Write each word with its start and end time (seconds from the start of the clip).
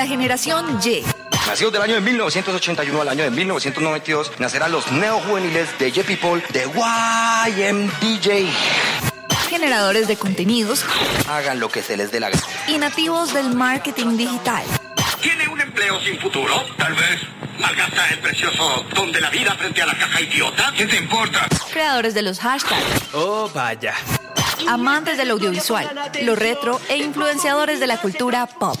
La 0.00 0.06
generación 0.06 0.80
Y. 0.82 1.02
Nacidos 1.46 1.74
del 1.74 1.82
año 1.82 1.92
de 1.96 2.00
1981 2.00 3.02
al 3.02 3.08
año 3.10 3.24
de 3.24 3.30
1992, 3.30 4.32
nacerán 4.38 4.72
los 4.72 4.90
neojuveniles 4.90 5.78
de 5.78 5.90
J 5.90 6.04
People 6.06 6.42
de 6.54 6.64
YMDJ. 6.64 8.48
Generadores 9.50 10.08
de 10.08 10.16
contenidos 10.16 10.86
Hagan 11.28 11.60
lo 11.60 11.68
que 11.68 11.82
se 11.82 11.98
les 11.98 12.10
dé 12.10 12.18
la 12.18 12.30
gana. 12.30 12.42
y 12.66 12.78
nativos 12.78 13.34
del 13.34 13.54
marketing 13.54 14.16
digital. 14.16 14.62
¿Tiene 15.20 15.46
un 15.48 15.60
empleo 15.60 16.00
sin 16.00 16.18
futuro? 16.18 16.54
Tal 16.78 16.94
vez. 16.94 17.20
¿Malgasta 17.58 18.08
el 18.08 18.20
precioso 18.20 18.86
don 18.94 19.12
de 19.12 19.20
la 19.20 19.28
vida 19.28 19.54
frente 19.56 19.82
a 19.82 19.86
la 19.86 19.98
caja 19.98 20.18
idiota? 20.22 20.72
¿Qué 20.74 20.86
te 20.86 20.96
importa? 20.96 21.46
Creadores 21.70 22.14
de 22.14 22.22
los 22.22 22.38
hashtags. 22.38 22.82
Oh, 23.12 23.50
vaya. 23.54 23.92
Amantes 24.66 25.18
del 25.18 25.30
audiovisual, 25.30 25.90
lo 26.22 26.36
retro 26.36 26.80
e 26.88 26.96
influenciadores 26.96 27.80
de 27.80 27.86
la 27.86 27.98
cultura 27.98 28.46
pop. 28.46 28.78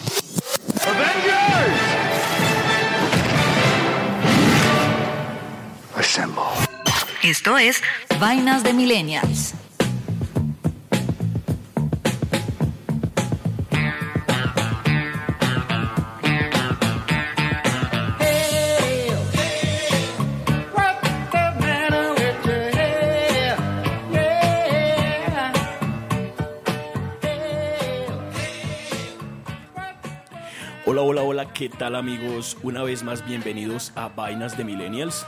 Assemble. 5.96 6.42
Esto 7.22 7.58
es 7.58 7.82
Vainas 8.18 8.62
de 8.62 8.72
Millennials. 8.72 9.54
¿Qué 31.60 31.68
tal 31.68 31.94
amigos? 31.94 32.56
Una 32.62 32.82
vez 32.82 33.02
más 33.02 33.22
bienvenidos 33.26 33.92
a 33.94 34.08
Vainas 34.08 34.56
de 34.56 34.64
Millennials, 34.64 35.26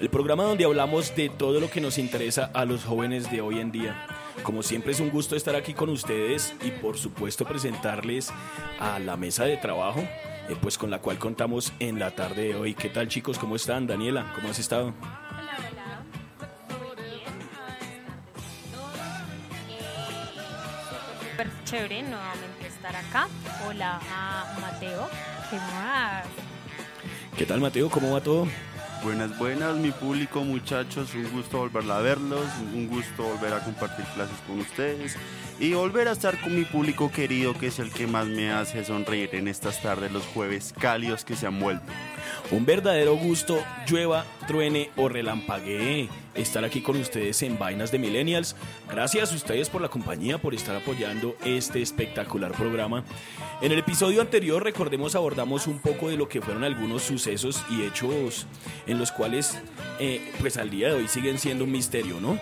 el 0.00 0.08
programa 0.08 0.44
donde 0.44 0.64
hablamos 0.64 1.14
de 1.14 1.28
todo 1.28 1.60
lo 1.60 1.68
que 1.68 1.82
nos 1.82 1.98
interesa 1.98 2.50
a 2.54 2.64
los 2.64 2.86
jóvenes 2.86 3.30
de 3.30 3.42
hoy 3.42 3.60
en 3.60 3.70
día. 3.70 4.06
Como 4.44 4.62
siempre 4.62 4.92
es 4.92 5.00
un 5.00 5.10
gusto 5.10 5.36
estar 5.36 5.54
aquí 5.54 5.74
con 5.74 5.90
ustedes 5.90 6.54
y 6.64 6.70
por 6.70 6.96
supuesto 6.96 7.44
presentarles 7.44 8.32
a 8.80 8.98
la 8.98 9.18
mesa 9.18 9.44
de 9.44 9.58
trabajo, 9.58 10.00
eh, 10.00 10.56
pues 10.58 10.78
con 10.78 10.90
la 10.90 11.02
cual 11.02 11.18
contamos 11.18 11.70
en 11.80 11.98
la 11.98 12.12
tarde 12.12 12.44
de 12.44 12.54
hoy. 12.54 12.72
¿Qué 12.72 12.88
tal 12.88 13.08
chicos? 13.08 13.38
¿Cómo 13.38 13.54
están? 13.54 13.86
Daniela, 13.86 14.32
¿cómo 14.34 14.48
has 14.48 14.58
estado? 14.58 14.94
Chévere 21.66 22.02
nuevamente 22.02 22.68
estar 22.68 22.94
acá. 22.94 23.26
Hola 23.66 24.00
a 24.10 24.58
Mateo. 24.60 25.08
¿Qué 25.54 25.60
más? 25.60 26.26
¿Qué 27.38 27.46
tal 27.46 27.60
Mateo? 27.60 27.88
¿Cómo 27.88 28.10
va 28.10 28.20
todo? 28.20 28.48
Buenas, 29.04 29.38
buenas, 29.38 29.76
mi 29.76 29.92
público, 29.92 30.42
muchachos. 30.42 31.14
Un 31.14 31.30
gusto 31.30 31.58
volver 31.58 31.88
a 31.92 32.00
verlos, 32.00 32.44
un 32.74 32.88
gusto 32.88 33.22
volver 33.22 33.52
a 33.52 33.60
compartir 33.60 34.04
clases 34.16 34.36
con 34.48 34.58
ustedes 34.58 35.16
y 35.58 35.72
volver 35.72 36.08
a 36.08 36.12
estar 36.12 36.40
con 36.40 36.54
mi 36.54 36.64
público 36.64 37.10
querido, 37.10 37.54
que 37.54 37.68
es 37.68 37.78
el 37.78 37.90
que 37.90 38.06
más 38.06 38.26
me 38.26 38.50
hace 38.50 38.84
sonreír 38.84 39.30
en 39.34 39.48
estas 39.48 39.80
tardes, 39.80 40.10
los 40.12 40.24
jueves 40.26 40.74
cálidos 40.78 41.24
que 41.24 41.36
se 41.36 41.46
han 41.46 41.60
vuelto. 41.60 41.92
Un 42.50 42.66
verdadero 42.66 43.16
gusto, 43.16 43.62
llueva, 43.88 44.26
truene 44.46 44.90
o 44.96 45.08
relampaguee, 45.08 46.08
estar 46.34 46.64
aquí 46.64 46.82
con 46.82 46.96
ustedes 46.96 47.42
en 47.42 47.58
Vainas 47.58 47.90
de 47.90 47.98
Millennials. 47.98 48.56
Gracias 48.90 49.32
a 49.32 49.34
ustedes 49.34 49.70
por 49.70 49.80
la 49.80 49.88
compañía, 49.88 50.38
por 50.38 50.54
estar 50.54 50.76
apoyando 50.76 51.36
este 51.44 51.80
espectacular 51.80 52.52
programa. 52.52 53.04
En 53.62 53.72
el 53.72 53.78
episodio 53.78 54.20
anterior, 54.20 54.62
recordemos, 54.62 55.14
abordamos 55.14 55.66
un 55.66 55.78
poco 55.78 56.08
de 56.08 56.16
lo 56.16 56.28
que 56.28 56.42
fueron 56.42 56.64
algunos 56.64 57.02
sucesos 57.02 57.64
y 57.70 57.82
hechos 57.82 58.46
en 58.86 58.98
los 58.98 59.10
cuales, 59.12 59.58
eh, 59.98 60.32
pues 60.40 60.56
al 60.56 60.70
día 60.70 60.88
de 60.88 60.94
hoy 60.94 61.08
siguen 61.08 61.38
siendo 61.38 61.64
un 61.64 61.72
misterio, 61.72 62.20
¿no? 62.20 62.38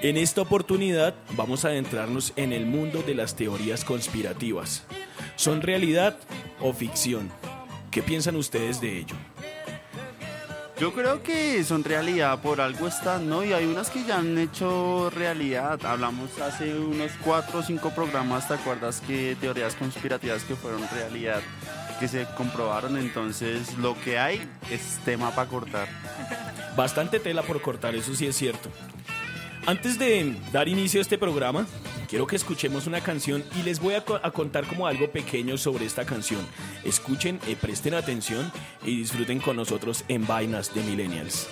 En 0.00 0.16
esta 0.16 0.42
oportunidad 0.42 1.12
vamos 1.32 1.64
a 1.64 1.68
adentrarnos 1.68 2.32
en 2.36 2.52
el 2.52 2.66
mundo 2.66 3.02
de 3.02 3.16
las 3.16 3.34
teorías 3.34 3.84
conspirativas. 3.84 4.84
¿Son 5.34 5.60
realidad 5.60 6.16
o 6.60 6.72
ficción? 6.72 7.28
¿Qué 7.90 8.00
piensan 8.00 8.36
ustedes 8.36 8.80
de 8.80 8.98
ello? 8.98 9.16
Yo 10.78 10.92
creo 10.92 11.24
que 11.24 11.64
son 11.64 11.82
realidad, 11.82 12.40
por 12.40 12.60
algo 12.60 12.86
están, 12.86 13.28
¿no? 13.28 13.44
Y 13.44 13.52
hay 13.52 13.64
unas 13.64 13.90
que 13.90 14.04
ya 14.04 14.18
han 14.18 14.38
hecho 14.38 15.10
realidad. 15.10 15.84
Hablamos 15.84 16.38
hace 16.38 16.78
unos 16.78 17.10
cuatro 17.24 17.58
o 17.58 17.62
cinco 17.64 17.90
programas, 17.90 18.46
¿te 18.46 18.54
acuerdas 18.54 19.02
que 19.04 19.36
teorías 19.40 19.74
conspirativas 19.74 20.44
que 20.44 20.54
fueron 20.54 20.88
realidad, 20.94 21.42
que 21.98 22.06
se 22.06 22.24
comprobaron? 22.36 22.96
Entonces, 22.96 23.76
lo 23.78 24.00
que 24.00 24.16
hay 24.16 24.48
es 24.70 25.00
tema 25.04 25.32
para 25.32 25.48
cortar. 25.50 25.88
Bastante 26.76 27.18
tela 27.18 27.42
por 27.42 27.60
cortar, 27.60 27.96
eso 27.96 28.14
sí 28.14 28.28
es 28.28 28.36
cierto. 28.36 28.70
Antes 29.68 29.98
de 29.98 30.34
dar 30.50 30.66
inicio 30.66 30.98
a 30.98 31.02
este 31.02 31.18
programa, 31.18 31.66
quiero 32.08 32.26
que 32.26 32.36
escuchemos 32.36 32.86
una 32.86 33.02
canción 33.02 33.44
y 33.54 33.62
les 33.64 33.80
voy 33.80 33.92
a, 33.96 34.02
co- 34.02 34.18
a 34.22 34.30
contar 34.30 34.66
como 34.66 34.86
algo 34.86 35.10
pequeño 35.10 35.58
sobre 35.58 35.84
esta 35.84 36.06
canción. 36.06 36.40
Escuchen, 36.84 37.38
eh, 37.46 37.54
presten 37.54 37.92
atención 37.92 38.50
y 38.82 38.96
disfruten 38.96 39.40
con 39.40 39.56
nosotros 39.56 40.04
en 40.08 40.26
Vainas 40.26 40.74
de 40.74 40.82
Millennials. 40.84 41.48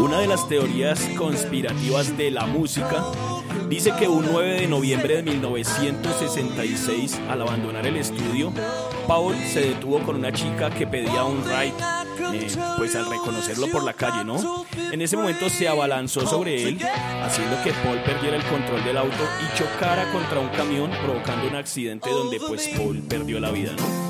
Una 0.00 0.20
de 0.20 0.26
las 0.26 0.48
teorías 0.48 0.98
conspirativas 1.18 2.16
de 2.16 2.30
la 2.30 2.46
música 2.46 3.04
dice 3.68 3.92
que 3.98 4.08
un 4.08 4.24
9 4.32 4.62
de 4.62 4.66
noviembre 4.66 5.16
de 5.16 5.22
1966, 5.22 7.20
al 7.28 7.42
abandonar 7.42 7.86
el 7.86 7.98
estudio, 7.98 8.50
Paul 9.06 9.36
se 9.36 9.60
detuvo 9.60 10.00
con 10.00 10.16
una 10.16 10.32
chica 10.32 10.70
que 10.70 10.86
pedía 10.86 11.24
un 11.24 11.44
ride, 11.44 11.74
eh, 12.32 12.48
pues 12.78 12.96
al 12.96 13.10
reconocerlo 13.10 13.66
por 13.66 13.84
la 13.84 13.92
calle, 13.92 14.24
¿no? 14.24 14.64
En 14.90 15.02
ese 15.02 15.18
momento 15.18 15.50
se 15.50 15.68
abalanzó 15.68 16.26
sobre 16.26 16.62
él, 16.66 16.78
haciendo 17.22 17.62
que 17.62 17.72
Paul 17.84 17.98
perdiera 17.98 18.38
el 18.38 18.44
control 18.44 18.82
del 18.82 18.96
auto 18.96 19.28
y 19.44 19.58
chocara 19.58 20.10
contra 20.12 20.40
un 20.40 20.48
camión, 20.48 20.90
provocando 21.04 21.46
un 21.46 21.56
accidente 21.56 22.08
donde 22.08 22.40
pues 22.40 22.68
Paul 22.74 23.02
perdió 23.02 23.38
la 23.38 23.50
vida, 23.50 23.72
¿no? 23.76 24.09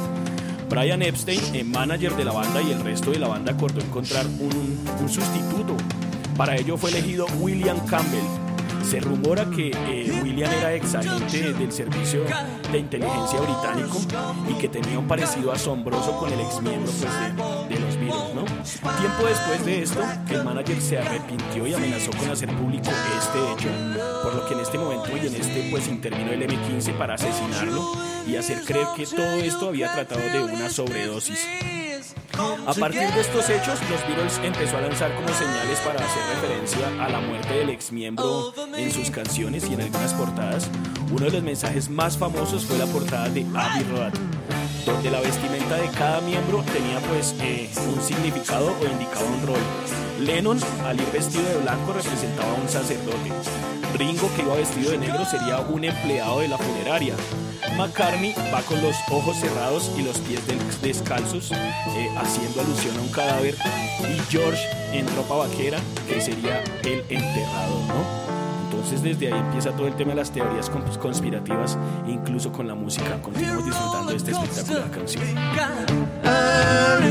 Brian 0.70 1.02
Epstein, 1.02 1.40
el 1.52 1.64
manager 1.64 2.14
de 2.14 2.25
la 2.25 2.32
banda 2.32 2.62
y 2.62 2.70
el 2.70 2.81
resto 2.84 3.11
de 3.11 3.19
la 3.19 3.26
banda 3.26 3.52
acordó 3.52 3.81
encontrar 3.81 4.25
un, 4.26 5.08
sustituto. 5.08 5.76
Para 6.37 6.55
ello 6.55 6.76
fue 6.76 6.90
elegido 6.90 7.26
William 7.40 7.76
Campbell. 7.87 8.22
Se 8.88 9.00
rumora 9.00 9.44
que 9.50 9.72
eh, 9.72 10.20
William 10.22 10.49
era 10.50 10.72
ex 10.75 10.94
agente 10.94 11.52
del 11.52 11.72
servicio 11.72 12.22
de 12.70 12.78
inteligencia 12.78 13.40
británico 13.40 13.99
y 14.49 14.55
que 14.55 14.69
tenía 14.69 14.96
un 14.99 15.08
parecido 15.08 15.50
asombroso 15.50 16.17
con 16.19 16.32
el 16.32 16.38
ex 16.38 16.62
miembro 16.62 16.93
pues, 16.93 17.69
de, 17.69 17.75
de 17.75 17.90
¿no? 18.35 18.45
Tiempo 18.45 19.25
después 19.27 19.65
de 19.65 19.83
esto, 19.83 20.01
el 20.31 20.45
manager 20.45 20.81
se 20.81 20.99
arrepintió 20.99 21.67
y 21.67 21.75
amenazó 21.75 22.11
con 22.12 22.31
hacer 22.31 22.49
público 22.57 22.91
este 23.19 23.39
hecho, 23.53 23.69
por 24.23 24.35
lo 24.35 24.47
que 24.47 24.55
en 24.55 24.61
este 24.61 24.79
momento 24.79 25.17
y 25.17 25.27
en 25.27 25.35
este 25.35 25.69
pues 25.71 25.89
intervino 25.89 26.33
el 26.33 26.43
M15 26.43 26.97
para 26.97 27.15
asesinarlo 27.15 27.93
y 28.27 28.37
hacer 28.37 28.62
creer 28.65 28.87
que 28.97 29.07
todo 29.07 29.35
esto 29.37 29.69
había 29.69 29.93
tratado 29.93 30.21
de 30.21 30.43
una 30.43 30.71
sobredosis. 30.71 31.47
A 32.67 32.75
partir 32.75 33.03
de 33.12 33.21
estos 33.21 33.49
hechos, 33.51 33.79
los 33.91 34.01
Beatles 34.07 34.41
empezó 34.43 34.79
a 34.79 34.81
lanzar 34.81 35.15
como 35.15 35.29
señales 35.29 35.79
para 35.81 36.05
hacer 36.05 36.23
referencia 36.35 37.05
a 37.05 37.09
la 37.09 37.21
muerte 37.21 37.53
del 37.53 37.71
ex 37.71 37.93
miembro 37.93 38.55
en 38.75 38.91
sus 38.91 39.11
canciones 39.11 39.69
y 39.69 39.75
en 39.75 39.83
algunas 39.83 40.15
portadas. 40.15 40.71
Uno 41.13 41.27
de 41.27 41.33
los 41.33 41.43
mensajes 41.43 41.91
más 41.91 42.17
famosos 42.17 42.65
fue 42.65 42.79
la 42.79 42.87
portada 42.87 43.29
de 43.29 43.45
Abbey 43.55 43.85
Road. 43.91 44.13
Donde 44.85 45.11
la 45.11 45.21
vestimenta 45.21 45.77
de 45.77 45.88
cada 45.88 46.21
miembro 46.21 46.62
tenía 46.73 46.99
pues 47.09 47.35
eh, 47.41 47.69
un 47.93 48.00
significado 48.00 48.75
o 48.81 48.87
indicaba 48.87 49.25
un 49.27 49.47
rol. 49.47 49.61
Lennon, 50.21 50.59
al 50.85 51.00
ir 51.00 51.11
vestido 51.12 51.44
de 51.44 51.56
blanco, 51.59 51.93
representaba 51.93 52.50
a 52.50 52.55
un 52.55 52.69
sacerdote. 52.69 53.32
Ringo, 53.97 54.31
que 54.35 54.43
iba 54.43 54.55
vestido 54.55 54.93
de 54.93 54.99
negro, 54.99 55.25
sería 55.25 55.61
un 55.61 55.85
empleado 55.85 56.41
de 56.41 56.49
la 56.49 56.59
funeraria. 56.59 57.15
McCartney 57.77 58.35
va 58.53 58.62
con 58.62 58.81
los 58.82 58.97
ojos 59.11 59.37
cerrados 59.37 59.91
y 59.97 60.03
los 60.03 60.19
pies 60.19 60.41
descalzos, 60.82 61.53
eh, 61.53 62.11
haciendo 62.17 62.61
alusión 62.61 62.97
a 62.99 63.00
un 63.00 63.09
cadáver. 63.09 63.55
Y 64.00 64.21
George 64.31 64.62
en 64.93 65.06
ropa 65.17 65.37
vaquera, 65.37 65.79
que 66.09 66.21
sería 66.21 66.62
el 66.85 67.05
enterrador, 67.09 67.82
¿no? 67.88 68.40
Entonces 68.81 69.03
desde 69.03 69.31
ahí 69.31 69.38
empieza 69.38 69.73
todo 69.73 69.87
el 69.88 69.94
tema 69.94 70.11
de 70.12 70.17
las 70.17 70.31
teorías 70.31 70.73
cons- 70.73 70.97
conspirativas, 70.97 71.77
incluso 72.09 72.50
con 72.50 72.67
la 72.67 72.75
música. 72.75 73.21
Continuamos 73.21 73.67
disfrutando 73.67 74.11
de 74.11 74.17
esta 74.17 74.31
espectacular 74.31 74.91
canción. 74.91 75.23
Early 76.25 77.11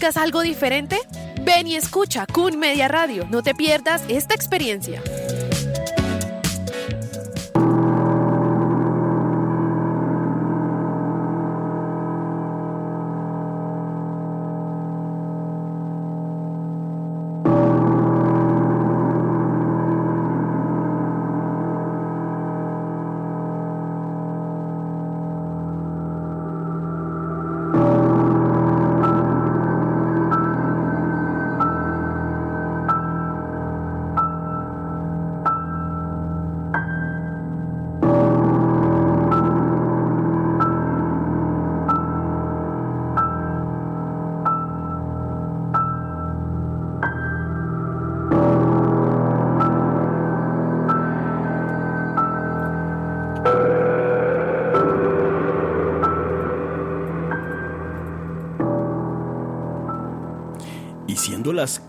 ¿Buscas 0.00 0.16
algo 0.16 0.40
diferente? 0.40 0.96
Ven 1.42 1.66
y 1.66 1.76
escucha 1.76 2.24
Kun 2.24 2.58
Media 2.58 2.88
Radio. 2.88 3.26
No 3.28 3.42
te 3.42 3.54
pierdas 3.54 4.02
esta 4.08 4.34
experiencia. 4.34 5.02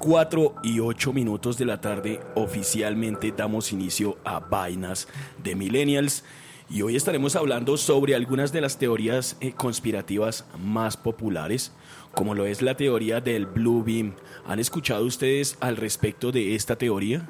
4 0.01 0.55
y 0.63 0.79
8 0.79 1.13
minutos 1.13 1.59
de 1.59 1.65
la 1.65 1.79
tarde, 1.79 2.19
oficialmente 2.33 3.31
damos 3.37 3.71
inicio 3.71 4.17
a 4.25 4.39
Vainas 4.39 5.07
de 5.43 5.55
Millennials. 5.55 6.23
Y 6.71 6.81
hoy 6.81 6.95
estaremos 6.95 7.35
hablando 7.35 7.77
sobre 7.77 8.15
algunas 8.15 8.51
de 8.51 8.61
las 8.61 8.79
teorías 8.79 9.37
eh, 9.41 9.53
conspirativas 9.53 10.45
más 10.59 10.97
populares, 10.97 11.71
como 12.15 12.33
lo 12.33 12.47
es 12.47 12.63
la 12.63 12.75
teoría 12.75 13.21
del 13.21 13.45
Blue 13.45 13.83
Beam. 13.83 14.15
¿Han 14.47 14.59
escuchado 14.59 15.05
ustedes 15.05 15.55
al 15.59 15.77
respecto 15.77 16.31
de 16.31 16.55
esta 16.55 16.75
teoría? 16.75 17.29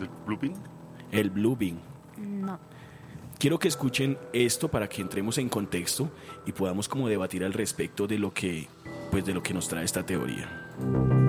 ¿Del 0.00 0.08
Bluepin? 0.26 0.54
El 1.12 1.30
Blue 1.30 1.56
Beam. 1.56 1.78
No. 2.18 2.58
Quiero 3.38 3.58
que 3.60 3.68
escuchen 3.68 4.18
esto 4.32 4.68
para 4.68 4.88
que 4.88 5.00
entremos 5.00 5.38
en 5.38 5.48
contexto 5.48 6.10
y 6.44 6.50
podamos 6.52 6.88
como 6.88 7.08
debatir 7.08 7.44
al 7.44 7.52
respecto 7.52 8.08
de 8.08 8.18
lo 8.18 8.34
que 8.34 8.66
pues 9.10 9.24
de 9.24 9.34
lo 9.34 9.42
que 9.42 9.54
nos 9.54 9.68
trae 9.68 9.84
esta 9.84 10.04
teoría. 10.04 11.19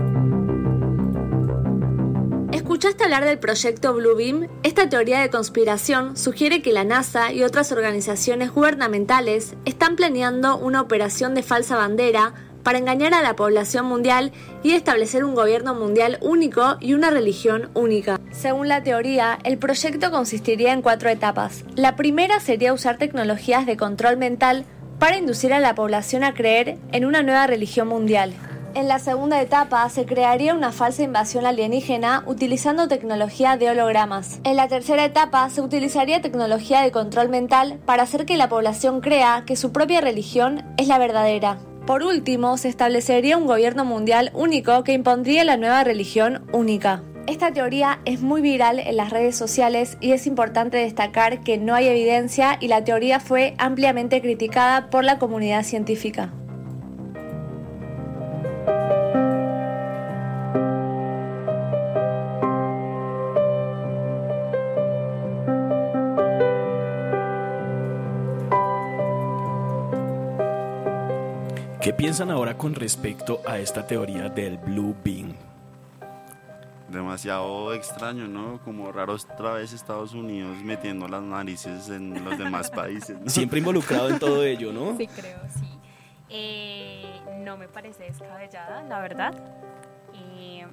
¿Escuchaste 2.82 3.04
hablar 3.04 3.26
del 3.26 3.38
proyecto 3.38 3.94
Bluebeam? 3.94 4.48
Esta 4.64 4.90
teoría 4.90 5.20
de 5.20 5.30
conspiración 5.30 6.18
sugiere 6.18 6.64
que 6.64 6.74
la 6.74 6.84
NASA 6.84 7.32
y 7.32 7.44
otras 7.44 7.72
organizaciones 7.72 8.50
gubernamentales 8.52 9.56
están 9.66 9.96
planeando 9.96 10.58
una 10.58 10.82
operación 10.82 11.36
de 11.36 11.44
falsa 11.44 11.76
bandera 11.76 12.34
para 12.64 12.80
engañar 12.80 13.14
a 13.14 13.22
la 13.22 13.36
población 13.36 13.86
mundial 13.86 14.32
y 14.64 14.72
establecer 14.72 15.24
un 15.24 15.36
gobierno 15.36 15.76
mundial 15.76 16.18
único 16.22 16.78
y 16.80 16.96
una 16.96 17.12
religión 17.12 17.70
única. 17.76 18.20
Según 18.32 18.68
la 18.68 18.82
teoría, 18.82 19.38
el 19.44 19.60
proyecto 19.60 20.10
consistiría 20.10 20.74
en 20.74 20.82
cuatro 20.82 21.08
etapas. 21.12 21.64
La 21.76 21.96
primera 21.96 22.40
sería 22.40 22.74
usar 22.74 22.98
tecnologías 22.98 23.68
de 23.68 23.78
control 23.78 24.18
mental 24.18 24.66
para 24.98 25.18
inducir 25.18 25.54
a 25.54 25.60
la 25.60 25.76
población 25.76 26.24
a 26.24 26.34
creer 26.34 26.80
en 26.92 27.06
una 27.06 27.22
nueva 27.22 27.46
religión 27.46 27.88
mundial. 27.88 28.34
En 28.74 28.88
la 28.88 29.00
segunda 29.00 29.42
etapa 29.42 29.88
se 29.90 30.06
crearía 30.06 30.56
una 30.56 30.72
falsa 30.72 31.04
invasión 31.04 31.46
alienígena 31.46 32.24
utilizando 32.26 32.88
tecnología 32.88 33.58
de 33.58 33.70
hologramas. 33.70 34.40
En 34.46 34.56
la 34.56 34.70
tercera 34.70 35.04
etapa 35.04 35.50
se 35.50 35.62
utilizaría 35.62 36.22
tecnología 36.22 36.82
de 36.82 36.92
control 36.92 37.28
mental 37.28 37.80
para 37.86 38.04
hacer 38.04 38.26
que 38.26 38.38
la 38.38 38.48
población 38.48 39.02
crea 39.02 39.44
que 39.46 39.58
su 39.58 39.74
propia 39.74 40.00
religión 40.00 40.64
es 40.78 40.88
la 40.88 41.00
verdadera. 41.00 41.60
Por 41.86 42.04
último, 42.04 42.56
se 42.58 42.70
establecería 42.70 43.38
un 43.38 43.46
gobierno 43.46 43.84
mundial 43.84 44.32
único 44.34 44.86
que 44.86 44.94
impondría 44.94 45.44
la 45.44 45.58
nueva 45.58 45.84
religión 45.84 46.46
única. 46.54 47.04
Esta 47.28 47.52
teoría 47.52 48.00
es 48.06 48.22
muy 48.22 48.42
viral 48.42 48.80
en 48.80 48.96
las 48.96 49.10
redes 49.10 49.36
sociales 49.36 49.98
y 50.00 50.14
es 50.14 50.28
importante 50.28 50.78
destacar 50.78 51.44
que 51.44 51.58
no 51.58 51.76
hay 51.76 51.88
evidencia 51.88 52.58
y 52.62 52.68
la 52.68 52.84
teoría 52.84 53.20
fue 53.20 53.54
ampliamente 53.58 54.22
criticada 54.22 54.90
por 54.90 55.04
la 55.04 55.20
comunidad 55.20 55.64
científica. 55.64 56.34
¿Qué 71.82 71.94
piensan 71.94 72.30
ahora 72.30 72.56
con 72.56 72.76
respecto 72.76 73.42
a 73.44 73.58
esta 73.58 73.88
teoría 73.88 74.30
del 74.30 74.60
Blue 74.60 74.96
Beam? 75.04 75.34
demasiado 76.90 77.74
extraño, 77.74 78.28
¿no? 78.28 78.60
Como 78.64 78.92
raro 78.92 79.14
otra 79.14 79.54
vez 79.54 79.74
Estados 79.74 80.14
Unidos 80.14 80.58
metiendo 80.64 81.08
las 81.08 81.24
narices 81.24 81.90
en 81.90 82.24
los 82.24 82.38
demás 82.38 82.70
países. 82.76 83.18
¿no? 83.20 83.30
Siempre 83.30 83.60
involucrado 83.60 84.10
en 84.10 84.20
todo 84.20 84.44
ello, 84.44 84.72
¿no? 84.72 84.96
Sí, 84.96 85.08
creo, 85.08 85.40
sí. 85.50 85.80
Eh, 86.30 87.20
no 87.40 87.58
me 87.58 87.68
parece 87.68 88.04
descabellada, 88.04 88.84
la 88.84 89.00
verdad. 89.00 89.34
Eh, 90.14 90.68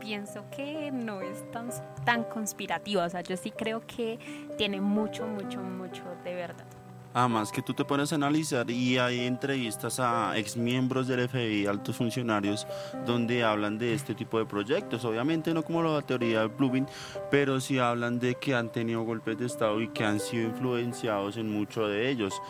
pienso 0.00 0.44
que 0.54 0.90
no 0.90 1.22
es 1.22 1.50
tan, 1.52 1.70
tan 2.04 2.24
conspirativa. 2.24 3.04
O 3.04 3.08
sea, 3.08 3.22
yo 3.22 3.36
sí 3.36 3.50
creo 3.50 3.86
que 3.86 4.18
tiene 4.58 4.80
mucho, 4.80 5.26
mucho, 5.26 5.60
mucho 5.62 6.02
de 6.24 6.34
verdad. 6.34 6.66
Además 7.12 7.50
que 7.50 7.60
tú 7.60 7.74
te 7.74 7.84
pones 7.84 8.12
a 8.12 8.14
analizar 8.14 8.70
y 8.70 8.98
hay 8.98 9.26
entrevistas 9.26 9.98
a 9.98 10.36
exmiembros 10.36 11.08
del 11.08 11.28
FBI, 11.28 11.66
altos 11.66 11.96
funcionarios, 11.96 12.68
donde 13.04 13.42
hablan 13.42 13.78
de 13.78 13.94
este 13.94 14.14
tipo 14.14 14.38
de 14.38 14.46
proyectos. 14.46 15.04
Obviamente 15.04 15.52
no 15.52 15.64
como 15.64 15.82
la 15.82 16.02
teoría 16.02 16.42
de 16.42 16.46
Bluebeam, 16.46 16.86
pero 17.30 17.60
sí 17.60 17.78
hablan 17.78 18.20
de 18.20 18.36
que 18.36 18.54
han 18.54 18.70
tenido 18.70 19.02
golpes 19.02 19.38
de 19.38 19.46
Estado 19.46 19.80
y 19.80 19.88
que 19.88 20.04
han 20.04 20.20
sido 20.20 20.48
influenciados 20.48 21.36
en 21.36 21.50
muchos 21.50 21.88
de 21.88 22.10
ellos. 22.10 22.40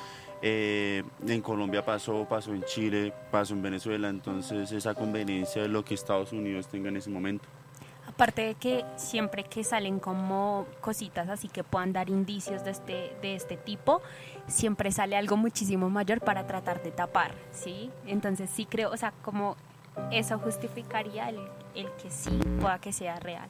Eh, 0.43 1.03
en 1.27 1.43
Colombia 1.43 1.85
pasó, 1.85 2.27
pasó 2.29 2.53
en 2.53 2.63
Chile, 2.65 3.13
pasó 3.31 3.55
en 3.55 3.63
Venezuela, 3.63 4.09
entonces 4.09 4.73
esa 4.73 4.95
conveniencia 4.95 5.63
de 5.63 5.69
lo 5.69 5.85
que 5.85 5.95
Estados 5.95 6.33
Unidos 6.33 6.69
tenga 6.69 6.89
en 6.89 6.97
ese 6.97 7.11
momento. 7.11 7.47
Aparte 8.07 8.43
de 8.43 8.55
que 8.55 8.85
siempre 8.97 9.45
que 9.45 9.63
salen 9.63 10.01
como 10.01 10.67
cositas 10.81 11.29
así 11.29 11.49
que 11.49 11.63
puedan 11.63 11.93
dar 11.93 12.09
indicios 12.09 12.65
de 12.65 12.71
este, 12.71 13.17
de 13.23 13.35
este 13.35 13.57
tipo, 13.57 14.03
siempre 14.51 14.93
sale 14.93 15.17
algo 15.17 15.37
muchísimo 15.37 15.89
mayor 15.91 16.21
para 16.21 16.47
tratar 16.47 16.83
de 16.83 16.91
tapar, 16.91 17.35
¿sí? 17.53 17.91
Entonces 18.07 18.51
sí 18.51 18.67
creo, 18.67 18.91
o 18.91 18.97
sea, 18.97 19.13
como 19.23 19.57
eso 20.11 20.39
justificaría 20.39 21.29
el, 21.29 21.39
el 21.75 21.87
que 22.03 22.11
sí 22.11 22.31
pueda 22.61 22.81
que 22.81 22.93
sea 22.93 23.19
real. 23.21 23.49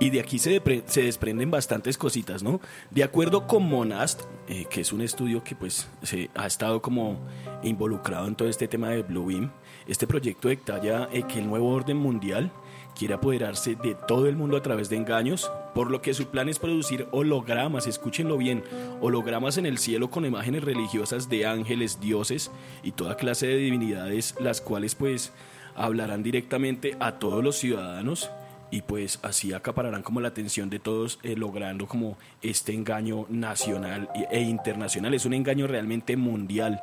Y 0.00 0.10
de 0.10 0.20
aquí 0.20 0.38
se, 0.38 0.62
se 0.86 1.02
desprenden 1.02 1.50
bastantes 1.50 1.96
cositas, 1.98 2.42
¿no? 2.42 2.60
De 2.90 3.02
acuerdo 3.02 3.46
con 3.46 3.68
Monast, 3.68 4.22
eh, 4.48 4.66
que 4.70 4.82
es 4.82 4.92
un 4.92 5.00
estudio 5.00 5.42
que 5.42 5.54
pues 5.54 5.88
se 6.02 6.30
ha 6.34 6.46
estado 6.46 6.80
como 6.82 7.18
involucrado 7.62 8.28
en 8.28 8.34
todo 8.34 8.48
este 8.48 8.68
tema 8.68 8.90
de 8.90 9.02
Blue 9.02 9.26
Beam, 9.26 9.50
este 9.86 10.06
proyecto 10.06 10.48
detalla 10.48 11.08
eh, 11.12 11.22
que 11.22 11.38
el 11.38 11.48
nuevo 11.48 11.70
orden 11.70 11.96
mundial 11.96 12.52
quiere 12.98 13.14
apoderarse 13.14 13.76
de 13.76 13.94
todo 13.94 14.26
el 14.26 14.36
mundo 14.36 14.56
a 14.56 14.62
través 14.62 14.88
de 14.88 14.96
engaños, 14.96 15.50
por 15.74 15.90
lo 15.90 16.02
que 16.02 16.14
su 16.14 16.26
plan 16.26 16.48
es 16.48 16.58
producir 16.58 17.06
hologramas, 17.12 17.86
escúchenlo 17.86 18.36
bien, 18.36 18.64
hologramas 19.00 19.56
en 19.56 19.66
el 19.66 19.78
cielo 19.78 20.10
con 20.10 20.26
imágenes 20.26 20.64
religiosas 20.64 21.28
de 21.28 21.46
ángeles, 21.46 22.00
dioses 22.00 22.50
y 22.82 22.90
toda 22.90 23.16
clase 23.16 23.46
de 23.46 23.56
divinidades, 23.56 24.34
las 24.40 24.60
cuales 24.60 24.96
pues 24.96 25.32
hablarán 25.76 26.24
directamente 26.24 26.96
a 26.98 27.20
todos 27.20 27.42
los 27.44 27.56
ciudadanos 27.56 28.30
y 28.70 28.82
pues 28.82 29.20
así 29.22 29.52
acapararán 29.52 30.02
como 30.02 30.20
la 30.20 30.28
atención 30.28 30.68
de 30.68 30.80
todos 30.80 31.20
eh, 31.22 31.36
logrando 31.36 31.86
como 31.86 32.18
este 32.42 32.74
engaño 32.74 33.26
nacional 33.28 34.10
e- 34.30 34.40
internacional. 34.40 35.14
Es 35.14 35.24
un 35.24 35.34
engaño 35.34 35.66
realmente 35.68 36.16
mundial. 36.16 36.82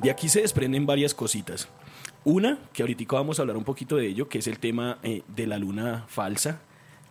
De 0.00 0.10
aquí 0.10 0.28
se 0.28 0.42
desprenden 0.42 0.86
varias 0.86 1.14
cositas. 1.14 1.68
Una, 2.24 2.58
que 2.72 2.82
ahorita 2.82 3.04
vamos 3.10 3.38
a 3.38 3.42
hablar 3.42 3.56
un 3.56 3.64
poquito 3.64 3.96
de 3.96 4.06
ello, 4.06 4.28
que 4.28 4.38
es 4.38 4.46
el 4.46 4.58
tema 4.58 4.98
eh, 5.02 5.22
de 5.28 5.46
la 5.46 5.58
luna 5.58 6.04
falsa, 6.06 6.60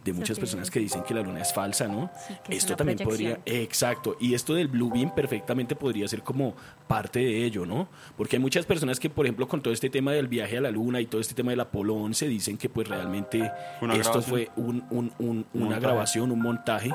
de 0.04 0.14
muchas 0.14 0.38
Sí. 0.38 0.42
personas 0.42 0.70
que 0.72 0.80
dicen 0.80 1.04
que 1.04 1.14
la 1.14 1.22
luna 1.22 1.42
es 1.42 1.52
falsa, 1.54 1.88
¿no? 1.88 2.10
Sí, 2.28 2.34
que 2.46 2.52
es 2.54 2.60
esto 2.60 2.72
una 2.74 2.78
también 2.78 2.98
proyección. 3.00 3.42
podría, 3.42 3.62
exacto, 3.64 4.16
y 4.20 4.34
esto 4.34 4.54
del 4.54 4.68
Blue 4.70 4.90
Beam 4.92 5.14
perfectamente 5.14 5.76
podría 5.76 6.08
ser 6.08 6.22
como 6.24 6.56
parte 6.88 7.20
de 7.20 7.44
ello, 7.44 7.66
¿no? 7.66 7.90
Porque 8.18 8.38
hay 8.38 8.42
muchas 8.42 8.66
personas 8.66 9.00
que, 9.00 9.10
por 9.10 9.26
ejemplo, 9.26 9.48
con 9.48 9.62
todo 9.62 9.74
este 9.74 9.90
tema 9.90 10.14
del 10.14 10.28
viaje 10.28 10.58
a 10.58 10.62
la 10.62 10.72
luna 10.72 11.02
y 11.02 11.06
todo 11.08 11.20
este 11.20 11.34
tema 11.34 11.52
del 11.52 11.60
Apolo 11.60 11.96
11, 11.96 12.28
dicen 12.30 12.58
que 12.58 12.70
pues 12.70 12.88
realmente 12.88 13.52
Una 13.82 13.96
esto 13.96 14.22
grabación. 14.22 14.24
fue 14.24 14.50
un- 14.56 14.84
un- 14.92 15.12
un- 15.20 15.46
una 15.54 15.66
Montaje. 15.66 15.82
grabación, 15.82 16.32
un 16.32 16.42
montaje 16.42 16.94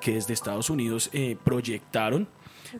que 0.00 0.14
desde 0.14 0.32
Estados 0.32 0.70
Unidos 0.70 1.10
eh, 1.12 1.36
proyectaron 1.44 2.26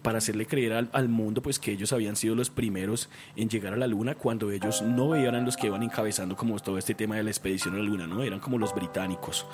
para 0.02 0.18
hacerle 0.18 0.46
creer 0.46 0.72
al, 0.72 0.90
al 0.92 1.08
mundo 1.08 1.42
pues 1.42 1.58
que 1.58 1.72
ellos 1.72 1.92
habían 1.92 2.16
sido 2.16 2.34
los 2.34 2.50
primeros 2.50 3.08
en 3.36 3.48
llegar 3.48 3.74
a 3.74 3.76
la 3.76 3.86
luna 3.86 4.14
cuando 4.14 4.50
ellos 4.50 4.82
no 4.82 5.14
eran 5.14 5.44
los 5.44 5.56
que 5.56 5.66
iban 5.66 5.82
encabezando 5.82 6.36
como 6.36 6.58
todo 6.58 6.78
este 6.78 6.94
tema 6.94 7.16
de 7.16 7.22
la 7.22 7.30
expedición 7.30 7.74
a 7.74 7.78
la 7.78 7.84
luna, 7.84 8.06
¿no? 8.06 8.22
Eran 8.22 8.40
como 8.40 8.58
los 8.58 8.74
británicos. 8.74 9.46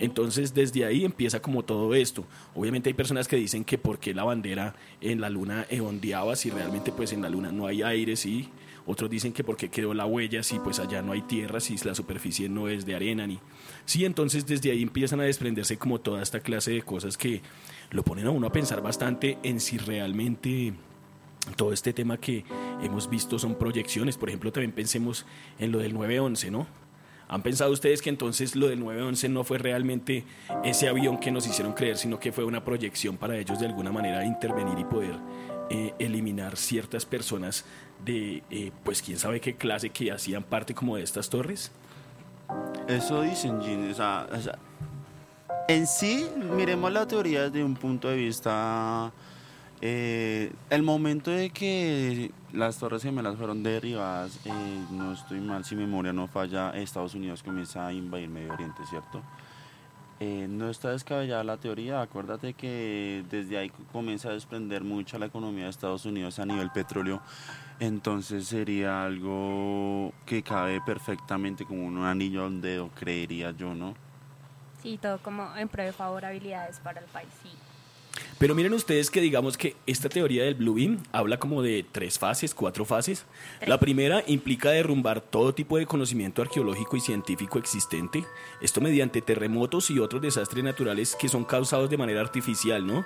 Entonces 0.00 0.54
desde 0.54 0.84
ahí 0.84 1.04
empieza 1.04 1.40
como 1.40 1.64
todo 1.64 1.94
esto. 1.94 2.24
Obviamente 2.54 2.88
hay 2.90 2.94
personas 2.94 3.28
que 3.28 3.36
dicen 3.36 3.64
que 3.64 3.78
por 3.78 3.98
qué 3.98 4.14
la 4.14 4.24
bandera 4.24 4.74
en 5.00 5.20
la 5.20 5.30
luna 5.30 5.66
ondeaba 5.80 6.36
si 6.36 6.50
realmente 6.50 6.92
pues 6.92 7.12
en 7.12 7.22
la 7.22 7.28
luna 7.28 7.52
no 7.52 7.66
hay 7.66 7.82
aire, 7.82 8.16
sí. 8.16 8.48
Otros 8.90 9.10
dicen 9.10 9.34
que 9.34 9.44
porque 9.44 9.68
quedó 9.68 9.92
la 9.92 10.06
huella 10.06 10.42
si 10.42 10.58
pues 10.60 10.78
allá 10.78 11.02
no 11.02 11.12
hay 11.12 11.20
tierra, 11.20 11.60
si 11.60 11.76
la 11.84 11.94
superficie 11.94 12.48
no 12.48 12.68
es 12.68 12.86
de 12.86 12.94
arena 12.94 13.26
ni... 13.26 13.38
Sí, 13.84 14.06
entonces 14.06 14.46
desde 14.46 14.70
ahí 14.70 14.82
empiezan 14.82 15.20
a 15.20 15.24
desprenderse 15.24 15.76
como 15.76 16.00
toda 16.00 16.22
esta 16.22 16.40
clase 16.40 16.70
de 16.70 16.80
cosas 16.80 17.18
que 17.18 17.42
lo 17.90 18.02
ponen 18.02 18.26
a 18.26 18.30
uno 18.30 18.46
a 18.46 18.52
pensar 18.52 18.82
bastante 18.82 19.38
en 19.42 19.60
si 19.60 19.78
realmente 19.78 20.74
todo 21.56 21.72
este 21.72 21.92
tema 21.92 22.18
que 22.18 22.44
hemos 22.82 23.08
visto 23.08 23.38
son 23.38 23.54
proyecciones. 23.54 24.16
Por 24.16 24.28
ejemplo, 24.28 24.52
también 24.52 24.72
pensemos 24.72 25.24
en 25.58 25.72
lo 25.72 25.78
del 25.78 25.94
911, 25.94 26.50
¿no? 26.50 26.66
¿Han 27.28 27.42
pensado 27.42 27.72
ustedes 27.72 28.00
que 28.00 28.08
entonces 28.08 28.56
lo 28.56 28.68
del 28.68 28.80
911 28.80 29.28
no 29.28 29.44
fue 29.44 29.58
realmente 29.58 30.24
ese 30.64 30.88
avión 30.88 31.18
que 31.18 31.30
nos 31.30 31.46
hicieron 31.46 31.74
creer, 31.74 31.98
sino 31.98 32.18
que 32.18 32.32
fue 32.32 32.44
una 32.44 32.64
proyección 32.64 33.18
para 33.18 33.36
ellos 33.36 33.60
de 33.60 33.66
alguna 33.66 33.92
manera 33.92 34.24
intervenir 34.24 34.78
y 34.78 34.84
poder 34.84 35.14
eh, 35.68 35.92
eliminar 35.98 36.56
ciertas 36.56 37.04
personas 37.04 37.66
de, 38.02 38.42
eh, 38.50 38.72
pues 38.82 39.02
quién 39.02 39.18
sabe 39.18 39.40
qué 39.40 39.56
clase 39.56 39.90
que 39.90 40.10
hacían 40.10 40.42
parte 40.42 40.74
como 40.74 40.96
de 40.96 41.02
estas 41.02 41.28
torres? 41.28 41.70
Eso 42.86 43.20
dicen, 43.20 43.60
Gin. 43.60 43.90
O 43.90 43.94
sea, 43.94 44.26
o 44.32 44.40
sea, 44.40 44.58
en 45.68 45.86
sí, 45.86 46.26
miremos 46.56 46.90
la 46.92 47.06
teoría 47.06 47.42
desde 47.44 47.62
un 47.62 47.76
punto 47.76 48.08
de 48.08 48.16
vista. 48.16 49.12
eh, 49.80 50.52
el 50.70 50.82
momento 50.82 51.30
de 51.30 51.50
que 51.50 52.32
las 52.52 52.78
Torres 52.78 53.02
Gemelas 53.02 53.36
fueron 53.36 53.62
derribadas, 53.62 54.40
eh, 54.44 54.86
no 54.90 55.12
estoy 55.12 55.40
mal, 55.40 55.64
si 55.64 55.76
memoria 55.76 56.12
no 56.12 56.26
falla, 56.26 56.70
Estados 56.72 57.14
Unidos 57.14 57.42
comienza 57.42 57.86
a 57.86 57.92
invadir 57.92 58.28
Medio 58.28 58.52
Oriente, 58.54 58.84
¿cierto? 58.86 59.22
Eh, 60.20 60.46
no 60.50 60.68
está 60.70 60.90
descabellada 60.90 61.44
la 61.44 61.58
teoría, 61.58 62.02
acuérdate 62.02 62.54
que 62.54 63.24
desde 63.30 63.58
ahí 63.58 63.70
comienza 63.92 64.30
a 64.30 64.32
desprender 64.32 64.82
mucha 64.82 65.18
la 65.18 65.26
economía 65.26 65.64
de 65.64 65.70
Estados 65.70 66.06
Unidos 66.06 66.40
a 66.40 66.46
nivel 66.46 66.70
petróleo, 66.70 67.22
entonces 67.78 68.48
sería 68.48 69.04
algo 69.04 70.12
que 70.26 70.42
cabe 70.42 70.80
perfectamente 70.80 71.64
como 71.64 71.86
un 71.86 71.98
anillo 72.04 72.46
al 72.46 72.60
dedo, 72.60 72.90
creería 72.96 73.52
yo, 73.52 73.74
¿no? 73.74 74.07
Sí, 74.82 74.98
todo 75.00 75.18
como 75.18 75.56
en 75.56 75.68
pro 75.68 75.82
de 75.82 75.92
favorabilidades 75.92 76.78
para 76.80 77.00
el 77.00 77.06
país, 77.06 77.28
sí. 77.42 77.50
Pero 78.38 78.54
miren 78.54 78.72
ustedes 78.72 79.10
que 79.10 79.20
digamos 79.20 79.56
que 79.56 79.76
esta 79.86 80.08
teoría 80.08 80.44
del 80.44 80.54
Blue 80.54 80.74
Beam 80.74 81.02
habla 81.12 81.38
como 81.38 81.62
de 81.62 81.84
tres 81.90 82.18
fases, 82.18 82.54
cuatro 82.54 82.84
fases. 82.84 83.26
La 83.66 83.78
primera 83.78 84.22
implica 84.26 84.70
derrumbar 84.70 85.20
todo 85.20 85.54
tipo 85.54 85.76
de 85.76 85.86
conocimiento 85.86 86.42
arqueológico 86.42 86.96
y 86.96 87.00
científico 87.00 87.58
existente, 87.58 88.24
esto 88.60 88.80
mediante 88.80 89.22
terremotos 89.22 89.90
y 89.90 89.98
otros 89.98 90.22
desastres 90.22 90.64
naturales 90.64 91.16
que 91.18 91.28
son 91.28 91.44
causados 91.44 91.90
de 91.90 91.96
manera 91.96 92.20
artificial, 92.20 92.86
¿no? 92.86 93.04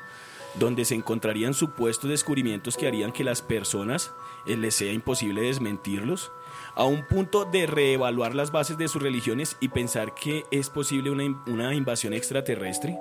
Donde 0.55 0.85
se 0.85 0.95
encontrarían 0.95 1.55
supuestos 1.55 2.11
descubrimientos 2.11 2.77
que 2.77 2.87
harían 2.87 3.13
que 3.13 3.25
las 3.25 3.41
personas 3.43 4.13
eh, 4.47 4.57
les 4.57 4.75
sea 4.75 4.93
imposible 4.93 5.41
desmentirlos, 5.43 6.31
a 6.75 6.85
un 6.85 7.07
punto 7.07 7.45
de 7.45 7.67
reevaluar 7.67 8.35
las 8.35 8.51
bases 8.51 8.77
de 8.79 8.89
sus 8.89 9.03
religiones 9.03 9.57
y 9.61 9.69
pensar 9.69 10.15
que 10.15 10.45
es 10.51 10.69
posible 10.71 11.11
una, 11.11 11.25
in- 11.25 11.37
una 11.47 11.75
invasión 11.75 12.13
extraterrestre, 12.15 12.99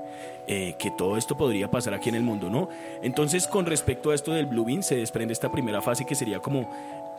eh, 0.47 0.75
que 0.79 0.91
todo 0.91 1.17
esto 1.17 1.37
podría 1.37 1.71
pasar 1.71 1.93
aquí 1.93 2.09
en 2.09 2.15
el 2.15 2.23
mundo, 2.23 2.49
¿no? 2.49 2.69
Entonces, 3.01 3.47
con 3.47 3.65
respecto 3.65 4.11
a 4.11 4.15
esto 4.15 4.31
del 4.33 4.45
Blue 4.45 4.65
Beam, 4.65 4.83
se 4.83 4.95
desprende 4.95 5.33
esta 5.33 5.51
primera 5.51 5.81
fase 5.81 6.05
que 6.05 6.15
sería 6.15 6.39
como 6.39 6.69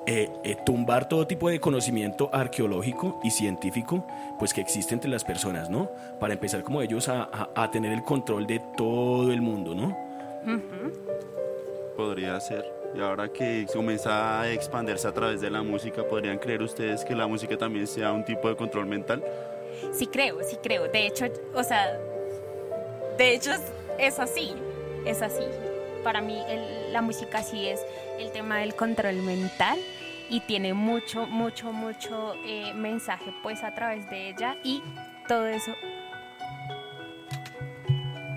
eh, 0.07 0.31
eh, 0.45 0.57
tumbar 0.67 1.09
todo 1.09 1.27
tipo 1.27 1.49
de 1.49 1.61
conocimiento 1.61 2.29
arqueológico 2.33 3.21
y 3.23 3.31
científico, 3.31 4.07
pues 4.39 4.53
que 4.53 4.61
existe 4.61 4.95
entre 4.95 5.11
las 5.11 5.25
personas, 5.25 5.71
¿no? 5.71 5.89
Para 6.21 6.35
empezar 6.35 6.63
como 6.65 6.83
ellos 6.83 7.09
a- 7.09 7.51
a 7.55 7.71
tener 7.71 7.93
el 7.93 8.03
control 8.03 8.47
de 8.47 8.61
todo 8.77 9.31
el 9.33 9.41
mundo, 9.43 9.75
¿no? 9.75 10.12
Podría 11.97 12.41
ser. 12.41 12.65
Y 12.95 13.01
ahora 13.01 13.29
que 13.29 13.67
comienza 13.73 14.41
a 14.41 14.51
expandirse 14.51 15.09
a 15.09 15.13
través 15.13 15.41
de 15.41 15.51
la 15.51 15.63
música, 15.63 16.03
¿podrían 16.07 16.39
creer 16.39 16.63
ustedes 16.63 17.05
que 17.05 17.15
la 17.15 17.27
música 17.27 17.57
también 17.57 17.87
sea 17.87 18.13
un 18.13 18.25
tipo 18.25 18.49
de 18.49 18.57
control 18.57 18.87
mental? 18.87 19.23
Sí 19.93 20.07
creo, 20.07 20.43
sí 20.43 20.57
creo. 20.63 20.89
De 20.89 21.07
hecho, 21.07 21.27
o 21.55 21.63
sea, 21.63 21.99
de 23.17 23.35
hecho 23.35 23.53
es, 23.53 23.63
es 23.99 24.19
así, 24.19 24.53
es 25.07 25.23
así. 25.23 25.45
Para 26.05 26.21
mí 26.21 26.43
el- 26.49 26.93
la 26.93 27.01
música 27.03 27.43
sí 27.43 27.67
es 27.69 27.81
el 28.19 28.31
tema 28.33 28.59
del 28.59 28.75
control 28.75 29.17
mental 29.23 29.79
y 30.29 30.41
tiene 30.41 30.75
mucho, 30.75 31.27
mucho, 31.27 31.73
mucho 31.73 32.35
eh, 32.45 32.73
mensaje 32.75 33.33
pues 33.43 33.63
a 33.65 33.75
través 33.75 34.09
de 34.11 34.31
ella 34.31 34.57
y 34.65 34.83
todo 35.29 35.47
eso. 35.47 35.73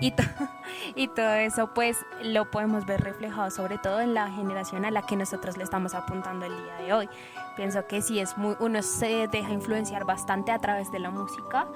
Y, 0.00 0.10
to- 0.12 0.22
y 0.94 1.08
todo 1.08 1.32
eso 1.34 1.70
pues 1.74 2.04
lo 2.22 2.50
podemos 2.50 2.84
ver 2.86 3.00
reflejado 3.02 3.50
sobre 3.50 3.78
todo 3.78 4.00
en 4.00 4.14
la 4.14 4.30
generación 4.30 4.84
a 4.84 4.90
la 4.90 5.02
que 5.02 5.16
nosotros 5.16 5.56
le 5.56 5.64
estamos 5.64 5.94
apuntando 5.94 6.46
el 6.46 6.52
día 6.56 6.74
de 6.76 6.92
hoy. 6.92 7.08
Pienso 7.56 7.86
que 7.86 8.02
sí 8.02 8.18
es 8.18 8.36
muy, 8.36 8.54
uno 8.60 8.82
se 8.82 9.28
deja 9.28 9.50
influenciar 9.52 10.04
bastante 10.04 10.52
a 10.52 10.58
través 10.58 10.92
de 10.92 10.98
la 10.98 11.10
música 11.10 11.66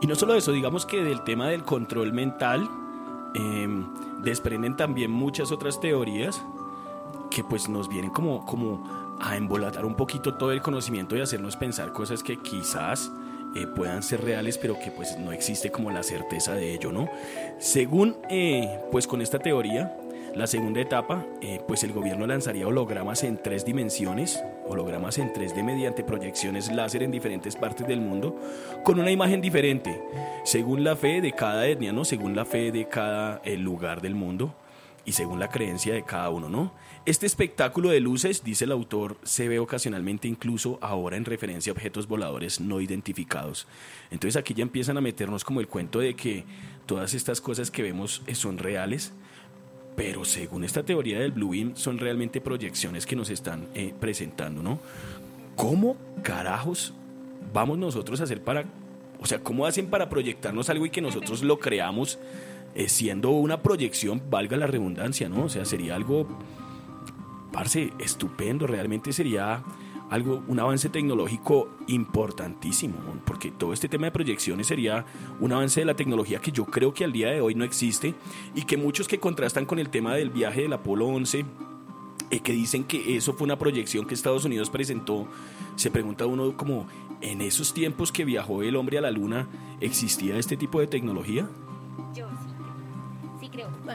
Y 0.00 0.06
no 0.06 0.14
solo 0.14 0.34
eso, 0.34 0.52
digamos 0.52 0.86
que 0.86 1.02
del 1.02 1.22
tema 1.22 1.48
del 1.48 1.64
control 1.64 2.12
mental 2.12 2.68
eh, 3.34 3.68
desprenden 4.22 4.76
también 4.76 5.10
muchas 5.10 5.50
otras 5.52 5.80
teorías 5.80 6.42
que 7.30 7.42
pues 7.42 7.68
nos 7.68 7.88
vienen 7.88 8.10
como, 8.10 8.44
como 8.46 9.16
a 9.20 9.36
embolatar 9.36 9.84
un 9.84 9.94
poquito 9.96 10.34
todo 10.34 10.52
el 10.52 10.62
conocimiento 10.62 11.16
y 11.16 11.20
hacernos 11.22 11.56
pensar 11.56 11.92
cosas 11.92 12.22
que 12.22 12.36
quizás 12.38 13.10
eh, 13.56 13.66
puedan 13.66 14.02
ser 14.02 14.22
reales, 14.22 14.58
pero 14.58 14.78
que 14.78 14.90
pues 14.90 15.18
no 15.18 15.32
existe 15.32 15.70
como 15.70 15.90
la 15.90 16.02
certeza 16.02 16.54
de 16.54 16.74
ello, 16.74 16.92
¿no? 16.92 17.08
Según 17.58 18.18
eh, 18.28 18.78
pues 18.92 19.06
con 19.06 19.22
esta 19.22 19.38
teoría, 19.38 19.96
la 20.34 20.46
segunda 20.46 20.80
etapa, 20.80 21.24
eh, 21.40 21.60
pues 21.66 21.82
el 21.82 21.92
gobierno 21.92 22.26
lanzaría 22.26 22.66
hologramas 22.66 23.24
en 23.24 23.38
tres 23.42 23.64
dimensiones, 23.64 24.42
hologramas 24.66 25.16
en 25.16 25.32
3D 25.32 25.64
mediante 25.64 26.04
proyecciones 26.04 26.70
láser 26.70 27.02
en 27.02 27.10
diferentes 27.10 27.56
partes 27.56 27.86
del 27.86 28.02
mundo, 28.02 28.36
con 28.84 29.00
una 29.00 29.10
imagen 29.10 29.40
diferente, 29.40 30.02
según 30.44 30.84
la 30.84 30.94
fe 30.94 31.22
de 31.22 31.32
cada 31.32 31.66
etnia, 31.66 31.92
¿no? 31.92 32.04
Según 32.04 32.36
la 32.36 32.44
fe 32.44 32.70
de 32.70 32.86
cada 32.86 33.40
lugar 33.56 34.02
del 34.02 34.14
mundo 34.14 34.54
y 35.06 35.12
según 35.12 35.38
la 35.38 35.48
creencia 35.48 35.94
de 35.94 36.02
cada 36.02 36.28
uno, 36.30 36.48
¿no? 36.48 36.72
Este 37.06 37.26
espectáculo 37.26 37.90
de 37.90 38.00
luces, 38.00 38.42
dice 38.42 38.64
el 38.64 38.72
autor, 38.72 39.16
se 39.22 39.48
ve 39.48 39.60
ocasionalmente 39.60 40.26
incluso 40.26 40.80
ahora 40.82 41.16
en 41.16 41.24
referencia 41.24 41.70
a 41.70 41.74
objetos 41.74 42.08
voladores 42.08 42.60
no 42.60 42.80
identificados. 42.80 43.68
Entonces 44.10 44.36
aquí 44.36 44.52
ya 44.52 44.62
empiezan 44.62 44.98
a 44.98 45.00
meternos 45.00 45.44
como 45.44 45.60
el 45.60 45.68
cuento 45.68 46.00
de 46.00 46.14
que 46.14 46.44
todas 46.86 47.14
estas 47.14 47.40
cosas 47.40 47.70
que 47.70 47.84
vemos 47.84 48.22
eh, 48.26 48.34
son 48.34 48.58
reales, 48.58 49.12
pero 49.94 50.24
según 50.24 50.64
esta 50.64 50.82
teoría 50.82 51.20
del 51.20 51.30
Blue 51.30 51.50
Beam 51.50 51.76
son 51.76 51.98
realmente 51.98 52.40
proyecciones 52.40 53.06
que 53.06 53.14
nos 53.14 53.30
están 53.30 53.68
eh, 53.74 53.94
presentando, 53.98 54.62
¿no? 54.62 54.80
¿Cómo 55.54 55.96
carajos 56.22 56.92
vamos 57.52 57.78
nosotros 57.78 58.20
a 58.20 58.24
hacer 58.24 58.42
para, 58.42 58.64
o 59.20 59.26
sea, 59.26 59.38
cómo 59.38 59.66
hacen 59.66 59.86
para 59.86 60.08
proyectarnos 60.08 60.68
algo 60.68 60.84
y 60.84 60.90
que 60.90 61.00
nosotros 61.00 61.44
lo 61.44 61.60
creamos 61.60 62.18
eh, 62.76 62.90
siendo 62.90 63.30
una 63.30 63.62
proyección, 63.62 64.22
valga 64.28 64.58
la 64.58 64.66
redundancia, 64.66 65.30
¿no? 65.30 65.44
O 65.44 65.48
sea, 65.48 65.64
sería 65.64 65.94
algo, 65.94 66.26
parce, 67.50 67.90
estupendo, 67.98 68.66
realmente 68.66 69.14
sería 69.14 69.64
algo, 70.10 70.42
un 70.46 70.60
avance 70.60 70.90
tecnológico 70.90 71.70
importantísimo, 71.86 72.96
porque 73.24 73.50
todo 73.50 73.72
este 73.72 73.88
tema 73.88 74.08
de 74.08 74.12
proyecciones 74.12 74.66
sería 74.66 75.06
un 75.40 75.52
avance 75.52 75.80
de 75.80 75.86
la 75.86 75.96
tecnología 75.96 76.38
que 76.38 76.52
yo 76.52 76.66
creo 76.66 76.92
que 76.92 77.04
al 77.04 77.12
día 77.12 77.30
de 77.30 77.40
hoy 77.40 77.54
no 77.54 77.64
existe 77.64 78.14
y 78.54 78.62
que 78.64 78.76
muchos 78.76 79.08
que 79.08 79.18
contrastan 79.18 79.64
con 79.64 79.78
el 79.78 79.88
tema 79.88 80.14
del 80.14 80.28
viaje 80.28 80.60
del 80.60 80.74
Apolo 80.74 81.06
11 81.06 81.46
eh, 82.30 82.40
que 82.40 82.52
dicen 82.52 82.84
que 82.84 83.16
eso 83.16 83.32
fue 83.32 83.46
una 83.46 83.58
proyección 83.58 84.04
que 84.04 84.12
Estados 84.12 84.44
Unidos 84.44 84.68
presentó, 84.68 85.26
se 85.76 85.90
pregunta 85.90 86.26
uno 86.26 86.58
como, 86.58 86.86
¿en 87.22 87.40
esos 87.40 87.72
tiempos 87.72 88.12
que 88.12 88.26
viajó 88.26 88.62
el 88.62 88.76
hombre 88.76 88.98
a 88.98 89.00
la 89.00 89.10
luna 89.10 89.48
existía 89.80 90.36
este 90.36 90.58
tipo 90.58 90.78
de 90.78 90.88
tecnología? 90.88 91.48
Yo 92.14 92.28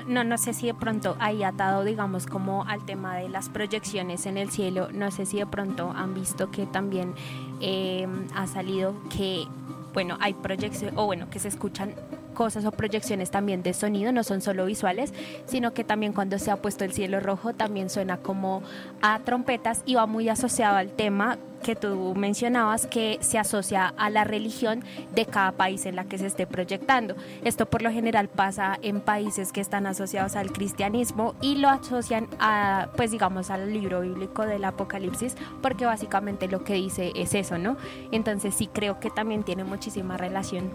No, 0.08 0.24
no 0.24 0.38
sé 0.38 0.54
si 0.54 0.68
de 0.68 0.74
pronto 0.74 1.16
ahí 1.20 1.44
atado, 1.44 1.84
digamos, 1.84 2.26
como 2.26 2.64
al 2.64 2.86
tema 2.86 3.18
de 3.18 3.30
las 3.30 3.50
proyecciones 3.50 4.26
en 4.26 4.38
el 4.38 4.50
cielo, 4.50 4.90
no 4.92 5.12
sé 5.12 5.26
si 5.26 5.38
de 5.38 5.46
pronto 5.46 5.92
han 5.96 6.14
visto 6.14 6.52
que 6.52 6.66
también 6.66 7.14
eh, 7.60 8.08
ha 8.36 8.48
salido 8.48 8.96
que, 9.16 9.46
bueno, 9.94 10.18
hay 10.20 10.34
proyecciones, 10.34 10.98
o 10.98 11.06
bueno, 11.06 11.30
que 11.30 11.40
se 11.40 11.48
escuchan 11.48 11.96
cosas 12.42 12.66
o 12.66 12.72
proyecciones 12.72 13.30
también 13.30 13.62
de 13.62 13.72
sonido, 13.72 14.12
no 14.12 14.24
son 14.24 14.42
solo 14.42 14.66
visuales, 14.66 15.14
sino 15.46 15.76
que 15.76 15.84
también 15.84 16.12
cuando 16.12 16.40
se 16.40 16.50
ha 16.50 16.56
puesto 16.56 16.84
el 16.84 16.92
cielo 16.92 17.20
rojo 17.20 17.54
también 17.54 17.88
suena 17.88 18.18
como 18.18 18.64
a 19.04 19.20
trompetas 19.20 19.84
y 19.86 19.94
va 19.94 20.08
muy 20.08 20.28
asociado 20.28 20.76
al 20.76 20.90
tema 20.90 21.38
que 21.62 21.76
tú 21.76 22.16
mencionabas 22.16 22.88
que 22.88 23.20
se 23.22 23.38
asocia 23.38 23.94
a 23.96 24.10
la 24.10 24.24
religión 24.24 24.84
de 25.14 25.28
cada 25.28 25.52
país 25.52 25.86
en 25.86 25.96
la 25.96 26.06
que 26.06 26.18
se 26.18 26.26
esté 26.26 26.48
proyectando. 26.48 27.16
Esto 27.44 27.68
por 27.68 27.84
lo 27.84 27.92
general 27.92 28.28
pasa 28.28 28.80
en 28.82 29.02
países 29.02 29.52
que 29.52 29.62
están 29.62 29.86
asociados 29.86 30.36
al 30.36 30.52
cristianismo 30.52 31.36
y 31.42 31.58
lo 31.58 31.70
asocian 31.70 32.28
a, 32.40 32.90
pues 32.98 33.12
digamos, 33.12 33.52
al 33.52 33.72
libro 33.72 34.02
bíblico 34.02 34.48
del 34.48 34.66
Apocalipsis, 34.66 35.36
porque 35.62 35.86
básicamente 35.86 36.48
lo 36.48 36.64
que 36.64 36.74
dice 36.74 37.12
es 37.16 37.36
eso, 37.36 37.60
¿no? 37.60 37.78
Entonces 38.12 38.56
sí 38.56 38.66
creo 38.66 39.00
que 39.00 39.12
también 39.12 39.44
tiene 39.44 39.64
muchísima 39.64 40.18
relación. 40.18 40.72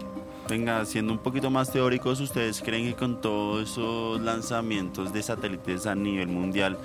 Venga, 0.49 0.85
siendo 0.85 1.11
un 1.11 1.19
poquito 1.19 1.49
más 1.49 1.69
teóricos, 1.73 2.21
¿ustedes 2.21 2.61
creen 2.61 2.85
que 2.85 2.95
con 2.95 3.19
todos 3.19 3.69
esos 3.69 4.21
lanzamientos 4.21 5.11
de 5.11 5.21
satélites 5.21 5.85
a 5.85 5.93
nivel 5.93 6.29
mundial 6.29 6.77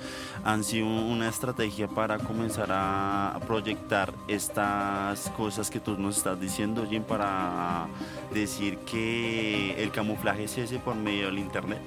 han 0.43 0.65
sido 0.65 0.85
una 0.85 1.29
estrategia 1.29 1.87
para 1.87 2.17
comenzar 2.17 2.67
a 2.71 3.39
proyectar 3.47 4.13
estas 4.27 5.29
cosas 5.37 5.69
que 5.69 5.79
tú 5.79 5.97
nos 5.97 6.17
estás 6.17 6.41
diciendo, 6.41 6.85
Jim, 6.89 7.03
para 7.03 7.87
decir 8.33 8.79
que 8.79 9.81
el 9.81 9.91
camuflaje 9.91 10.43
es 10.43 10.57
ese 10.57 10.79
por 10.79 10.95
medio 10.95 11.27
del 11.27 11.39
Internet? 11.39 11.79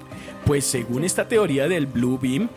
Pues 0.46 0.64
según 0.64 1.04
esta 1.04 1.28
teoría 1.28 1.68
del 1.68 1.86
Blue 1.86 2.18
Beam, 2.18 2.48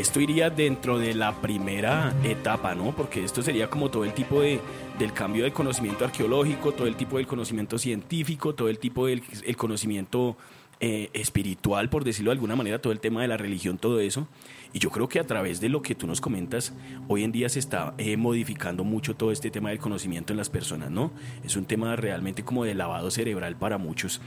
esto 0.00 0.20
iría 0.20 0.50
dentro 0.50 0.98
de 0.98 1.14
la 1.14 1.40
primera 1.40 2.14
etapa, 2.22 2.74
¿no? 2.74 2.94
Porque 2.94 3.24
esto 3.24 3.42
sería 3.42 3.70
como 3.70 3.90
todo 3.90 4.04
el 4.04 4.12
tipo 4.12 4.42
de, 4.42 4.60
del 4.98 5.12
cambio 5.12 5.44
del 5.44 5.52
conocimiento 5.52 6.04
arqueológico, 6.04 6.72
todo 6.72 6.86
el 6.86 6.96
tipo 6.96 7.16
del 7.16 7.26
conocimiento 7.26 7.78
científico, 7.78 8.54
todo 8.54 8.68
el 8.68 8.78
tipo 8.78 9.06
del 9.06 9.22
el 9.44 9.56
conocimiento 9.56 10.36
eh, 10.78 11.08
espiritual, 11.14 11.88
por 11.88 12.04
decirlo 12.04 12.30
de 12.30 12.34
alguna 12.34 12.54
manera, 12.54 12.78
todo 12.78 12.92
el 12.92 13.00
tema 13.00 13.22
de 13.22 13.28
la 13.28 13.38
religión, 13.38 13.78
todo 13.78 13.98
eso. 14.00 14.28
Y 14.74 14.78
yo 14.78 14.90
creo 14.90 15.08
que 15.08 15.18
a 15.18 15.26
través 15.26 15.58
de 15.58 15.70
lo 15.70 15.80
que 15.80 15.94
tú 15.94 16.06
nos 16.06 16.20
comentas, 16.20 16.74
hoy 17.08 17.24
en 17.24 17.32
día 17.32 17.48
se 17.48 17.58
está 17.58 17.94
eh, 17.96 18.18
modificando 18.18 18.84
mucho 18.84 19.16
todo 19.16 19.32
este 19.32 19.50
tema 19.50 19.70
del 19.70 19.78
conocimiento 19.78 20.34
en 20.34 20.36
las 20.36 20.50
personas, 20.50 20.90
¿no? 20.90 21.12
Es 21.42 21.56
un 21.56 21.64
tema 21.64 21.96
realmente 21.96 22.44
como 22.44 22.64
de 22.64 22.74
lavado 22.74 23.10
cerebral 23.10 23.56
para 23.56 23.78
muchos. 23.78 24.20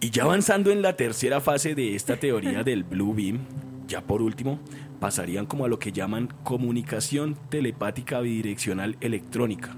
Y 0.00 0.08
ya 0.08 0.22
avanzando 0.22 0.70
en 0.70 0.80
la 0.80 0.96
tercera 0.96 1.42
fase 1.42 1.74
de 1.74 1.94
esta 1.94 2.16
teoría 2.16 2.64
del 2.64 2.84
Blue 2.84 3.12
Beam, 3.12 3.40
ya 3.86 4.02
por 4.02 4.22
último, 4.22 4.58
pasarían 5.00 5.46
como 5.46 5.64
a 5.64 5.68
lo 5.68 5.78
que 5.78 5.92
llaman 5.92 6.32
comunicación 6.42 7.36
telepática 7.48 8.20
bidireccional 8.20 8.96
electrónica. 9.00 9.76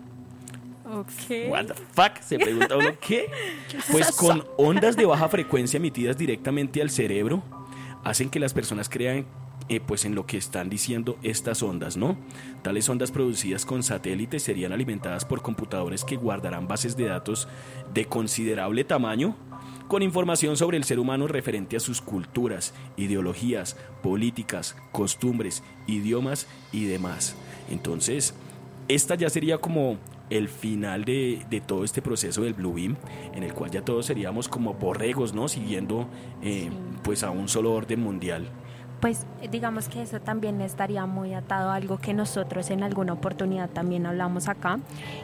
Ok. 0.85 1.49
What 1.51 1.67
the 1.67 1.75
fuck? 1.75 2.21
Se 2.23 2.39
pregunta 2.39 2.77
uno, 2.77 2.91
¿qué? 3.01 3.29
Pues 3.91 4.13
con 4.13 4.45
ondas 4.57 4.97
de 4.97 5.05
baja 5.05 5.29
frecuencia 5.29 5.79
emitidas 5.79 6.17
directamente 6.17 6.81
al 6.81 6.91
cerebro, 6.91 7.43
hacen 8.05 8.31
que 8.31 8.39
las 8.39 8.55
personas 8.55 8.89
crean 8.89 9.27
eh, 9.69 9.81
pues 9.81 10.05
en 10.05 10.15
lo 10.15 10.27
que 10.27 10.37
están 10.37 10.71
diciendo 10.71 11.19
estas 11.25 11.61
ondas, 11.65 11.97
¿no? 11.97 12.17
Tales 12.63 12.89
ondas 12.89 13.11
producidas 13.11 13.67
con 13.67 13.83
satélites 13.83 14.45
serían 14.45 14.73
alimentadas 14.73 15.25
por 15.25 15.43
computadores 15.43 16.05
que 16.05 16.15
guardarán 16.15 16.69
bases 16.69 16.97
de 16.97 17.07
datos 17.07 17.49
de 17.93 18.05
considerable 18.05 18.85
tamaño 18.85 19.35
con 19.89 20.03
información 20.03 20.57
sobre 20.57 20.77
el 20.77 20.85
ser 20.85 20.99
humano 20.99 21.27
referente 21.27 21.77
a 21.77 21.81
sus 21.81 22.01
culturas, 22.01 22.75
ideologías, 22.97 23.77
políticas, 24.03 24.77
costumbres, 24.93 25.63
idiomas 25.87 26.47
y 26.73 26.87
demás. 26.87 27.37
Entonces, 27.71 28.35
esta 28.89 29.15
ya 29.15 29.31
sería 29.31 29.59
como 29.59 29.99
el 30.31 30.49
final 30.49 31.05
de, 31.05 31.45
de 31.51 31.61
todo 31.61 31.85
este 31.85 32.03
proceso 32.03 32.43
del 32.43 32.55
Blue 32.55 32.75
Beam, 32.75 32.97
en 33.35 33.43
el 33.43 33.53
cual 33.55 33.71
ya 33.71 33.83
todos 33.83 34.07
seríamos 34.07 34.49
como 34.49 34.75
borregos, 34.75 35.35
¿no? 35.35 35.49
Siguiendo 35.49 36.09
eh, 36.43 36.71
pues 37.03 37.23
a 37.23 37.31
un 37.31 37.49
solo 37.49 37.73
orden 37.73 38.01
mundial. 38.01 38.49
Pues 39.01 39.27
digamos 39.51 39.89
que 39.89 40.03
eso 40.03 40.21
también 40.21 40.61
estaría 40.63 41.05
muy 41.05 41.35
atado 41.35 41.71
a 41.71 41.75
algo 41.75 41.99
que 41.99 42.15
nosotros 42.15 42.71
en 42.71 42.83
alguna 42.83 43.13
oportunidad 43.13 43.69
también 43.69 44.07
hablamos 44.07 44.49
acá 44.49 44.81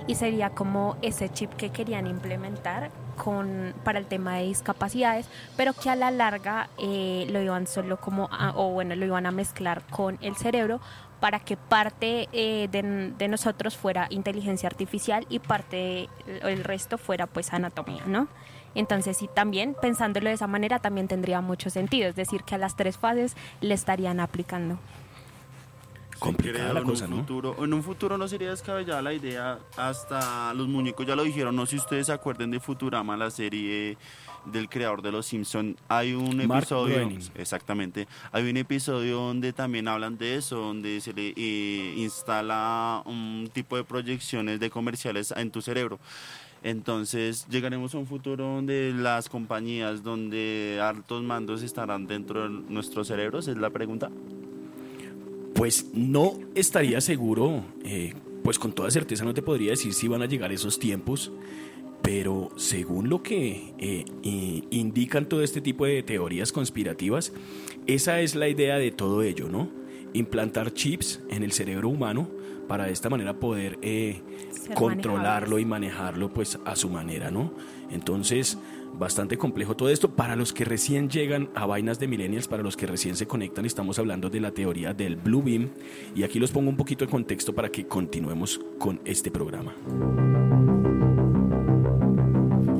y 0.06 0.14
sería 0.14 0.50
como 0.50 0.96
ese 1.00 1.30
chip 1.30 1.50
que 1.54 1.70
querían 1.70 2.06
implementar 2.06 2.90
con, 3.16 3.74
para 3.84 3.98
el 3.98 4.06
tema 4.06 4.36
de 4.36 4.44
discapacidades, 4.44 5.28
pero 5.56 5.72
que 5.72 5.90
a 5.90 5.96
la 5.96 6.10
larga 6.10 6.68
eh, 6.78 7.26
lo 7.30 7.40
iban 7.42 7.66
solo 7.66 7.98
como, 7.98 8.28
a- 8.32 8.52
o 8.56 8.70
bueno, 8.70 8.94
lo 8.96 9.04
iban 9.06 9.26
a 9.26 9.30
mezclar 9.30 9.82
con 9.90 10.18
el 10.22 10.36
cerebro 10.36 10.80
para 11.20 11.38
que 11.38 11.56
parte 11.56 12.28
eh, 12.32 12.68
de, 12.72 13.12
de 13.16 13.28
nosotros 13.28 13.76
fuera 13.76 14.06
inteligencia 14.10 14.66
artificial 14.68 15.24
y 15.28 15.38
parte, 15.38 16.08
el 16.26 16.64
resto 16.64 16.98
fuera 16.98 17.26
pues 17.26 17.52
anatomía, 17.52 18.02
¿no? 18.06 18.26
Entonces 18.74 19.18
sí, 19.18 19.28
también 19.32 19.76
pensándolo 19.80 20.28
de 20.30 20.34
esa 20.34 20.46
manera 20.46 20.78
también 20.78 21.06
tendría 21.06 21.40
mucho 21.42 21.68
sentido, 21.70 22.08
es 22.08 22.16
decir, 22.16 22.42
que 22.42 22.54
a 22.54 22.58
las 22.58 22.74
tres 22.74 22.96
fases 22.96 23.36
le 23.60 23.74
estarían 23.74 24.18
aplicando. 24.18 24.78
Complicada 26.22 26.72
la 26.72 26.80
en 26.80 26.86
cosa, 26.86 27.04
un 27.06 27.10
¿no? 27.10 27.16
Futuro, 27.18 27.64
en 27.64 27.74
un 27.74 27.82
futuro 27.82 28.16
no 28.16 28.28
sería 28.28 28.50
descabellada 28.50 29.02
la 29.02 29.12
idea, 29.12 29.58
hasta 29.76 30.54
los 30.54 30.68
muñecos 30.68 31.04
ya 31.04 31.16
lo 31.16 31.24
dijeron, 31.24 31.56
no 31.56 31.66
sé 31.66 31.72
si 31.72 31.76
ustedes 31.78 32.06
se 32.06 32.12
acuerden 32.12 32.50
de 32.52 32.60
Futurama, 32.60 33.16
la 33.16 33.30
serie 33.30 33.98
del 34.46 34.68
creador 34.68 35.02
de 35.02 35.12
Los 35.12 35.26
Simpson 35.26 35.76
hay 35.88 36.14
un 36.14 36.36
Mark 36.46 36.62
episodio, 36.62 36.94
Groening. 36.94 37.20
exactamente, 37.34 38.06
hay 38.30 38.48
un 38.48 38.56
episodio 38.56 39.16
donde 39.16 39.52
también 39.52 39.88
hablan 39.88 40.16
de 40.16 40.36
eso, 40.36 40.56
donde 40.56 41.00
se 41.00 41.12
le 41.12 41.34
eh, 41.36 41.94
instala 41.96 43.02
un 43.04 43.50
tipo 43.52 43.76
de 43.76 43.84
proyecciones 43.84 44.60
de 44.60 44.70
comerciales 44.70 45.32
en 45.36 45.50
tu 45.50 45.60
cerebro. 45.60 45.98
Entonces 46.64 47.48
llegaremos 47.48 47.92
a 47.94 47.98
un 47.98 48.06
futuro 48.06 48.44
donde 48.44 48.92
las 48.94 49.28
compañías, 49.28 50.04
donde 50.04 50.80
altos 50.80 51.24
mandos 51.24 51.62
estarán 51.62 52.06
dentro 52.06 52.44
de 52.44 52.50
nuestros 52.68 53.08
cerebros, 53.08 53.48
es 53.48 53.56
la 53.56 53.70
pregunta. 53.70 54.08
Pues 55.62 55.86
no 55.94 56.40
estaría 56.56 57.00
seguro, 57.00 57.62
eh, 57.84 58.14
pues 58.42 58.58
con 58.58 58.72
toda 58.72 58.90
certeza 58.90 59.24
no 59.24 59.32
te 59.32 59.42
podría 59.42 59.70
decir 59.70 59.94
si 59.94 60.08
van 60.08 60.20
a 60.20 60.26
llegar 60.26 60.50
esos 60.50 60.80
tiempos. 60.80 61.30
Pero 62.02 62.50
según 62.56 63.08
lo 63.08 63.22
que 63.22 63.72
eh, 63.78 64.04
indican 64.72 65.28
todo 65.28 65.40
este 65.40 65.60
tipo 65.60 65.86
de 65.86 66.02
teorías 66.02 66.50
conspirativas, 66.50 67.32
esa 67.86 68.18
es 68.22 68.34
la 68.34 68.48
idea 68.48 68.76
de 68.76 68.90
todo 68.90 69.22
ello, 69.22 69.48
¿no? 69.48 69.68
Implantar 70.14 70.74
chips 70.74 71.20
en 71.30 71.44
el 71.44 71.52
cerebro 71.52 71.90
humano 71.90 72.28
para 72.66 72.86
de 72.86 72.92
esta 72.92 73.08
manera 73.08 73.38
poder 73.38 73.78
eh, 73.82 74.20
controlarlo 74.74 75.60
y 75.60 75.64
manejarlo 75.64 76.34
pues 76.34 76.58
a 76.64 76.74
su 76.74 76.90
manera, 76.90 77.30
¿no? 77.30 77.54
Entonces, 77.88 78.58
bastante 78.92 79.38
complejo 79.38 79.76
todo 79.76 79.88
esto. 79.88 80.10
Para 80.10 80.36
los 80.36 80.52
que 80.52 80.64
recién 80.64 81.08
llegan 81.08 81.50
a 81.54 81.66
Vainas 81.66 81.98
de 81.98 82.08
Millennials, 82.08 82.48
para 82.48 82.62
los 82.62 82.76
que 82.76 82.86
recién 82.86 83.16
se 83.16 83.26
conectan, 83.26 83.64
estamos 83.64 83.98
hablando 83.98 84.30
de 84.30 84.40
la 84.40 84.52
teoría 84.52 84.94
del 84.94 85.16
Blue 85.16 85.42
Beam 85.42 85.70
y 86.14 86.22
aquí 86.22 86.38
los 86.38 86.50
pongo 86.50 86.70
un 86.70 86.76
poquito 86.76 87.04
de 87.04 87.10
contexto 87.10 87.54
para 87.54 87.70
que 87.70 87.86
continuemos 87.86 88.60
con 88.78 89.00
este 89.04 89.30
programa. 89.30 89.74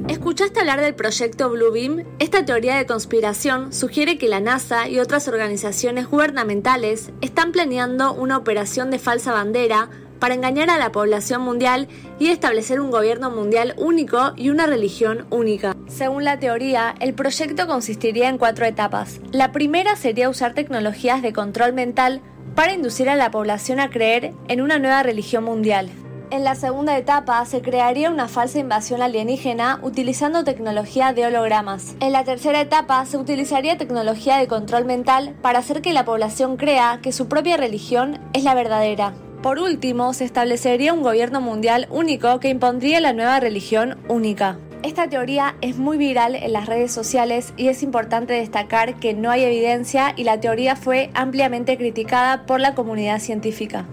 ¿Escuchaste 0.09 0.61
hablar 0.61 0.81
del 0.81 0.95
proyecto 0.95 1.51
Blue 1.51 1.73
Beam? 1.73 2.05
Esta 2.19 2.45
teoría 2.45 2.77
de 2.77 2.87
conspiración 2.87 3.73
sugiere 3.73 4.19
que 4.19 4.29
la 4.29 4.41
NASA 4.41 4.89
y 4.89 4.99
otras 4.99 5.27
organizaciones 5.27 6.07
gubernamentales 6.09 7.13
están 7.21 7.51
planeando 7.51 8.13
una 8.13 8.37
operación 8.37 8.91
de 8.91 8.99
falsa 8.99 9.33
bandera 9.33 9.89
para 10.23 10.37
engañar 10.37 10.71
a 10.71 10.79
la 10.79 10.93
población 10.93 11.43
mundial 11.43 11.89
y 12.21 12.29
establecer 12.29 12.81
un 12.81 12.93
gobierno 12.93 13.33
mundial 13.33 13.75
único 13.77 14.35
y 14.37 14.51
una 14.51 14.69
religión 14.69 15.27
única. 15.31 15.75
Según 15.89 16.23
la 16.23 16.39
teoría, 16.39 16.95
el 17.01 17.13
proyecto 17.13 17.67
consistiría 17.67 18.29
en 18.29 18.39
cuatro 18.39 18.65
etapas. 18.65 19.19
La 19.33 19.51
primera 19.51 19.97
sería 19.97 20.31
usar 20.31 20.55
tecnologías 20.55 21.23
de 21.23 21.33
control 21.33 21.73
mental 21.73 22.21
para 22.55 22.73
inducir 22.73 23.11
a 23.11 23.17
la 23.17 23.33
población 23.33 23.81
a 23.81 23.91
creer 23.91 24.33
en 24.47 24.61
una 24.61 24.79
nueva 24.79 25.03
religión 25.03 25.43
mundial. 25.43 25.91
En 26.31 26.45
la 26.45 26.55
segunda 26.55 26.97
etapa 26.97 27.45
se 27.45 27.61
crearía 27.61 28.09
una 28.09 28.29
falsa 28.29 28.61
invasión 28.61 29.03
alienígena 29.03 29.81
utilizando 29.83 30.45
tecnología 30.45 31.13
de 31.13 31.27
hologramas. 31.27 31.97
En 31.99 32.13
la 32.13 32.23
tercera 32.23 32.61
etapa 32.61 33.05
se 33.07 33.17
utilizaría 33.17 33.77
tecnología 33.77 34.37
de 34.37 34.47
control 34.47 34.85
mental 34.85 35.35
para 35.43 35.59
hacer 35.59 35.83
que 35.83 35.93
la 35.93 36.05
población 36.05 36.57
crea 36.57 37.01
que 37.03 37.11
su 37.11 37.27
propia 37.27 37.57
religión 37.57 38.21
es 38.35 38.45
la 38.45 38.55
verdadera. 38.55 39.15
Por 39.43 39.59
último, 39.59 40.15
se 40.15 40.25
establecería 40.25 40.93
un 40.93 41.03
gobierno 41.03 41.41
mundial 41.41 41.89
único 41.91 42.39
que 42.39 42.49
impondría 42.49 43.01
la 43.01 43.13
nueva 43.13 43.41
religión 43.41 43.99
única. 44.09 44.59
Esta 44.85 45.09
teoría 45.09 45.57
es 45.61 45.79
muy 45.79 45.99
viral 45.99 46.37
en 46.37 46.53
las 46.53 46.67
redes 46.67 46.93
sociales 46.93 47.53
y 47.57 47.67
es 47.67 47.83
importante 47.83 48.35
destacar 48.35 49.01
que 49.01 49.15
no 49.15 49.33
hay 49.33 49.43
evidencia 49.43 50.13
y 50.17 50.23
la 50.23 50.39
teoría 50.39 50.77
fue 50.77 51.11
ampliamente 51.15 51.77
criticada 51.77 52.47
por 52.47 52.61
la 52.61 52.77
comunidad 52.77 53.19
científica. 53.19 53.85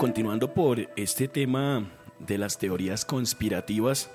Continuando 0.00 0.54
por 0.54 0.88
este 0.96 1.28
tema 1.28 1.86
de 2.20 2.38
las 2.38 2.56
teorías 2.56 3.04
conspirativas, 3.04 4.10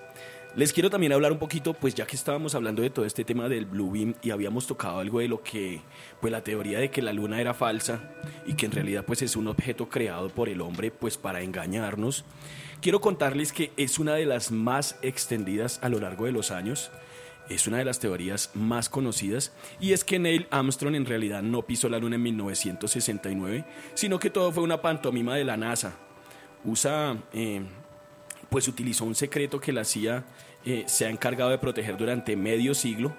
les 0.56 0.74
quiero 0.74 0.90
también 0.90 1.14
hablar 1.14 1.32
un 1.32 1.38
poquito, 1.38 1.76
pues 1.76 1.94
ya 1.94 2.08
que 2.08 2.16
estábamos 2.16 2.56
hablando 2.56 2.82
de 2.82 2.90
todo 2.90 3.06
este 3.06 3.24
tema 3.24 3.48
del 3.50 3.68
Blue 3.68 3.92
Beam 3.92 4.16
y 4.24 4.32
habíamos 4.32 4.66
tocado 4.66 4.98
algo 4.98 5.20
de 5.20 5.28
lo 5.28 5.44
que, 5.44 5.82
pues 6.22 6.32
la 6.32 6.44
teoría 6.44 6.80
de 6.80 6.90
que 6.90 7.04
la 7.04 7.14
luna 7.14 7.40
era 7.40 7.54
falsa 7.54 8.02
y 8.48 8.56
que 8.56 8.66
en 8.66 8.72
realidad 8.72 9.06
pues 9.06 9.22
es 9.22 9.36
un 9.36 9.48
objeto 9.48 9.88
creado 9.88 10.30
por 10.30 10.50
el 10.50 10.60
hombre 10.62 10.90
pues 10.90 11.20
para 11.20 11.44
engañarnos, 11.44 12.26
quiero 12.82 13.00
contarles 13.00 13.54
que 13.54 13.72
es 13.78 14.00
una 14.00 14.16
de 14.16 14.26
las 14.26 14.50
más 14.50 14.98
extendidas 15.04 15.78
a 15.84 15.90
lo 15.90 16.00
largo 16.00 16.26
de 16.26 16.32
los 16.32 16.50
años. 16.50 16.90
Es 17.50 17.68
una 17.68 17.78
de 17.78 17.86
las 17.86 18.00
teorías 18.00 18.50
más 18.56 18.90
conocidas 18.90 19.52
y 19.80 19.94
es 19.94 20.04
que 20.04 20.18
Neil 20.18 20.48
Armstrong 20.50 20.96
en 20.96 21.06
realidad 21.06 21.44
no 21.44 21.62
pisó 21.62 21.90
la 21.90 22.00
luna 22.00 22.16
en 22.16 22.24
1969, 22.24 23.66
sino 23.94 24.20
que 24.20 24.30
todo 24.30 24.52
fue 24.52 24.64
una 24.64 24.82
pantomima 24.82 25.36
de 25.36 25.44
la 25.44 25.56
NASA. 25.56 25.94
USA 26.64 27.16
eh, 27.34 27.62
pues 28.50 28.68
utilizó 28.68 29.06
un 29.06 29.16
secreto 29.16 29.60
que 29.60 29.74
la 29.74 29.86
CIA 29.86 30.26
eh, 30.66 30.84
se 30.88 31.06
ha 31.06 31.10
encargado 31.10 31.52
de 31.52 31.60
proteger 31.60 31.98
durante 31.98 32.36
medio 32.36 32.74
siglo, 32.74 33.14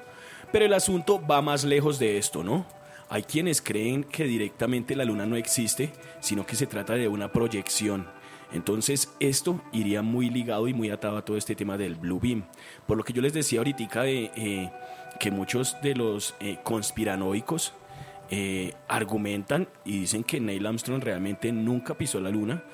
pero 0.52 0.64
el 0.64 0.72
asunto 0.72 1.24
va 1.24 1.42
más 1.42 1.62
lejos 1.62 1.98
de 1.98 2.18
esto, 2.18 2.42
¿no? 2.42 2.66
Hay 3.08 3.22
quienes 3.22 3.62
creen 3.62 4.02
que 4.02 4.24
directamente 4.24 4.96
la 4.96 5.04
luna 5.04 5.26
no 5.26 5.36
existe, 5.36 5.92
sino 6.20 6.44
que 6.44 6.56
se 6.56 6.66
trata 6.66 6.94
de 6.94 7.06
una 7.06 7.30
proyección. 7.30 8.08
Entonces 8.52 9.12
esto 9.20 9.60
iría 9.72 10.02
muy 10.02 10.30
ligado 10.30 10.68
y 10.68 10.74
muy 10.74 10.90
atado 10.90 11.16
a 11.16 11.24
todo 11.24 11.36
este 11.36 11.54
tema 11.54 11.76
del 11.76 11.96
Blue 11.96 12.20
Beam. 12.20 12.44
Por 12.86 12.96
lo 12.96 13.04
que 13.04 13.12
yo 13.12 13.22
les 13.22 13.32
decía 13.32 13.60
ahorita 13.60 14.02
de 14.02 14.30
eh, 14.36 14.70
que 15.18 15.30
muchos 15.30 15.76
de 15.82 15.94
los 15.94 16.34
eh, 16.40 16.58
conspiranoicos 16.62 17.74
eh, 18.30 18.74
argumentan 18.88 19.68
y 19.84 20.00
dicen 20.00 20.24
que 20.24 20.40
Neil 20.40 20.66
Armstrong 20.66 21.02
realmente 21.02 21.52
nunca 21.52 21.96
pisó 21.96 22.20
la 22.20 22.30
luna 22.30 22.64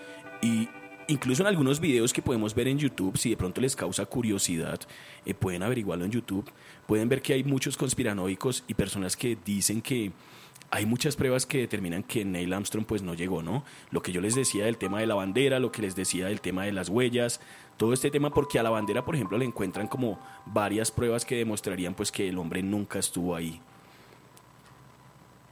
y 0.40 0.66
incluso 1.08 1.42
en 1.42 1.48
algunos 1.48 1.78
videos 1.78 2.12
que 2.12 2.22
podemos 2.22 2.54
ver 2.54 2.68
en 2.68 2.78
YouTube, 2.78 3.18
si 3.18 3.30
de 3.30 3.36
pronto 3.36 3.60
les 3.60 3.76
causa 3.76 4.06
curiosidad, 4.06 4.80
eh, 5.26 5.34
pueden 5.34 5.62
averiguarlo 5.62 6.06
en 6.06 6.10
YouTube, 6.10 6.50
pueden 6.86 7.08
ver 7.08 7.20
que 7.20 7.34
hay 7.34 7.44
muchos 7.44 7.76
conspiranoicos 7.76 8.64
y 8.66 8.74
personas 8.74 9.14
que 9.14 9.36
dicen 9.44 9.82
que 9.82 10.12
hay 10.70 10.86
muchas 10.86 11.16
pruebas 11.16 11.46
que 11.46 11.58
determinan 11.58 12.02
que 12.02 12.24
Neil 12.24 12.52
Armstrong 12.52 12.84
pues 12.86 13.02
no 13.02 13.14
llegó, 13.14 13.42
¿no? 13.42 13.64
Lo 13.90 14.02
que 14.02 14.12
yo 14.12 14.20
les 14.20 14.34
decía 14.34 14.64
del 14.64 14.78
tema 14.78 15.00
de 15.00 15.06
la 15.06 15.14
bandera, 15.14 15.58
lo 15.58 15.72
que 15.72 15.82
les 15.82 15.94
decía 15.94 16.26
del 16.26 16.40
tema 16.40 16.64
de 16.64 16.72
las 16.72 16.88
huellas, 16.88 17.40
todo 17.76 17.92
este 17.92 18.10
tema 18.10 18.32
porque 18.32 18.58
a 18.58 18.62
la 18.62 18.70
bandera, 18.70 19.04
por 19.04 19.14
ejemplo, 19.14 19.36
le 19.38 19.44
encuentran 19.44 19.88
como 19.88 20.18
varias 20.46 20.90
pruebas 20.90 21.24
que 21.24 21.36
demostrarían 21.36 21.94
pues 21.94 22.10
que 22.12 22.28
el 22.28 22.38
hombre 22.38 22.62
nunca 22.62 22.98
estuvo 22.98 23.34
ahí. 23.34 23.60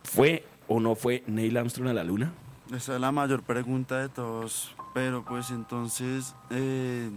¿Fue 0.05 0.45
o 0.69 0.81
no 0.81 0.95
fue 0.95 1.23
Neil 1.27 1.57
Armstrong 1.57 1.89
a 1.89 1.95
la 1.95 2.05
luna? 2.05 2.33
Esa 2.75 2.95
es 2.95 3.01
la 3.01 3.13
mayor 3.13 3.43
pregunta 3.43 3.99
de 3.99 4.09
todos. 4.09 4.75
Pero 4.95 5.25
pues 5.25 5.51
entonces, 5.51 6.35
eh, 6.51 7.11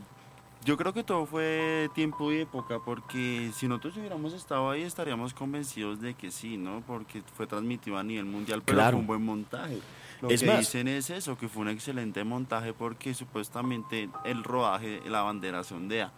yo 0.65 0.77
creo 0.77 0.93
que 0.93 1.03
todo 1.03 1.25
fue 1.25 1.89
tiempo 1.93 2.31
y 2.31 2.37
época, 2.41 2.79
porque 2.79 3.51
si 3.53 3.67
nosotros 3.67 3.97
hubiéramos 3.97 4.33
estado 4.33 4.69
ahí 4.69 4.81
estaríamos 4.83 5.33
convencidos 5.33 5.99
de 6.01 6.13
que 6.13 6.31
sí, 6.31 6.57
¿no? 6.57 6.81
Porque 6.85 7.21
fue 7.35 7.47
transmitido 7.47 7.97
a 7.97 8.03
nivel 8.03 8.25
mundial, 8.25 8.61
pero 8.63 8.77
Claro. 8.77 8.91
fue 8.91 9.01
un 9.01 9.07
buen 9.07 9.25
montaje. 9.25 9.79
Lo 10.21 10.29
Es 10.29 10.41
que 10.41 10.47
más- 10.47 10.59
dicen 10.59 10.87
es 10.87 11.09
eso, 11.09 11.37
que 11.37 11.47
fue 11.49 11.63
un 11.63 11.69
excelente 11.69 12.23
montaje 12.23 12.73
porque 12.73 13.13
supuestamente 13.13 14.09
el 14.23 14.43
rodaje, 14.43 15.01
la 15.07 15.21
bandera 15.21 15.63
se 15.63 15.73
ondea. 15.75 16.11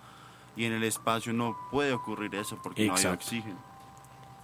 Y 0.55 0.65
en 0.65 0.73
el 0.73 0.83
espacio 0.83 1.33
no 1.33 1.57
puede 1.71 1.91
ocurrir 1.93 2.33
eso 2.35 2.57
porque 2.63 2.85
no 2.87 2.95
hay 2.95 3.05
oxígeno. 3.07 3.57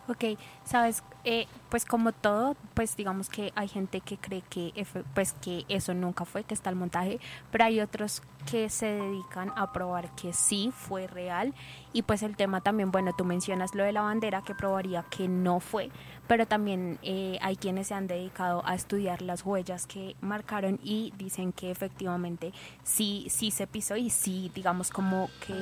Ok, 0.08 0.38
sabes, 0.66 1.04
Eh, 1.24 1.46
pues 1.70 1.86
como 1.86 2.14
todo, 2.14 2.56
pues 2.74 2.96
digamos 2.96 3.30
que 3.30 3.54
hay 3.56 3.68
gente 3.68 4.02
que 4.02 4.18
cree 4.18 4.42
que, 4.50 4.74
pues 5.14 5.34
que 5.34 5.66
eso 5.70 5.94
nunca 5.94 6.26
fue, 6.26 6.44
que 6.44 6.56
está 6.56 6.72
el 6.72 6.76
montaje, 6.76 7.20
pero 7.52 7.66
hay 7.66 7.80
otros 7.80 8.24
que 8.50 8.70
se 8.70 8.88
dedican 8.88 9.52
a 9.56 9.72
probar 9.72 10.10
que 10.16 10.34
sí 10.34 10.72
fue 10.76 11.06
real. 11.06 11.54
Y 11.94 12.02
pues 12.02 12.24
el 12.24 12.36
tema 12.36 12.62
también, 12.62 12.92
bueno, 12.92 13.14
tú 13.16 13.24
mencionas 13.24 13.76
lo 13.76 13.84
de 13.84 13.92
la 13.92 14.02
bandera 14.02 14.42
que 14.42 14.56
probaría 14.56 15.04
que 15.12 15.28
no 15.28 15.60
fue, 15.60 15.92
pero 16.32 16.46
también 16.46 16.98
eh, 17.04 17.38
hay 17.42 17.58
quienes 17.58 17.88
se 17.88 17.94
han 17.94 18.08
dedicado 18.08 18.64
a 18.66 18.74
estudiar 18.74 19.22
las 19.22 19.46
huellas 19.46 19.86
que 19.86 20.16
marcaron 20.22 20.80
y 20.82 21.12
dicen 21.18 21.52
que 21.52 21.72
efectivamente 21.72 22.54
sí, 22.86 23.28
sí 23.30 23.52
se 23.52 23.68
pisó 23.68 23.98
y 23.98 24.10
sí, 24.10 24.50
digamos 24.56 24.92
como 24.92 25.30
que 25.46 25.54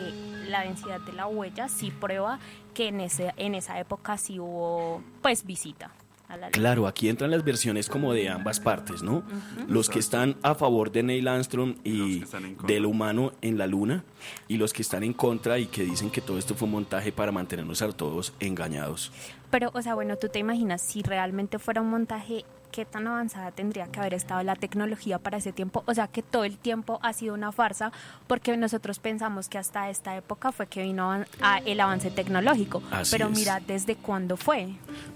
la 0.47 0.61
densidad 0.61 0.99
de 0.99 1.13
la 1.13 1.25
huella 1.25 1.69
sí 1.69 1.89
prueba 1.89 2.37
que 2.75 2.89
en, 2.89 3.01
ese, 3.01 3.33
en 3.37 3.55
esa 3.55 3.79
época 3.79 4.15
sí 4.19 4.39
hubo 4.39 5.01
pues 5.23 5.43
visita. 5.43 5.89
A 6.29 6.33
la 6.37 6.45
luna. 6.45 6.49
Claro, 6.51 6.87
aquí 6.87 7.09
entran 7.09 7.31
las 7.31 7.43
versiones 7.43 7.89
como 7.89 8.13
de 8.13 8.29
ambas 8.29 8.59
partes, 8.59 9.01
¿no? 9.03 9.23
Los 9.67 9.89
que 9.89 9.99
están 9.99 10.37
a 10.43 10.55
favor 10.55 10.91
de 10.91 11.03
Neil 11.03 11.27
Armstrong 11.27 11.75
y 11.83 12.23
del 12.67 12.85
humano 12.85 13.33
en 13.41 13.57
la 13.57 13.65
luna 13.67 14.03
y 14.47 14.57
los 14.57 14.71
que 14.71 14.81
están 14.83 15.03
en 15.03 15.13
contra 15.13 15.57
y 15.59 15.65
que 15.65 15.83
dicen 15.83 16.09
que 16.11 16.21
todo 16.21 16.37
esto 16.37 16.53
fue 16.55 16.67
un 16.67 16.73
montaje 16.73 17.11
para 17.11 17.31
mantenernos 17.31 17.81
a 17.81 17.91
todos 17.91 18.33
engañados. 18.39 19.11
Pero, 19.49 19.71
o 19.73 19.81
sea, 19.81 19.95
bueno, 19.95 20.15
tú 20.17 20.29
te 20.29 20.37
imaginas 20.39 20.81
si 20.81 21.01
realmente 21.01 21.57
fuera 21.57 21.81
un 21.81 21.89
montaje 21.89 22.45
qué 22.71 22.85
tan 22.85 23.07
avanzada 23.07 23.49
tendría 23.49 23.87
que 23.87 23.99
haber 23.99 24.13
estado 24.13 24.43
la 24.43 24.55
tecnología 24.55 25.17
para 25.17 25.37
ese 25.37 25.51
tiempo. 25.51 25.83
O 25.87 25.93
sea, 25.95 26.07
que 26.07 26.21
todo 26.21 26.43
el 26.43 26.59
tiempo 26.59 26.99
ha 27.01 27.13
sido 27.13 27.33
una 27.33 27.51
farsa 27.51 27.91
porque 28.27 28.55
nosotros 28.57 28.99
pensamos 28.99 29.49
que 29.49 29.57
hasta 29.57 29.89
esta 29.89 30.15
época 30.15 30.51
fue 30.51 30.67
que 30.67 30.83
vino 30.83 31.11
a- 31.11 31.25
a 31.41 31.57
el 31.65 31.79
avance 31.79 32.11
tecnológico. 32.11 32.83
Así 32.91 33.09
Pero 33.09 33.29
es. 33.29 33.35
mira, 33.39 33.59
¿desde 33.65 33.95
cuándo 33.95 34.37
fue? 34.37 34.67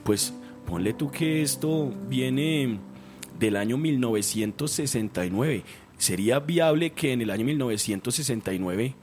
Pues 0.03 0.33
ponle 0.65 0.93
tú 0.93 1.11
que 1.11 1.41
esto 1.41 1.91
viene 2.07 2.79
del 3.39 3.55
año 3.55 3.77
1969. 3.77 5.63
¿Sería 5.97 6.39
viable 6.39 6.91
que 6.91 7.13
en 7.13 7.21
el 7.21 7.29
año 7.29 7.45
1969 7.45 8.95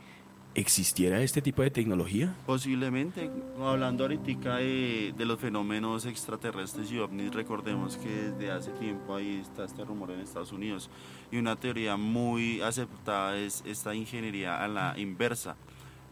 existiera 0.55 1.23
este 1.23 1.41
tipo 1.41 1.63
de 1.63 1.71
tecnología? 1.71 2.35
Posiblemente, 2.47 3.31
hablando 3.61 4.05
ahorita 4.05 4.57
de, 4.57 5.15
los 5.19 5.39
fenómenos 5.39 6.07
extraterrestres 6.07 6.91
y 6.93 6.99
ovnis, 6.99 7.33
recordemos 7.33 7.97
que 7.97 8.09
desde 8.09 8.51
hace 8.51 8.71
tiempo 8.73 9.15
ahí 9.15 9.41
está 9.41 9.65
este 9.65 9.85
rumor 9.85 10.11
en 10.11 10.21
Estados 10.21 10.53
Unidos 10.53 10.91
y 11.31 11.39
una 11.39 11.57
teoría 11.57 11.97
muy 11.97 12.61
aceptada 12.61 13.39
es 13.39 13.63
esta 13.67 13.95
ingeniería 13.95 14.63
a 14.63 14.69
la 14.69 14.99
inversa 14.99 15.57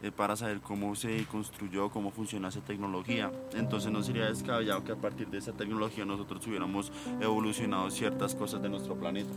eh, 0.03 0.13
para 0.13 0.37
saber 0.37 0.61
cómo 0.61 0.95
se 0.95 1.25
construyó, 1.27 1.91
cómo 1.91 2.11
funciona 2.11 2.49
esa 2.49 2.61
tecnología. 2.61 3.31
Entonces 3.55 3.91
no 3.91 4.03
sería 4.03 4.27
descabellado 4.27 4.85
que 4.85 4.93
a 4.93 4.97
partir 4.97 5.29
de 5.29 5.39
esa 5.39 5.53
tecnología 5.53 6.05
nosotros 6.05 6.47
hubiéramos 6.47 6.93
evolucionado 7.21 7.91
ciertas 7.91 8.35
cosas 8.35 8.63
de 8.63 8.69
nuestro 8.69 8.95
planeta. 8.95 9.31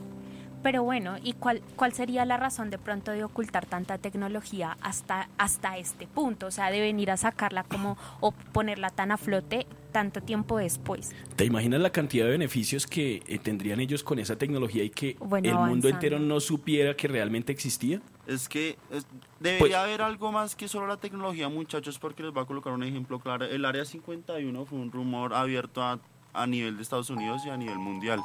Pero 0.63 0.83
bueno, 0.83 1.15
¿y 1.23 1.33
cuál, 1.33 1.61
cuál 1.75 1.93
sería 1.93 2.23
la 2.25 2.37
razón 2.37 2.69
de 2.69 2.77
pronto 2.77 3.11
de 3.11 3.23
ocultar 3.23 3.65
tanta 3.65 3.97
tecnología 3.97 4.77
hasta, 4.81 5.29
hasta 5.37 5.77
este 5.77 6.05
punto? 6.05 6.47
O 6.47 6.51
sea, 6.51 6.69
de 6.69 6.79
venir 6.79 7.09
a 7.09 7.17
sacarla 7.17 7.63
como 7.63 7.97
o 8.19 8.31
ponerla 8.31 8.91
tan 8.91 9.11
a 9.11 9.17
flote 9.17 9.65
tanto 9.91 10.21
tiempo 10.21 10.57
después. 10.57 11.13
¿Te 11.35 11.45
imaginas 11.45 11.81
la 11.81 11.91
cantidad 11.91 12.25
de 12.25 12.31
beneficios 12.31 12.87
que 12.87 13.23
eh, 13.27 13.39
tendrían 13.39 13.79
ellos 13.79 14.03
con 14.03 14.19
esa 14.19 14.37
tecnología 14.37 14.83
y 14.83 14.89
que 14.89 15.17
Bueno, 15.19 15.49
el 15.49 15.55
mundo 15.55 15.89
entero 15.89 16.19
no 16.19 16.39
supiera 16.39 16.95
que 16.95 17.07
realmente 17.07 17.51
existía? 17.51 18.01
Es 18.27 18.47
que 18.47 18.77
es- 18.91 19.05
debería 19.39 19.59
Pues- 19.59 19.73
haber 19.75 20.01
algo 20.01 20.31
más 20.31 20.55
que 20.55 20.67
solo 20.67 20.87
la 20.87 20.97
tecnología, 20.97 21.49
muchachos, 21.49 21.97
porque 21.99 22.23
les 22.23 22.31
voy 22.33 22.43
a 22.43 22.45
colocar 22.45 22.71
un 22.73 22.83
ejemplo 22.83 23.19
claro. 23.19 23.45
El 23.45 23.65
Área 23.65 23.83
51 23.85 24.65
fue 24.65 24.77
un 24.79 24.91
rumor 24.91 25.33
abierto 25.33 25.83
a, 25.83 25.99
a 26.33 26.47
nivel 26.47 26.77
de 26.77 26.83
Estados 26.83 27.09
Unidos 27.09 27.41
y 27.45 27.49
a 27.49 27.57
nivel 27.57 27.77
mundial. 27.79 28.21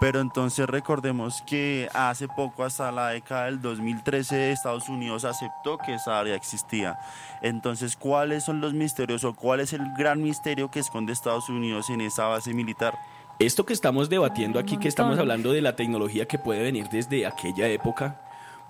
Pero 0.00 0.20
entonces 0.20 0.66
recordemos 0.68 1.42
que 1.46 1.88
hace 1.94 2.26
poco, 2.26 2.64
hasta 2.64 2.90
la 2.90 3.08
década 3.08 3.44
del 3.46 3.60
2013, 3.60 4.50
Estados 4.50 4.88
Unidos 4.88 5.24
aceptó 5.24 5.78
que 5.78 5.94
esa 5.94 6.18
área 6.18 6.34
existía. 6.36 6.98
Entonces, 7.42 7.96
¿cuáles 7.96 8.44
son 8.44 8.60
los 8.60 8.72
misterios 8.72 9.24
o 9.24 9.34
cuál 9.34 9.60
es 9.60 9.72
el 9.72 9.82
gran 9.98 10.22
misterio 10.22 10.70
que 10.70 10.80
esconde 10.80 11.12
Estados 11.12 11.48
Unidos 11.48 11.90
en 11.90 12.00
esa 12.00 12.26
base 12.26 12.54
militar? 12.54 12.98
Esto 13.38 13.66
que 13.66 13.72
estamos 13.72 14.08
debatiendo 14.08 14.58
aquí, 14.60 14.76
que 14.78 14.88
estamos 14.88 15.18
hablando 15.18 15.52
de 15.52 15.60
la 15.60 15.74
tecnología 15.76 16.26
que 16.26 16.38
puede 16.38 16.62
venir 16.62 16.88
desde 16.88 17.26
aquella 17.26 17.66
época, 17.68 18.20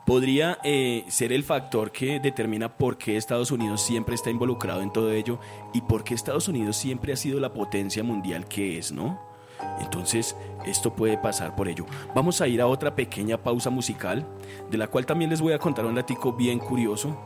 podría 0.07 0.59
eh, 0.65 1.05
ser 1.09 1.33
el 1.33 1.45
factor 1.45 1.91
que 1.91 2.21
determina 2.21 2.77
por 2.77 2.99
qué 2.99 3.17
Estados 3.17 3.51
Unidos 3.51 3.83
siempre 3.83 4.15
está 4.15 4.31
involucrado 4.31 4.83
en 4.83 4.93
todo 4.93 5.11
ello 5.13 5.39
y 5.73 5.81
por 5.81 6.05
qué 6.05 6.15
Estados 6.15 6.49
Unidos 6.49 6.77
siempre 6.77 7.13
ha 7.13 7.17
sido 7.17 7.41
la 7.41 7.53
potencia 7.53 8.03
mundial 8.03 8.47
que 8.47 8.79
es, 8.79 8.93
¿no? 8.93 9.21
Entonces, 9.81 10.37
esto 10.67 10.95
puede 10.95 11.19
pasar 11.19 11.57
por 11.57 11.69
ello. 11.69 11.87
Vamos 12.15 12.41
a 12.41 12.49
ir 12.49 12.61
a 12.61 12.67
otra 12.67 12.95
pequeña 12.95 13.43
pausa 13.43 13.71
musical, 13.71 14.27
de 14.71 14.79
la 14.79 14.89
cual 14.89 15.07
también 15.07 15.31
les 15.31 15.41
voy 15.41 15.53
a 15.53 15.59
contar 15.59 15.87
un 15.87 15.95
datico 15.95 16.33
bien 16.33 16.59
curioso. 16.59 17.17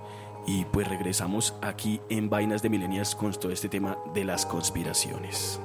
Y 0.46 0.64
pues 0.66 0.88
regresamos 0.88 1.54
aquí 1.60 2.00
en 2.08 2.30
Vainas 2.30 2.62
de 2.62 2.70
Milenias 2.70 3.14
con 3.14 3.32
todo 3.32 3.52
este 3.52 3.68
tema 3.68 3.98
de 4.14 4.24
las 4.24 4.46
conspiraciones. 4.46 5.60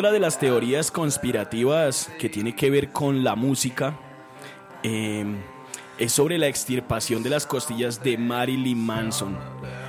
Otra 0.00 0.12
de 0.12 0.18
las 0.18 0.38
teorías 0.38 0.90
conspirativas 0.90 2.10
que 2.18 2.30
tiene 2.30 2.56
que 2.56 2.70
ver 2.70 2.90
con 2.90 3.22
la 3.22 3.36
música 3.36 4.00
eh, 4.82 5.26
es 5.98 6.10
sobre 6.10 6.38
la 6.38 6.46
extirpación 6.46 7.22
de 7.22 7.28
las 7.28 7.44
costillas 7.44 8.02
de 8.02 8.16
Marilyn 8.16 8.82
Manson. 8.82 9.36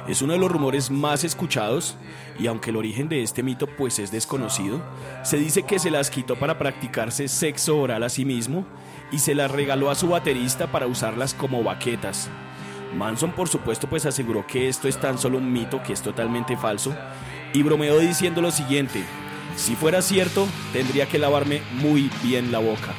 Es 0.10 0.22
uno 0.22 0.34
de 0.34 0.40
los 0.40 0.52
rumores 0.52 0.92
más 0.92 1.24
escuchados 1.24 1.96
y 2.38 2.48
aunque 2.48 2.72
el 2.72 2.76
origen 2.76 3.08
de 3.08 3.24
este 3.24 3.42
mito 3.42 3.68
pues 3.68 4.00
es 4.00 4.12
desconocido, 4.12 4.82
se 5.24 5.38
dice 5.38 5.64
que 5.64 5.80
se 5.80 5.90
las 5.90 6.10
quitó 6.10 6.36
para 6.36 6.60
practicarse 6.60 7.30
sexo 7.30 7.80
oral 7.80 8.04
a 8.04 8.10
sí 8.10 8.26
mismo 8.26 8.66
y 9.14 9.20
se 9.20 9.34
las 9.34 9.50
regaló 9.50 9.90
a 9.90 9.96
su 9.96 10.10
baterista 10.10 10.74
para 10.74 10.88
usarlas 10.88 11.34
como 11.34 11.64
baquetas. 11.64 12.30
Manson 12.98 13.32
por 13.32 13.48
supuesto 13.48 13.88
pues 13.88 14.06
aseguró 14.06 14.46
que 14.46 14.68
esto 14.68 14.90
es 14.90 15.00
tan 15.00 15.18
solo 15.18 15.38
un 15.38 15.54
mito, 15.54 15.82
que 15.82 15.94
es 15.94 16.02
totalmente 16.02 16.58
falso 16.58 16.94
y 17.54 17.64
bromeó 17.64 17.98
diciendo 17.98 18.42
lo 18.42 18.52
siguiente, 18.52 19.06
si 19.56 19.76
fuera 19.76 20.02
cierto 20.02 20.48
tendría 20.74 21.08
que 21.08 21.20
lavarme 21.20 21.62
muy 21.74 22.10
bien 22.24 22.52
la 22.52 22.60
boca. 22.60 22.94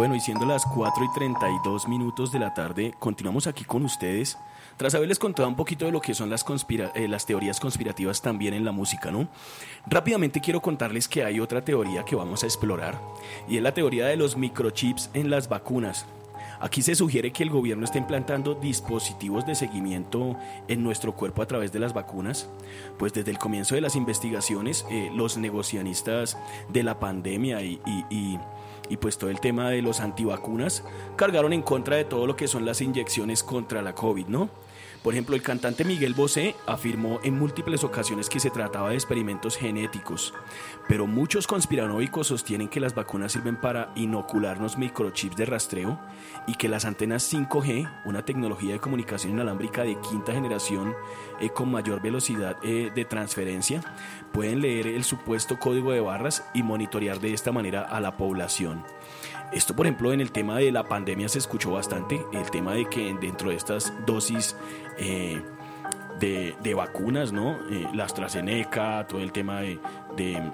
Bueno, 0.00 0.14
y 0.14 0.20
siendo 0.20 0.46
las 0.46 0.64
4 0.64 1.04
y 1.04 1.12
32 1.12 1.86
minutos 1.86 2.32
de 2.32 2.38
la 2.38 2.54
tarde, 2.54 2.94
continuamos 2.98 3.46
aquí 3.46 3.66
con 3.66 3.84
ustedes. 3.84 4.38
Tras 4.78 4.94
haberles 4.94 5.18
contado 5.18 5.46
un 5.46 5.56
poquito 5.56 5.84
de 5.84 5.92
lo 5.92 6.00
que 6.00 6.14
son 6.14 6.32
eh, 6.32 7.06
las 7.06 7.26
teorías 7.26 7.60
conspirativas 7.60 8.22
también 8.22 8.54
en 8.54 8.64
la 8.64 8.72
música, 8.72 9.10
¿no? 9.10 9.28
Rápidamente 9.86 10.40
quiero 10.40 10.62
contarles 10.62 11.06
que 11.06 11.22
hay 11.22 11.38
otra 11.38 11.62
teoría 11.62 12.02
que 12.02 12.16
vamos 12.16 12.42
a 12.42 12.46
explorar, 12.46 12.98
y 13.46 13.58
es 13.58 13.62
la 13.62 13.74
teoría 13.74 14.06
de 14.06 14.16
los 14.16 14.38
microchips 14.38 15.10
en 15.12 15.28
las 15.28 15.50
vacunas. 15.50 16.06
Aquí 16.60 16.80
se 16.80 16.94
sugiere 16.94 17.30
que 17.30 17.42
el 17.42 17.50
gobierno 17.50 17.84
está 17.84 17.98
implantando 17.98 18.54
dispositivos 18.54 19.44
de 19.44 19.54
seguimiento 19.54 20.34
en 20.66 20.82
nuestro 20.82 21.14
cuerpo 21.14 21.42
a 21.42 21.46
través 21.46 21.72
de 21.72 21.78
las 21.78 21.92
vacunas. 21.92 22.48
Pues 22.98 23.12
desde 23.12 23.32
el 23.32 23.38
comienzo 23.38 23.74
de 23.74 23.82
las 23.82 23.96
investigaciones, 23.96 24.86
eh, 24.90 25.10
los 25.14 25.36
negocianistas 25.36 26.38
de 26.70 26.84
la 26.84 26.98
pandemia 26.98 27.60
y- 27.62 27.80
y 28.90 28.98
pues 28.98 29.16
todo 29.16 29.30
el 29.30 29.40
tema 29.40 29.70
de 29.70 29.80
los 29.80 30.00
antivacunas 30.00 30.84
cargaron 31.16 31.54
en 31.54 31.62
contra 31.62 31.96
de 31.96 32.04
todo 32.04 32.26
lo 32.26 32.36
que 32.36 32.48
son 32.48 32.66
las 32.66 32.82
inyecciones 32.82 33.42
contra 33.42 33.80
la 33.80 33.94
COVID, 33.94 34.26
¿no? 34.26 34.50
Por 35.02 35.14
ejemplo, 35.14 35.34
el 35.34 35.40
cantante 35.40 35.84
Miguel 35.84 36.12
Bosé 36.12 36.54
afirmó 36.66 37.20
en 37.22 37.38
múltiples 37.38 37.84
ocasiones 37.84 38.28
que 38.28 38.38
se 38.38 38.50
trataba 38.50 38.90
de 38.90 38.96
experimentos 38.96 39.56
genéticos, 39.56 40.34
pero 40.88 41.06
muchos 41.06 41.46
conspiranoicos 41.46 42.26
sostienen 42.26 42.68
que 42.68 42.80
las 42.80 42.94
vacunas 42.94 43.32
sirven 43.32 43.56
para 43.56 43.92
inocularnos 43.96 44.76
microchips 44.76 45.36
de 45.36 45.46
rastreo 45.46 45.98
y 46.46 46.54
que 46.56 46.68
las 46.68 46.84
antenas 46.84 47.32
5G, 47.32 47.90
una 48.04 48.26
tecnología 48.26 48.74
de 48.74 48.80
comunicación 48.80 49.32
inalámbrica 49.32 49.84
de 49.84 49.98
quinta 50.00 50.32
generación 50.32 50.94
eh, 51.40 51.48
con 51.48 51.70
mayor 51.70 52.02
velocidad 52.02 52.58
eh, 52.62 52.92
de 52.94 53.04
transferencia, 53.06 53.80
pueden 54.32 54.60
leer 54.60 54.86
el 54.86 55.04
supuesto 55.04 55.58
código 55.58 55.92
de 55.92 56.00
barras 56.00 56.44
y 56.52 56.62
monitorear 56.62 57.20
de 57.20 57.32
esta 57.32 57.52
manera 57.52 57.82
a 57.82 58.00
la 58.00 58.18
población. 58.18 58.84
Esto, 59.52 59.74
por 59.74 59.86
ejemplo, 59.86 60.12
en 60.12 60.20
el 60.20 60.30
tema 60.30 60.58
de 60.58 60.70
la 60.70 60.84
pandemia 60.84 61.28
se 61.28 61.38
escuchó 61.38 61.72
bastante, 61.72 62.24
el 62.32 62.50
tema 62.50 62.74
de 62.74 62.88
que 62.88 63.14
dentro 63.20 63.50
de 63.50 63.56
estas 63.56 63.92
dosis 64.06 64.56
eh, 64.98 65.42
de, 66.20 66.54
de 66.62 66.74
vacunas, 66.74 67.32
¿no? 67.32 67.58
Eh, 67.70 67.88
la 67.92 68.04
AstraZeneca, 68.04 69.06
todo 69.08 69.20
el 69.20 69.32
tema 69.32 69.60
de, 69.60 69.80
de, 70.16 70.52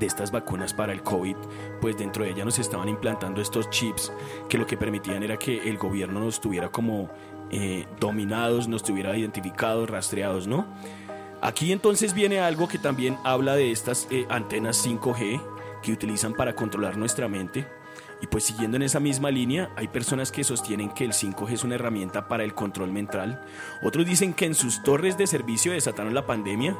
estas 0.00 0.30
vacunas 0.30 0.72
para 0.72 0.92
el 0.92 1.02
COVID, 1.02 1.36
pues 1.80 1.98
dentro 1.98 2.24
de 2.24 2.30
ellas 2.30 2.44
nos 2.46 2.58
estaban 2.58 2.88
implantando 2.88 3.42
estos 3.42 3.68
chips 3.70 4.12
que 4.48 4.56
lo 4.56 4.66
que 4.66 4.76
permitían 4.76 5.22
era 5.22 5.36
que 5.36 5.68
el 5.68 5.76
gobierno 5.76 6.20
nos 6.20 6.40
tuviera 6.40 6.70
como 6.70 7.10
eh, 7.50 7.86
dominados, 8.00 8.68
nos 8.68 8.82
tuviera 8.82 9.16
identificados, 9.16 9.90
rastreados, 9.90 10.46
¿no? 10.46 10.66
Aquí 11.42 11.72
entonces 11.72 12.14
viene 12.14 12.40
algo 12.40 12.68
que 12.68 12.78
también 12.78 13.18
habla 13.22 13.54
de 13.54 13.70
estas 13.70 14.08
eh, 14.10 14.26
antenas 14.30 14.86
5G 14.86 15.42
que 15.82 15.92
utilizan 15.92 16.32
para 16.32 16.54
controlar 16.54 16.96
nuestra 16.96 17.28
mente. 17.28 17.66
Y 18.24 18.26
pues 18.26 18.44
siguiendo 18.44 18.78
en 18.78 18.82
esa 18.82 19.00
misma 19.00 19.30
línea, 19.30 19.70
hay 19.76 19.86
personas 19.86 20.32
que 20.32 20.44
sostienen 20.44 20.88
que 20.88 21.04
el 21.04 21.12
5G 21.12 21.52
es 21.52 21.62
una 21.62 21.74
herramienta 21.74 22.26
para 22.26 22.42
el 22.42 22.54
control 22.54 22.90
mental. 22.90 23.44
Otros 23.82 24.06
dicen 24.06 24.32
que 24.32 24.46
en 24.46 24.54
sus 24.54 24.82
torres 24.82 25.18
de 25.18 25.26
servicio 25.26 25.72
desataron 25.72 26.14
la 26.14 26.24
pandemia 26.24 26.74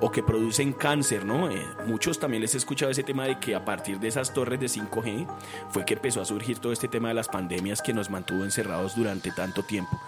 o 0.00 0.12
que 0.12 0.22
producen 0.22 0.72
cáncer, 0.72 1.24
¿no? 1.24 1.50
Eh, 1.50 1.66
muchos 1.88 2.20
también 2.20 2.42
les 2.42 2.54
he 2.54 2.58
escuchado 2.58 2.92
ese 2.92 3.02
tema 3.02 3.26
de 3.26 3.40
que 3.40 3.56
a 3.56 3.64
partir 3.64 3.98
de 3.98 4.06
esas 4.06 4.32
torres 4.32 4.60
de 4.60 4.66
5G 4.66 5.26
fue 5.70 5.84
que 5.84 5.94
empezó 5.94 6.20
a 6.20 6.26
surgir 6.26 6.60
todo 6.60 6.72
este 6.72 6.86
tema 6.86 7.08
de 7.08 7.14
las 7.14 7.26
pandemias 7.26 7.82
que 7.82 7.92
nos 7.92 8.08
mantuvo 8.08 8.44
encerrados 8.44 8.94
durante 8.94 9.32
tanto 9.32 9.64
tiempo. 9.64 10.00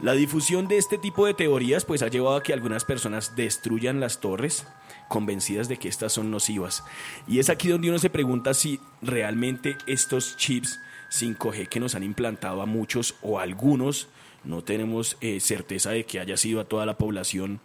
La 0.00 0.12
difusión 0.12 0.68
de 0.68 0.78
este 0.78 0.96
tipo 0.96 1.26
de 1.26 1.34
teorías 1.34 1.84
pues 1.84 2.02
ha 2.02 2.08
llevado 2.08 2.36
a 2.36 2.42
que 2.44 2.52
algunas 2.52 2.84
personas 2.84 3.34
destruyan 3.34 3.98
las 3.98 4.20
torres 4.20 4.64
convencidas 5.10 5.68
de 5.68 5.76
que 5.76 5.88
estas 5.88 6.12
son 6.12 6.30
nocivas. 6.30 6.84
Y 7.26 7.40
es 7.40 7.50
aquí 7.50 7.68
donde 7.68 7.90
uno 7.90 7.98
se 7.98 8.10
pregunta 8.10 8.54
si 8.54 8.78
realmente 9.02 9.76
estos 9.86 10.36
chips 10.36 10.78
5G 11.10 11.68
que 11.68 11.80
nos 11.80 11.96
han 11.96 12.04
implantado 12.04 12.62
a 12.62 12.66
muchos 12.66 13.16
o 13.20 13.40
a 13.40 13.42
algunos, 13.42 14.08
no 14.44 14.62
tenemos 14.62 15.18
eh, 15.20 15.40
certeza 15.40 15.90
de 15.90 16.04
que 16.04 16.20
haya 16.20 16.36
sido 16.36 16.60
a 16.60 16.64
toda 16.64 16.86
la 16.86 16.96
población, 16.96 17.60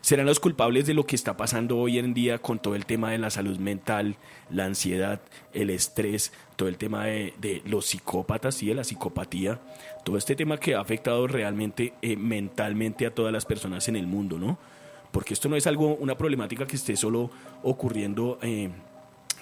serán 0.00 0.26
los 0.26 0.38
culpables 0.38 0.86
de 0.86 0.94
lo 0.94 1.04
que 1.04 1.16
está 1.16 1.36
pasando 1.36 1.78
hoy 1.78 1.98
en 1.98 2.14
día 2.14 2.38
con 2.38 2.60
todo 2.60 2.76
el 2.76 2.86
tema 2.86 3.10
de 3.10 3.18
la 3.18 3.30
salud 3.30 3.58
mental, 3.58 4.16
la 4.48 4.66
ansiedad, 4.66 5.20
el 5.52 5.70
estrés, 5.70 6.32
todo 6.54 6.68
el 6.68 6.76
tema 6.76 7.06
de, 7.06 7.62
los 7.66 7.86
psicópatas 7.86 8.62
y 8.62 8.66
de 8.68 8.74
la 8.74 8.84
psicopatía, 8.84 9.60
todo 10.04 10.16
este 10.16 10.36
tema 10.36 10.60
que 10.60 10.76
ha 10.76 10.80
afectado 10.80 11.26
realmente 11.26 11.94
eh, 12.02 12.16
mentalmente 12.16 13.04
a 13.04 13.14
todas 13.14 13.32
las 13.32 13.44
personas 13.44 13.88
en 13.88 13.96
el 13.96 14.06
mundo, 14.06 14.38
¿no? 14.38 14.58
Porque 15.14 15.32
esto 15.32 15.48
no 15.48 15.54
es 15.54 15.68
algo, 15.68 15.94
una 15.94 16.16
problemática 16.16 16.66
que 16.66 16.74
esté 16.74 16.96
solo 16.96 17.30
ocurriendo, 17.62 18.36
eh, 18.42 18.68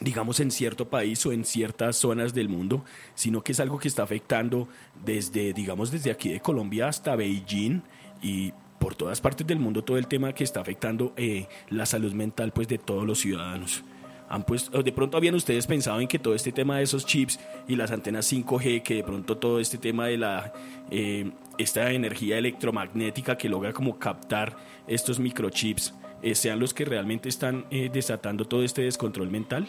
digamos, 0.00 0.38
en 0.40 0.50
cierto 0.50 0.86
país 0.90 1.24
o 1.24 1.32
en 1.32 1.46
ciertas 1.46 1.96
zonas 1.96 2.34
del 2.34 2.50
mundo, 2.50 2.84
sino 3.14 3.42
que 3.42 3.52
es 3.52 3.60
algo 3.60 3.78
que 3.78 3.88
está 3.88 4.02
afectando 4.02 4.68
desde, 5.02 5.54
digamos, 5.54 5.90
desde 5.90 6.10
aquí 6.10 6.28
de 6.28 6.40
Colombia 6.40 6.88
hasta 6.88 7.16
Beijing 7.16 7.80
y 8.20 8.52
por 8.78 8.94
todas 8.96 9.22
partes 9.22 9.46
del 9.46 9.60
mundo 9.60 9.82
todo 9.82 9.96
el 9.96 10.08
tema 10.08 10.34
que 10.34 10.44
está 10.44 10.60
afectando 10.60 11.14
eh, 11.16 11.46
la 11.70 11.86
salud 11.86 12.12
mental 12.12 12.52
pues 12.52 12.68
de 12.68 12.76
todos 12.76 13.06
los 13.06 13.20
ciudadanos. 13.20 13.82
Han 14.28 14.44
puesto, 14.44 14.82
de 14.82 14.92
pronto 14.92 15.16
habían 15.16 15.34
ustedes 15.34 15.66
pensado 15.66 16.00
en 16.00 16.08
que 16.08 16.18
todo 16.18 16.34
este 16.34 16.52
tema 16.52 16.78
de 16.78 16.84
esos 16.84 17.06
chips 17.06 17.40
y 17.66 17.76
las 17.76 17.90
antenas 17.90 18.30
5G, 18.30 18.82
que 18.82 18.96
de 18.96 19.04
pronto 19.04 19.38
todo 19.38 19.58
este 19.58 19.78
tema 19.78 20.06
de 20.06 20.18
la 20.18 20.52
eh, 20.90 21.30
esta 21.58 21.90
energía 21.92 22.38
electromagnética 22.38 23.36
que 23.36 23.48
logra 23.48 23.72
como 23.72 23.98
captar 23.98 24.56
estos 24.86 25.18
microchips, 25.18 25.94
eh, 26.22 26.34
sean 26.34 26.60
los 26.60 26.74
que 26.74 26.84
realmente 26.84 27.28
están 27.28 27.66
eh, 27.70 27.90
desatando 27.92 28.46
todo 28.46 28.62
este 28.62 28.82
descontrol 28.82 29.30
mental. 29.30 29.68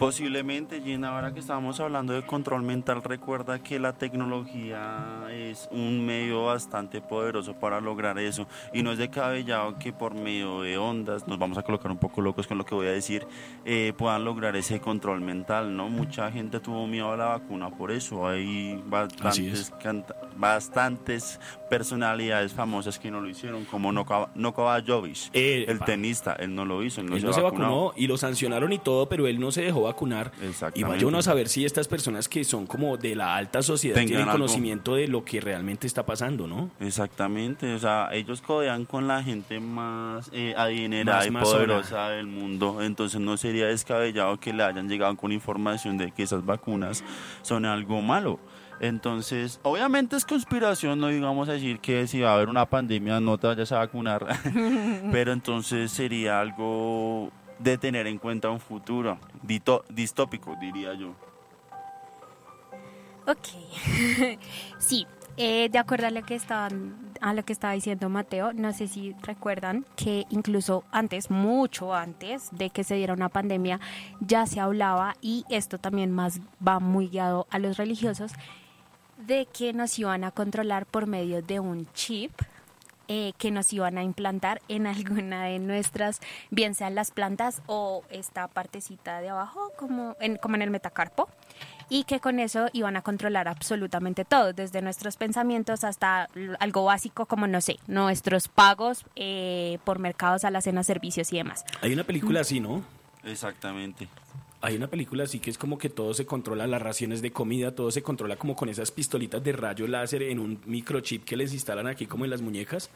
Posiblemente, 0.00 0.80
Gina, 0.80 1.14
ahora 1.14 1.34
que 1.34 1.40
estábamos 1.40 1.78
hablando 1.78 2.14
de 2.14 2.22
control 2.22 2.62
mental, 2.62 3.02
recuerda 3.02 3.62
que 3.62 3.78
la 3.78 3.92
tecnología 3.92 5.26
es 5.30 5.68
un 5.70 6.06
medio 6.06 6.46
bastante 6.46 7.02
poderoso 7.02 7.52
para 7.52 7.82
lograr 7.82 8.18
eso. 8.18 8.46
Y 8.72 8.82
no 8.82 8.92
es 8.92 8.98
descabellado 8.98 9.78
que 9.78 9.92
por 9.92 10.14
medio 10.14 10.62
de 10.62 10.78
ondas, 10.78 11.28
nos 11.28 11.38
vamos 11.38 11.58
a 11.58 11.62
colocar 11.64 11.92
un 11.92 11.98
poco 11.98 12.22
locos 12.22 12.46
con 12.46 12.56
lo 12.56 12.64
que 12.64 12.74
voy 12.74 12.86
a 12.86 12.92
decir, 12.92 13.26
eh, 13.66 13.92
puedan 13.94 14.24
lograr 14.24 14.56
ese 14.56 14.80
control 14.80 15.20
mental, 15.20 15.76
¿no? 15.76 15.90
Mucha 15.90 16.32
gente 16.32 16.60
tuvo 16.60 16.86
miedo 16.86 17.12
a 17.12 17.18
la 17.18 17.26
vacuna 17.26 17.68
por 17.68 17.90
eso. 17.90 18.26
Hay 18.26 18.82
bastantes, 20.38 21.38
personalidades 21.68 22.54
famosas 22.54 22.98
que 22.98 23.10
no 23.10 23.20
lo 23.20 23.28
hicieron, 23.28 23.66
como 23.66 23.92
Novak 23.92 24.30
Djokovic, 24.34 25.28
el 25.34 25.78
tenista, 25.80 26.32
él 26.32 26.54
no 26.54 26.64
lo 26.64 26.82
hizo, 26.82 27.02
él 27.02 27.08
no, 27.08 27.16
él 27.16 27.20
se, 27.20 27.26
no 27.26 27.32
se 27.34 27.42
vacunó. 27.42 27.64
vacunó 27.64 27.92
y 27.96 28.06
lo 28.06 28.16
sancionaron 28.16 28.72
y 28.72 28.78
todo, 28.78 29.06
pero 29.06 29.26
él 29.26 29.38
no 29.38 29.52
se 29.52 29.60
dejó 29.60 29.89
vacunar. 29.90 30.32
Y 30.74 30.82
vaya 30.82 31.06
uno 31.06 31.18
a 31.18 31.22
saber 31.22 31.48
si 31.48 31.64
estas 31.64 31.88
personas 31.88 32.28
que 32.28 32.44
son 32.44 32.66
como 32.66 32.96
de 32.96 33.14
la 33.14 33.36
alta 33.36 33.62
sociedad 33.62 33.94
Tengan 33.94 34.08
tienen 34.08 34.28
algo. 34.28 34.38
conocimiento 34.38 34.94
de 34.94 35.08
lo 35.08 35.24
que 35.24 35.40
realmente 35.40 35.86
está 35.86 36.04
pasando, 36.06 36.46
¿no? 36.46 36.70
Exactamente, 36.80 37.74
o 37.74 37.78
sea, 37.78 38.08
ellos 38.12 38.40
codean 38.40 38.84
con 38.84 39.06
la 39.08 39.22
gente 39.22 39.60
más 39.60 40.30
eh, 40.32 40.54
adinerada 40.56 41.18
Más 41.18 41.26
y 41.26 41.30
masona. 41.30 41.52
poderosa 41.54 42.08
del 42.10 42.26
mundo, 42.26 42.82
entonces 42.82 43.20
no 43.20 43.36
sería 43.36 43.66
descabellado 43.66 44.38
que 44.40 44.52
le 44.52 44.62
hayan 44.62 44.88
llegado 44.88 45.16
con 45.16 45.32
información 45.32 45.98
de 45.98 46.10
que 46.12 46.22
esas 46.22 46.44
vacunas 46.44 47.04
son 47.42 47.64
algo 47.64 48.00
malo. 48.02 48.38
Entonces, 48.82 49.60
obviamente 49.62 50.16
es 50.16 50.24
conspiración, 50.24 50.98
no 50.98 51.08
digamos 51.08 51.50
a 51.50 51.52
decir 51.52 51.80
que 51.80 52.06
si 52.06 52.20
va 52.20 52.30
a 52.30 52.34
haber 52.36 52.48
una 52.48 52.64
pandemia 52.64 53.20
no 53.20 53.36
te 53.36 53.46
vayas 53.46 53.70
a 53.72 53.78
vacunar, 53.78 54.26
pero 55.12 55.32
entonces 55.32 55.90
sería 55.90 56.40
algo 56.40 57.30
de 57.60 57.78
tener 57.78 58.06
en 58.06 58.18
cuenta 58.18 58.50
un 58.50 58.60
futuro 58.60 59.18
dito- 59.42 59.84
distópico, 59.88 60.56
diría 60.60 60.94
yo. 60.94 61.14
Ok. 63.26 63.48
sí, 64.78 65.06
eh, 65.36 65.68
de 65.70 65.78
acuerdo 65.78 66.06
a 66.06 66.10
lo 66.10 66.22
que 66.22 66.34
estaban, 66.34 66.96
a 67.20 67.34
lo 67.34 67.44
que 67.44 67.52
estaba 67.52 67.74
diciendo 67.74 68.08
Mateo, 68.08 68.52
no 68.54 68.72
sé 68.72 68.88
si 68.88 69.14
recuerdan 69.22 69.84
que 69.94 70.24
incluso 70.30 70.84
antes, 70.90 71.30
mucho 71.30 71.94
antes 71.94 72.48
de 72.50 72.70
que 72.70 72.82
se 72.82 72.94
diera 72.94 73.12
una 73.12 73.28
pandemia, 73.28 73.78
ya 74.20 74.46
se 74.46 74.58
hablaba 74.58 75.14
y 75.20 75.44
esto 75.50 75.78
también 75.78 76.10
más 76.10 76.40
va 76.66 76.80
muy 76.80 77.08
guiado 77.08 77.46
a 77.50 77.58
los 77.58 77.76
religiosos 77.76 78.32
de 79.18 79.46
que 79.46 79.74
nos 79.74 79.98
iban 79.98 80.24
a 80.24 80.30
controlar 80.30 80.86
por 80.86 81.06
medio 81.06 81.42
de 81.42 81.60
un 81.60 81.86
chip 81.92 82.32
eh, 83.12 83.32
que 83.38 83.50
nos 83.50 83.72
iban 83.72 83.98
a 83.98 84.04
implantar 84.04 84.62
en 84.68 84.86
alguna 84.86 85.46
de 85.46 85.58
nuestras, 85.58 86.20
bien 86.50 86.76
sean 86.76 86.94
las 86.94 87.10
plantas 87.10 87.60
o 87.66 88.04
esta 88.08 88.46
partecita 88.46 89.20
de 89.20 89.30
abajo, 89.30 89.72
como 89.76 90.16
en, 90.20 90.36
como 90.36 90.54
en 90.54 90.62
el 90.62 90.70
metacarpo, 90.70 91.28
y 91.88 92.04
que 92.04 92.20
con 92.20 92.38
eso 92.38 92.68
iban 92.72 92.96
a 92.96 93.02
controlar 93.02 93.48
absolutamente 93.48 94.24
todo, 94.24 94.52
desde 94.52 94.80
nuestros 94.80 95.16
pensamientos 95.16 95.82
hasta 95.82 96.28
algo 96.60 96.84
básico 96.84 97.26
como, 97.26 97.48
no 97.48 97.60
sé, 97.60 97.80
nuestros 97.88 98.46
pagos 98.46 99.04
eh, 99.16 99.78
por 99.82 99.98
mercados, 99.98 100.44
alacenas, 100.44 100.86
servicios 100.86 101.32
y 101.32 101.38
demás. 101.38 101.64
Hay 101.82 101.92
una 101.92 102.04
película 102.04 102.42
así, 102.42 102.60
¿no? 102.60 102.84
Exactamente. 103.24 104.06
Hay 104.62 104.76
una 104.76 104.88
película 104.88 105.24
así 105.24 105.38
que 105.40 105.50
es 105.50 105.56
como 105.56 105.78
que 105.78 105.88
todo 105.88 106.12
se 106.12 106.26
controla, 106.26 106.66
las 106.66 106.82
raciones 106.82 107.22
de 107.22 107.30
comida, 107.32 107.74
todo 107.74 107.90
se 107.90 108.02
controla 108.02 108.36
como 108.36 108.54
con 108.54 108.68
esas 108.68 108.90
pistolitas 108.90 109.42
de 109.42 109.52
rayo 109.52 109.86
láser 109.86 110.22
en 110.24 110.38
un 110.38 110.60
microchip 110.66 111.24
que 111.24 111.36
les 111.36 111.52
instalan 111.54 111.86
aquí 111.86 112.04
como 112.06 112.24
en 112.24 112.30
las 112.30 112.42
muñecas. 112.42 112.90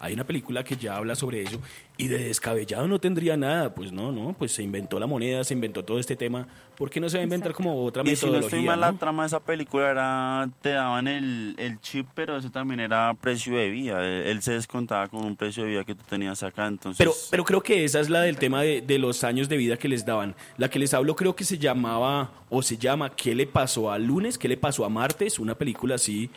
Hay 0.00 0.14
una 0.14 0.24
película 0.24 0.62
que 0.62 0.76
ya 0.76 0.96
habla 0.96 1.14
sobre 1.16 1.42
eso 1.42 1.60
y 1.96 2.06
de 2.06 2.18
descabellado 2.18 2.86
no 2.86 3.00
tendría 3.00 3.36
nada. 3.36 3.74
Pues 3.74 3.90
no, 3.90 4.12
no, 4.12 4.34
pues 4.38 4.52
se 4.52 4.62
inventó 4.62 5.00
la 5.00 5.06
moneda, 5.06 5.42
se 5.42 5.54
inventó 5.54 5.84
todo 5.84 5.98
este 5.98 6.14
tema. 6.14 6.46
¿Por 6.76 6.88
qué 6.90 7.00
no 7.00 7.08
se 7.08 7.16
va 7.16 7.22
a 7.22 7.24
inventar 7.24 7.52
como 7.52 7.84
otra 7.84 8.04
Y 8.04 8.14
si 8.14 8.26
no 8.26 8.32
metodología? 8.32 8.46
estoy 8.58 8.62
mal, 8.66 8.80
la 8.80 8.92
no? 8.92 8.98
trama 8.98 9.24
de 9.24 9.26
esa 9.26 9.40
película 9.40 9.90
era, 9.90 10.48
te 10.60 10.70
daban 10.70 11.08
el, 11.08 11.56
el 11.58 11.80
chip, 11.80 12.06
pero 12.14 12.36
eso 12.36 12.50
también 12.52 12.78
era 12.78 13.12
precio 13.14 13.56
de 13.56 13.68
vida. 13.70 14.06
Él, 14.06 14.22
él 14.28 14.42
se 14.42 14.52
descontaba 14.52 15.08
con 15.08 15.24
un 15.24 15.34
precio 15.34 15.64
de 15.64 15.70
vida 15.70 15.84
que 15.84 15.96
tú 15.96 16.04
tenías 16.08 16.44
acá, 16.44 16.68
entonces... 16.68 16.98
Pero, 16.98 17.12
pero 17.32 17.44
creo 17.44 17.60
que 17.60 17.82
esa 17.84 17.98
es 17.98 18.08
la 18.08 18.20
del 18.20 18.36
tema 18.36 18.62
de, 18.62 18.80
de 18.80 18.98
los 19.00 19.24
años 19.24 19.48
de 19.48 19.56
vida 19.56 19.76
que 19.76 19.88
les 19.88 20.06
daban. 20.06 20.36
La 20.56 20.70
que 20.70 20.78
les 20.78 20.94
hablo 20.94 21.07
creo 21.16 21.36
que 21.36 21.44
se 21.44 21.58
llamaba, 21.58 22.32
o 22.50 22.62
se 22.62 22.76
llama, 22.76 23.10
¿Qué 23.14 23.34
le 23.34 23.46
pasó 23.46 23.90
a 23.90 23.98
lunes? 23.98 24.38
¿Qué 24.38 24.48
le 24.48 24.56
pasó 24.56 24.84
a 24.84 24.88
martes? 24.88 25.38
Una 25.38 25.56
película 25.56 25.94
así, 25.94 26.30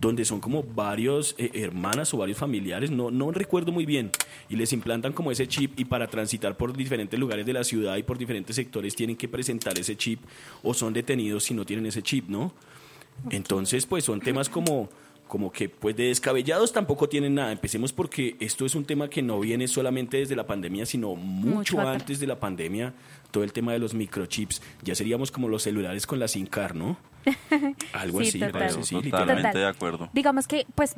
donde 0.00 0.24
son 0.24 0.40
como 0.40 0.62
varios 0.62 1.34
eh, 1.38 1.50
hermanas 1.54 2.12
o 2.14 2.18
varios 2.18 2.38
familiares, 2.38 2.90
no, 2.90 3.10
no 3.10 3.30
recuerdo 3.30 3.72
muy 3.72 3.84
bien, 3.84 4.10
y 4.48 4.56
les 4.56 4.72
implantan 4.72 5.12
como 5.12 5.30
ese 5.30 5.48
chip 5.48 5.78
y 5.78 5.84
para 5.84 6.06
transitar 6.06 6.56
por 6.56 6.76
diferentes 6.76 7.18
lugares 7.18 7.44
de 7.46 7.52
la 7.52 7.64
ciudad 7.64 7.96
y 7.96 8.02
por 8.02 8.18
diferentes 8.18 8.56
sectores 8.56 8.94
tienen 8.94 9.16
que 9.16 9.28
presentar 9.28 9.78
ese 9.78 9.96
chip 9.96 10.20
o 10.62 10.74
son 10.74 10.92
detenidos 10.92 11.44
si 11.44 11.54
no 11.54 11.64
tienen 11.64 11.86
ese 11.86 12.02
chip, 12.02 12.28
¿no? 12.28 12.52
Entonces, 13.30 13.86
pues 13.86 14.04
son 14.04 14.20
temas 14.20 14.48
como, 14.48 14.88
como 15.28 15.52
que 15.52 15.68
pues 15.68 15.94
de 15.96 16.04
descabellados 16.04 16.72
tampoco 16.72 17.08
tienen 17.08 17.34
nada. 17.34 17.52
Empecemos 17.52 17.92
porque 17.92 18.36
esto 18.40 18.66
es 18.66 18.74
un 18.74 18.84
tema 18.84 19.08
que 19.08 19.22
no 19.22 19.38
viene 19.38 19.68
solamente 19.68 20.16
desde 20.16 20.34
la 20.34 20.46
pandemia, 20.46 20.86
sino 20.86 21.14
mucho, 21.14 21.80
antes 21.80 22.18
de 22.18 22.26
la 22.26 22.40
pandemia. 22.40 22.94
Todo 23.30 23.44
el 23.44 23.52
tema 23.52 23.72
de 23.72 23.78
los 23.78 23.94
microchips. 23.94 24.62
Ya 24.82 24.94
seríamos 24.94 25.30
como 25.30 25.48
los 25.48 25.62
celulares 25.62 26.06
con 26.06 26.18
la 26.18 26.26
SIM 26.28 26.46
card, 26.46 26.74
¿no? 26.74 26.96
Algo 27.92 28.20
Sí, 28.22 28.28
así, 28.28 28.38
total. 28.38 28.52
parece, 28.52 28.82
sí, 28.82 28.96
Totalmente 29.02 29.58
de 29.58 29.66
acuerdo. 29.66 30.08
Digamos 30.14 30.48
que, 30.48 30.66
pues, 30.74 30.94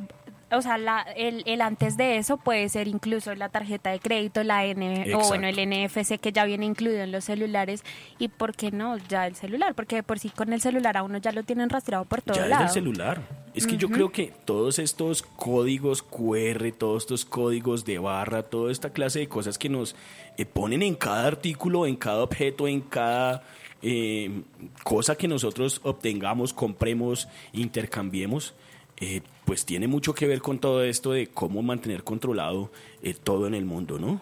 o 0.51 0.61
sea, 0.61 0.77
la- 0.77 1.01
el, 1.15 1.43
el 1.45 1.61
antes 1.61 1.97
de 1.97 2.17
eso 2.17 2.37
puede 2.37 2.67
ser 2.69 2.87
incluso 2.87 3.33
la 3.35 3.49
tarjeta 3.49 3.89
de 3.91 3.99
crédito, 3.99 4.43
la 4.43 4.65
N, 4.65 5.13
o 5.15 5.19
bueno, 5.27 5.47
el 5.47 5.55
NFC 5.59 6.19
que 6.19 6.31
ya 6.31 6.45
viene 6.45 6.65
incluido 6.65 7.01
en 7.01 7.11
los 7.11 7.25
celulares. 7.25 7.83
Y 8.19 8.27
por 8.27 8.55
qué 8.55 8.71
no, 8.71 8.97
ya 8.97 9.27
el 9.27 9.35
celular, 9.35 9.73
porque 9.75 9.97
de 9.97 10.03
por 10.03 10.19
sí 10.19 10.29
con 10.29 10.53
el 10.53 10.61
celular 10.61 10.97
a 10.97 11.03
uno 11.03 11.17
ya 11.17 11.31
lo 11.31 11.43
tienen 11.43 11.69
rastreado 11.69 12.05
por 12.05 12.21
todo 12.21 12.35
Ya 12.37 12.47
lado. 12.47 12.63
el 12.63 12.69
celular. 12.69 13.21
Es 13.53 13.67
que 13.67 13.75
yo 13.75 13.89
creo 13.89 14.11
que 14.13 14.31
todos 14.45 14.79
estos 14.79 15.23
códigos 15.23 16.01
QR, 16.03 16.71
todos 16.77 17.03
estos 17.03 17.25
códigos 17.25 17.83
de 17.83 17.99
barra, 17.99 18.43
toda 18.43 18.71
esta 18.71 18.91
clase 18.91 19.19
de 19.19 19.27
cosas 19.27 19.57
que 19.57 19.67
nos 19.67 19.93
eh, 20.37 20.45
ponen 20.45 20.81
en 20.83 20.95
cada 20.95 21.27
artículo, 21.27 21.85
en 21.85 21.97
cada 21.97 22.23
objeto, 22.23 22.65
en 22.67 22.79
cada 22.79 23.43
eh, 23.81 24.43
cosa 24.83 25.15
que 25.15 25.27
nosotros 25.27 25.81
obtengamos, 25.83 26.53
compremos, 26.53 27.27
intercambiemos, 27.51 28.53
eh, 29.01 29.21
pues 29.45 29.65
tiene 29.65 29.87
mucho 29.87 30.13
que 30.13 30.27
ver 30.27 30.41
con 30.41 30.59
todo 30.59 30.83
esto 30.83 31.11
de 31.11 31.27
cómo 31.27 31.63
mantener 31.63 32.03
controlado 32.03 32.71
eh, 33.01 33.15
todo 33.15 33.47
en 33.47 33.55
el 33.55 33.65
mundo, 33.65 33.97
¿no? 33.97 34.21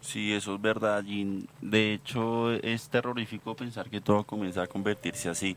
Sí, 0.00 0.32
eso 0.32 0.54
es 0.54 0.62
verdad. 0.62 1.02
Y 1.04 1.44
de 1.60 1.94
hecho 1.94 2.52
es 2.52 2.88
terrorífico 2.88 3.56
pensar 3.56 3.90
que 3.90 4.00
todo 4.00 4.22
comienza 4.22 4.62
a 4.62 4.66
convertirse 4.68 5.28
así. 5.28 5.56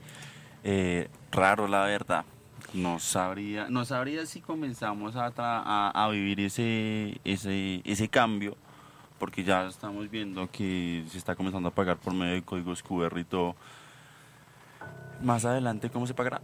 Eh, 0.63 1.09
raro, 1.31 1.67
la 1.67 1.85
verdad. 1.85 2.25
No 2.73 2.97
sabría, 2.97 3.69
no 3.69 3.85
sabría 3.85 4.25
si 4.25 4.41
comenzamos 4.41 5.13
a, 5.15 6.09
vivir 6.11 6.39
ese, 6.39 7.19
ese, 7.23 7.81
ese 7.85 8.07
cambio, 8.07 8.57
porque 9.19 9.43
ya 9.43 9.67
estamos 9.67 10.09
viendo 10.09 10.49
que 10.51 11.05
se 11.07 11.19
está 11.19 11.35
comenzando 11.35 11.69
a 11.69 11.71
pagar 11.71 11.97
por 11.97 12.15
medio 12.15 12.33
de 12.33 12.41
códigos 12.41 12.81
QR 12.81 13.17
y 13.19 13.23
todo. 13.23 13.55
Más 15.21 15.45
adelante, 15.45 15.91
¿cómo 15.91 16.07
se 16.07 16.15
pagará? 16.15 16.41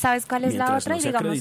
¿Sabes 0.00 0.24
cuál 0.24 0.44
es 0.44 0.54
la 0.54 0.78
otra? 0.78 0.94
no 0.94 0.96
y 0.96 1.00
sea 1.02 1.12
digamos 1.12 1.38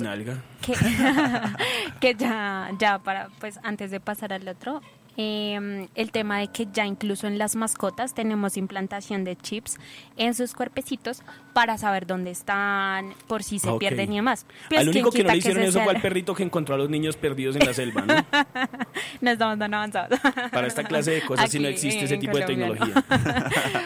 que, 0.62 0.74
que 2.02 2.16
ya, 2.16 2.72
ya 2.78 3.00
para, 3.00 3.30
pues 3.40 3.58
antes 3.64 3.90
de 3.90 4.02
pasar 4.02 4.34
al 4.34 4.46
otro, 4.50 4.82
eh, 5.18 5.88
el 5.96 6.12
tema 6.12 6.40
de 6.40 6.48
que 6.48 6.68
ya 6.72 6.86
incluso 6.86 7.28
en 7.28 7.38
las 7.38 7.56
mascotas 7.56 8.14
tenemos 8.14 8.58
implantación 8.58 9.24
de 9.24 9.36
chips 9.36 9.78
en 10.18 10.34
sus 10.34 10.54
cuerpecitos 10.54 11.22
para 11.54 11.78
saber 11.78 12.08
dónde 12.08 12.32
están, 12.32 13.14
por 13.28 13.44
si 13.44 13.60
se 13.60 13.72
pierden 13.74 14.14
y 14.14 14.18
demás. 14.18 14.46
Pues, 14.70 14.82
Al 14.82 14.90
único 14.90 15.12
¿quién 15.12 15.24
que 15.24 15.28
no 15.28 15.34
le 15.34 15.38
hicieron 15.40 15.64
eso 15.64 15.74
sea 15.74 15.84
fue 15.84 15.94
al 15.94 16.02
perrito 16.02 16.34
que 16.34 16.44
encontró 16.44 16.76
a 16.76 16.78
los 16.78 16.90
niños 16.90 17.18
perdidos 17.18 17.56
en 17.56 17.66
la 17.66 17.74
selva, 17.74 18.02
¿no? 18.02 18.16
No 19.22 19.32
estamos 19.32 19.60
tan 19.60 19.74
avanzados. 19.74 20.20
Para 20.52 20.68
esta 20.68 20.84
clase 20.84 21.12
de 21.12 21.22
cosas 21.22 21.50
sí 21.50 21.60
no 21.60 21.68
Aquí, 21.68 21.74
existe 21.76 22.06
ese 22.06 22.18
tipo 22.18 22.38
de 22.38 22.42
no. 22.42 22.48
tecnología. 22.48 23.04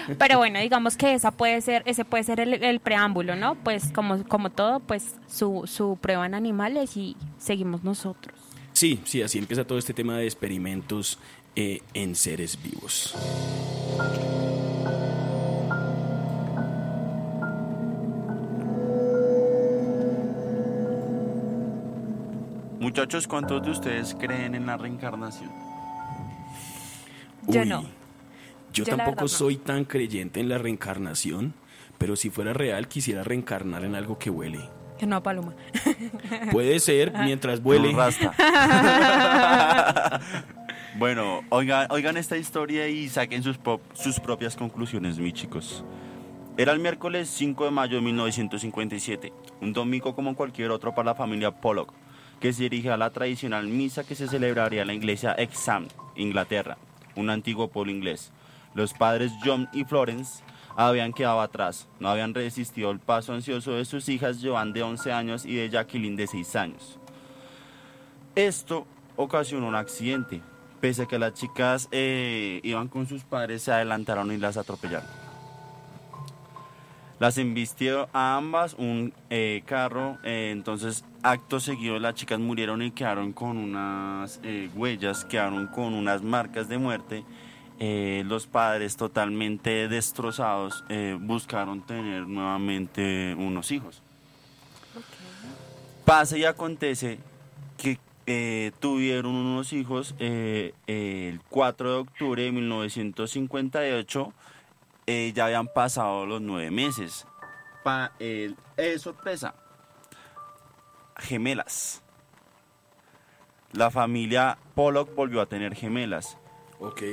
Pero 0.20 0.38
bueno, 0.38 0.60
digamos 0.60 0.98
que 0.98 1.14
esa 1.14 1.32
puede 1.32 1.62
ser, 1.62 1.82
ese 1.86 2.06
puede 2.06 2.24
ser 2.24 2.40
el, 2.40 2.54
el 2.64 2.80
preámbulo, 2.80 3.36
¿no? 3.36 3.56
Pues 3.56 3.92
como, 3.92 4.24
como 4.26 4.52
todo, 4.52 4.80
pues 4.80 5.16
su, 5.28 5.64
su 5.66 5.98
prueba 6.00 6.26
en 6.26 6.36
animales 6.36 6.96
y 6.98 7.16
seguimos 7.38 7.84
nosotros. 7.84 8.43
Sí, 8.74 9.00
sí, 9.06 9.22
así 9.22 9.38
empieza 9.38 9.66
todo 9.66 9.78
este 9.78 9.94
tema 9.94 10.18
de 10.18 10.26
experimentos 10.26 11.20
eh, 11.56 11.82
en 11.94 12.16
seres 12.16 12.58
vivos. 12.62 13.16
Muchachos, 22.80 23.28
¿cuántos 23.28 23.64
de 23.64 23.72
ustedes 23.72 24.16
creen 24.20 24.56
en 24.56 24.66
la 24.66 24.76
reencarnación? 24.76 25.50
Yo 27.48 27.62
Uy, 27.62 27.70
no. 27.70 27.86
Yo, 28.74 28.84
tampoco 28.84 29.12
verdad 29.12 29.22
no. 29.22 29.28
soy 29.28 29.58
tan 29.58 29.86
creyente 29.86 30.40
en 30.40 30.50
la 30.50 30.58
reencarnación, 30.58 31.54
pero 31.98 32.16
si 32.16 32.30
fuera 32.30 32.54
real 32.54 32.88
quisiera 32.88 33.24
reencarnar 33.24 33.86
en 33.86 33.96
algo 33.96 34.18
que 34.18 34.30
huele. 34.30 34.60
Que 34.98 35.06
no, 35.06 35.22
Paloma. 35.24 35.54
Puede 36.52 36.80
ser 36.80 37.12
mientras 37.24 37.62
vuele. 37.62 37.90
Un 37.90 37.98
rasta. 37.98 38.34
bueno, 40.98 41.42
oigan, 41.50 41.88
oigan 41.90 42.18
esta 42.18 42.38
historia 42.38 42.88
y 42.88 43.10
saquen 43.10 43.44
sus, 43.44 43.60
sus 43.94 44.20
propias 44.20 44.56
conclusiones, 44.56 45.18
mis 45.20 45.34
chicos. 45.34 45.84
Era 46.56 46.72
el 46.72 46.80
miércoles 46.80 47.30
5 47.30 47.66
de 47.66 47.72
mayo 47.72 47.96
de 47.96 48.04
1957, 48.04 49.34
un 49.62 49.74
domingo 49.74 50.14
como 50.14 50.36
cualquier 50.36 50.70
otro 50.70 50.94
para 50.94 51.08
la 51.08 51.16
familia 51.16 51.50
Pollock, 51.50 51.92
que 52.40 52.54
se 52.54 52.64
dirige 52.64 52.92
a 52.92 52.98
la 52.98 53.10
tradicional 53.10 53.66
misa 53.66 54.04
que 54.04 54.14
se 54.14 54.28
celebraría 54.28 54.82
en 54.82 54.88
la 54.88 54.94
iglesia 54.94 55.32
Exham, 55.32 55.88
Inglaterra, 56.16 56.78
un 57.16 57.32
antiguo 57.32 57.70
pueblo 57.70 57.92
inglés. 57.92 58.32
Los 58.76 58.94
padres 58.94 59.32
John 59.44 59.68
y 59.74 59.84
Florence 59.84 60.44
habían 60.76 61.14
quedado 61.14 61.42
atrás, 61.42 61.88
no 62.00 62.10
habían 62.10 62.34
resistido 62.34 62.92
el 62.92 63.00
paso 63.00 63.34
ansioso 63.34 63.74
de 63.74 63.86
sus 63.86 64.10
hijas 64.10 64.40
Joan 64.42 64.74
de 64.74 64.84
11 64.84 65.12
años 65.12 65.46
y 65.46 65.56
de 65.56 65.70
Jacqueline 65.70 66.16
de 66.16 66.28
6 66.28 66.56
años. 66.56 67.00
Esto 68.36 68.88
ocasionó 69.16 69.68
un 69.68 69.76
accidente. 69.76 70.42
Pese 70.82 71.04
a 71.04 71.06
que 71.06 71.20
las 71.20 71.34
chicas 71.34 71.88
eh, 71.92 72.60
iban 72.64 72.88
con 72.88 73.08
sus 73.08 73.24
padres, 73.24 73.62
se 73.62 73.72
adelantaron 73.72 74.32
y 74.32 74.38
las 74.38 74.58
atropellaron. 74.58 75.08
Las 77.20 77.38
embistió 77.38 78.10
a 78.12 78.36
ambas 78.36 78.74
un 78.74 79.14
eh, 79.30 79.64
carro, 79.66 80.18
eh, 80.24 80.50
entonces 80.52 81.06
acto 81.22 81.62
seguido 81.62 82.00
las 82.00 82.16
chicas 82.16 82.40
murieron 82.40 82.82
y 82.82 82.92
quedaron 82.92 83.32
con 83.32 83.58
unas 83.58 84.42
huellas, 84.76 85.24
quedaron 85.24 85.68
con 85.68 85.94
unas 85.94 86.22
marcas 86.22 86.68
de 86.68 86.78
muerte. 86.78 87.24
Eh, 87.80 88.24
los 88.28 88.48
padres 88.48 88.96
totalmente 88.96 89.88
destrozados 89.88 90.84
eh, 90.90 91.18
buscaron 91.20 91.82
tener 91.82 92.28
nuevamente 92.28 93.36
unos 93.38 93.72
hijos. 93.72 94.02
Pasa 96.06 96.38
y 96.38 96.46
acontece 96.46 97.20
que 97.78 98.00
eh, 98.26 98.72
tuvieron 98.80 99.34
unos 99.34 99.74
hijos 99.74 100.16
el 100.20 101.42
4 101.50 101.92
de 101.92 101.98
octubre 101.98 102.44
de 102.44 102.52
1958. 102.52 104.34
eh, 105.08 105.34
ya 105.36 105.46
habían 105.46 105.68
pasado 105.68 106.26
los 106.26 106.42
nueve 106.42 106.72
meses. 106.72 107.26
Pa, 107.84 108.14
sorpresa, 109.00 109.56
gemelas. 111.18 112.02
La 113.74 113.90
familia 113.92 114.58
Pollock 114.76 115.14
volvió 115.16 115.42
a 115.42 115.48
tener 115.48 115.76
gemelas. 115.76 116.38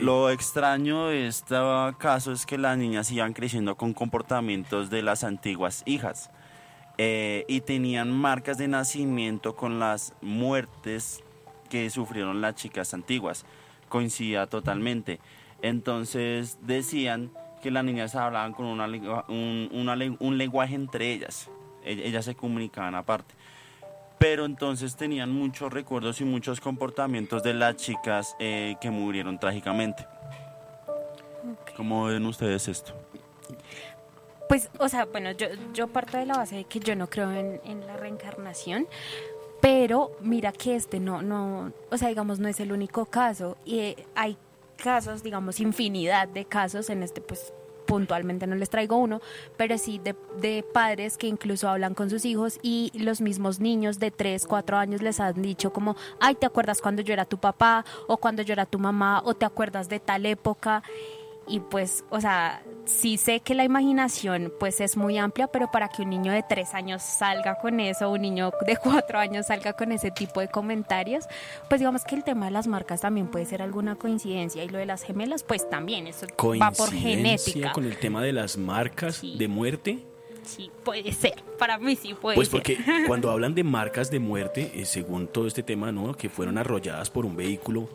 Lo 0.03 0.31
extraño 0.31 1.07
de 1.07 1.27
este 1.27 1.57
caso 1.99 2.33
es 2.33 2.47
que 2.47 2.59
las 2.59 2.77
niñas 2.77 3.11
iban 3.11 3.33
creciendo 3.33 3.77
con 3.77 3.95
comportamientos 3.95 4.91
de 4.91 5.03
las 5.03 5.23
antiguas 5.25 5.83
hijas 5.87 6.31
eh, 6.99 7.45
y 7.49 7.61
tenían 7.61 8.11
marcas 8.11 8.59
de 8.59 8.69
nacimiento 8.69 9.55
con 9.57 9.79
las 9.79 10.13
muertes 10.21 11.23
que 11.69 11.89
sufrieron 11.91 12.41
las 12.41 12.57
chicas 12.57 12.95
antiguas. 12.95 13.47
Coincidía 13.89 14.47
totalmente. 14.47 15.21
Entonces 15.63 16.59
decían 16.63 17.31
que 17.63 17.71
las 17.71 17.85
niñas 17.85 18.15
hablaban 18.15 18.53
con 18.53 18.67
una 18.67 18.87
un, 19.29 20.17
un 20.19 20.39
lenguaje 20.39 20.75
entre 20.75 21.13
ellas. 21.13 21.49
E- 21.85 22.09
Ellas 22.09 22.25
se 22.25 22.35
comunicaban 22.35 22.95
aparte 22.95 23.35
pero 24.21 24.45
entonces 24.45 24.97
tenían 24.97 25.33
muchos 25.33 25.73
recuerdos 25.73 26.21
y 26.21 26.27
muchos 26.27 26.61
comportamientos 26.61 27.43
de 27.43 27.55
las 27.55 27.77
chicas 27.77 28.37
eh, 28.39 28.77
que 28.79 28.91
murieron 28.91 29.41
trágicamente. 29.41 30.07
¿Cómo 31.75 32.05
ven 32.05 32.27
ustedes 32.27 32.69
esto? 32.69 32.93
Pues, 34.47 34.69
o 34.79 34.91
sea, 34.91 35.07
bueno, 35.07 35.31
yo, 35.31 35.47
yo 35.73 35.89
parto 35.89 36.19
de 36.19 36.27
la 36.27 36.35
base 36.35 36.57
de 36.57 36.65
que 36.65 36.81
yo 36.81 36.95
no 36.97 37.09
creo 37.09 37.33
en, 37.33 37.63
en 37.65 37.87
la 37.87 37.97
reencarnación, 37.97 38.87
pero 39.63 40.13
mira 40.21 40.53
que 40.53 40.77
este 40.77 41.01
no, 41.01 41.23
no, 41.23 41.73
o 41.91 41.97
sea, 41.97 42.09
digamos, 42.09 42.41
no 42.41 42.49
es 42.49 42.61
el 42.61 42.73
único 42.73 43.07
caso. 43.07 43.57
Y 43.65 43.97
hay 44.15 44.37
casos, 44.77 45.23
digamos, 45.23 45.61
infinidad 45.61 46.29
de 46.29 46.45
casos, 46.45 46.91
en 46.91 47.03
este 47.03 47.23
pues 47.23 47.55
puntualmente 47.91 48.47
no 48.47 48.55
les 48.55 48.71
traigo 48.71 48.97
uno, 48.97 49.21
pero 49.57 49.77
sí 49.77 49.99
de, 49.99 50.15
de 50.41 50.65
padres 50.73 51.19
que 51.19 51.27
incluso 51.27 51.69
hablan 51.69 51.95
con 51.95 52.09
sus 52.09 52.25
hijos 52.25 52.61
y 52.63 52.93
los 52.95 53.21
mismos 53.21 53.59
niños 53.59 53.99
de 53.99 54.13
3, 54.13 54.47
4 54.47 54.77
años 54.77 55.03
les 55.03 55.19
han 55.19 55.43
dicho 55.43 55.73
como, 55.73 55.97
ay, 56.21 56.37
¿te 56.37 56.47
acuerdas 56.47 56.81
cuando 56.81 57.03
yo 57.03 57.13
era 57.13 57.25
tu 57.25 57.39
papá 57.39 57.85
o 58.07 58.19
cuando 58.19 58.43
yo 58.43 58.53
era 58.53 58.65
tu 58.65 58.79
mamá 58.79 59.23
o 59.25 59.35
te 59.35 59.45
acuerdas 59.45 59.89
de 59.89 59.99
tal 59.99 60.25
época? 60.25 60.85
Y 61.51 61.61
pues, 61.61 62.05
o 62.11 62.21
sea, 62.21 62.63
sí 62.85 63.17
sé 63.17 63.41
que 63.41 63.55
la 63.55 63.65
imaginación 63.65 64.53
pues 64.61 64.81
es 64.81 64.97
muy 64.97 65.19
amplia, 65.19 65.49
pero 65.49 65.71
para 65.71 65.89
que 65.89 66.03
un 66.03 66.11
niño 66.11 66.33
de 66.33 66.43
tres 66.49 66.75
años 66.75 67.03
salga 67.03 67.57
con 67.57 67.81
eso, 67.81 68.11
un 68.11 68.23
niño 68.23 68.53
de 68.67 68.77
cuatro 68.77 69.19
años 69.19 69.47
salga 69.47 69.73
con 69.75 69.93
ese 69.93 70.11
tipo 70.11 70.41
de 70.41 70.49
comentarios, 70.49 71.25
pues 71.69 71.81
digamos 71.81 72.05
que 72.05 72.15
el 72.15 72.25
tema 72.25 72.47
de 72.47 72.53
las 72.53 72.67
marcas 72.67 73.01
también 73.01 73.27
puede 73.29 73.47
ser 73.47 73.63
alguna 73.63 73.97
coincidencia 73.97 74.63
y 74.65 74.69
lo 74.69 74.79
de 74.79 74.87
las 74.87 75.03
gemelas 75.03 75.43
pues 75.43 75.69
también, 75.69 76.07
eso 76.07 76.27
va 76.61 76.71
por 76.71 76.91
genética. 76.93 77.73
con 77.73 77.85
el 77.85 77.99
tema 77.99 78.23
de 78.23 78.33
las 78.33 78.57
marcas 78.57 79.17
Sí. 79.17 79.37
de 79.37 79.49
muerte. 79.49 79.99
Sí, 80.43 80.71
puede 80.85 81.13
ser, 81.13 81.43
para 81.59 81.79
mí 81.79 81.97
sí 81.97 82.15
puede 82.15 82.35
Pues 82.35 82.49
ser. 82.49 82.59
porque 82.63 82.79
cuando 83.07 83.31
hablan 83.31 83.55
de 83.55 83.63
marcas 83.63 84.11
de 84.11 84.19
muerte, 84.21 84.73
eh, 84.75 84.87
según 84.87 85.29
todo 85.29 85.47
este 85.47 85.63
tema, 85.63 85.93
¿no? 85.93 86.15
Que 86.15 86.29
fueron 86.29 86.57
arrolladas 86.59 87.11
por 87.11 87.27
un 87.27 87.37
vehículo, 87.37 87.89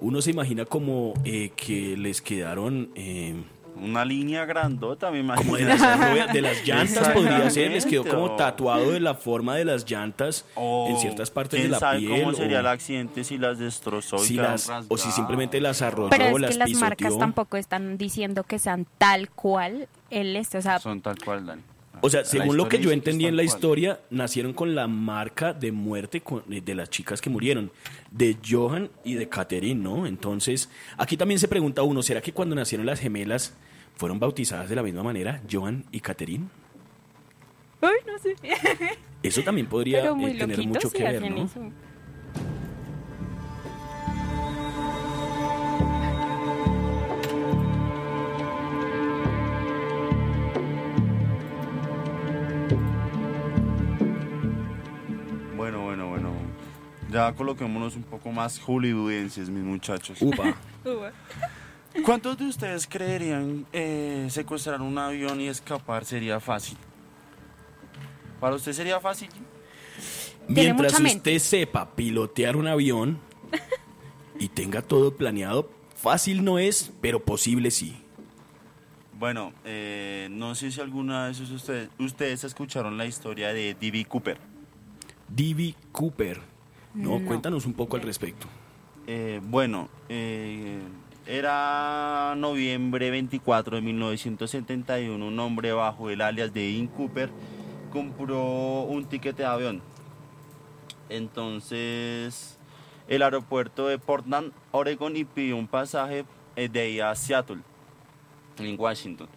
uno 0.00 0.22
se 0.22 0.30
imagina 0.30 0.64
como 0.64 1.14
eh, 1.24 1.50
que 1.56 1.96
les 1.96 2.22
quedaron 2.22 2.90
eh, 2.94 3.34
Una 3.80 4.04
línea 4.04 4.44
grandota, 4.44 5.10
me 5.10 5.20
imagino. 5.20 5.44
como 5.44 5.56
de 5.56 5.64
las, 5.64 6.32
de 6.32 6.40
las 6.40 6.64
llantas, 6.66 7.08
podría 7.10 7.48
ser, 7.50 7.70
les 7.72 7.84
quedó 7.86 8.04
como 8.04 8.34
tatuado 8.36 8.90
de 8.92 9.00
la 9.00 9.14
forma 9.14 9.54
de 9.56 9.64
las 9.64 9.88
llantas 9.90 10.44
o 10.54 10.88
en 10.90 10.98
ciertas 10.98 11.30
partes 11.30 11.62
de 11.62 11.68
la 11.68 11.78
sabe 11.78 11.98
piel. 12.00 12.20
cómo 12.22 12.32
sería 12.34 12.58
o, 12.58 12.60
el 12.60 12.66
accidente 12.66 13.24
si 13.24 13.38
las 13.38 13.58
destrozó 13.58 14.16
y 14.16 14.20
si 14.20 14.34
quedaron 14.34 14.52
las- 14.52 14.86
o 14.88 14.96
si 14.96 15.10
simplemente 15.12 15.60
las 15.60 15.82
arrolló, 15.82 16.10
Pero 16.10 16.24
es 16.26 16.40
las 16.40 16.50
que 16.52 16.58
las 16.58 16.66
pisoteó. 16.68 16.88
marcas 16.88 17.18
tampoco 17.18 17.56
están 17.56 17.98
diciendo 17.98 18.44
que 18.44 18.58
sean 18.58 18.86
tal 18.98 19.30
cual 19.30 19.88
el 20.10 20.34
este, 20.36 20.58
o 20.58 20.62
sea, 20.62 20.78
Son 20.80 21.00
tal 21.00 21.18
cual, 21.24 21.46
Dani. 21.46 21.62
O 22.00 22.10
sea, 22.10 22.24
según 22.24 22.56
lo 22.56 22.68
que 22.68 22.78
yo 22.78 22.90
entendí 22.90 23.26
en 23.26 23.36
la 23.36 23.42
cual. 23.42 23.54
historia, 23.54 24.00
nacieron 24.10 24.52
con 24.52 24.74
la 24.74 24.86
marca 24.88 25.52
de 25.52 25.72
muerte 25.72 26.22
eh, 26.50 26.60
de 26.60 26.74
las 26.74 26.90
chicas 26.90 27.20
que 27.20 27.30
murieron, 27.30 27.70
de 28.10 28.36
Johan 28.46 28.90
y 29.04 29.14
de 29.14 29.28
Catherine, 29.28 29.82
¿no? 29.82 30.06
Entonces, 30.06 30.70
aquí 30.96 31.16
también 31.16 31.38
se 31.38 31.48
pregunta 31.48 31.82
uno, 31.82 32.02
¿será 32.02 32.20
que 32.20 32.32
cuando 32.32 32.54
nacieron 32.54 32.86
las 32.86 33.00
gemelas 33.00 33.54
fueron 33.96 34.18
bautizadas 34.18 34.68
de 34.68 34.76
la 34.76 34.82
misma 34.82 35.02
manera, 35.02 35.42
Johan 35.50 35.84
y 35.92 36.00
Catherine? 36.00 36.46
Ay, 37.80 37.96
no 38.06 38.18
sé. 38.18 38.36
Eso 39.22 39.42
también 39.42 39.66
podría 39.66 40.04
eh, 40.04 40.34
tener 40.38 40.66
mucho 40.66 40.90
que 40.90 41.02
ver, 41.02 41.30
¿no? 41.30 41.44
eso. 41.44 41.72
Ya 57.10 57.32
coloquémonos 57.32 57.96
un 57.96 58.02
poco 58.02 58.30
más 58.30 58.58
hollywoodenses, 58.58 59.48
mis 59.48 59.64
muchachos. 59.64 60.20
Upa. 60.20 60.54
¿Cuántos 62.04 62.36
de 62.38 62.46
ustedes 62.46 62.86
creerían 62.86 63.66
eh, 63.72 64.26
secuestrar 64.30 64.82
un 64.82 64.98
avión 64.98 65.40
y 65.40 65.48
escapar 65.48 66.04
sería 66.04 66.38
fácil? 66.38 66.76
¿Para 68.40 68.56
usted 68.56 68.72
sería 68.72 69.00
fácil? 69.00 69.28
Mientras 70.46 71.00
mente. 71.00 71.16
usted 71.16 71.38
sepa 71.38 71.94
pilotear 71.94 72.56
un 72.56 72.66
avión 72.66 73.18
y 74.38 74.48
tenga 74.48 74.82
todo 74.82 75.16
planeado, 75.16 75.70
fácil 75.96 76.44
no 76.44 76.58
es, 76.58 76.92
pero 77.00 77.24
posible 77.24 77.70
sí. 77.70 77.96
Bueno, 79.18 79.52
eh, 79.64 80.28
no 80.30 80.54
sé 80.54 80.70
si 80.70 80.80
alguna 80.80 81.26
vez 81.26 81.40
ustedes, 81.40 81.88
ustedes 81.98 82.44
escucharon 82.44 82.96
la 82.96 83.06
historia 83.06 83.52
de 83.52 83.74
D.B. 83.74 84.04
Cooper. 84.04 84.38
D.B. 85.28 85.74
Cooper. 85.90 86.40
No, 86.94 87.18
No. 87.18 87.26
cuéntanos 87.26 87.66
un 87.66 87.74
poco 87.74 87.96
al 87.96 88.02
respecto. 88.02 88.46
Eh, 89.06 89.40
bueno, 89.42 89.88
eh, 90.08 90.80
era 91.26 92.34
noviembre 92.36 93.10
24 93.10 93.76
de 93.76 93.82
1971, 93.82 95.26
un 95.26 95.38
hombre 95.40 95.72
bajo 95.72 96.10
el 96.10 96.20
alias 96.20 96.52
de 96.52 96.72
Dean 96.72 96.86
Cooper 96.88 97.30
compró 97.90 98.82
un 98.82 99.04
tiquete 99.06 99.42
de 99.42 99.48
avión. 99.48 99.82
Entonces, 101.08 102.58
el 103.08 103.22
aeropuerto 103.22 103.86
de 103.88 103.98
Portland, 103.98 104.52
Oregon, 104.72 105.16
y 105.16 105.24
pidió 105.24 105.56
un 105.56 105.66
pasaje 105.66 106.24
eh, 106.56 106.68
de 106.68 106.80
ahí 106.80 107.00
a 107.00 107.14
Seattle, 107.14 107.58
en 108.58 108.78
Washington. 108.78 109.28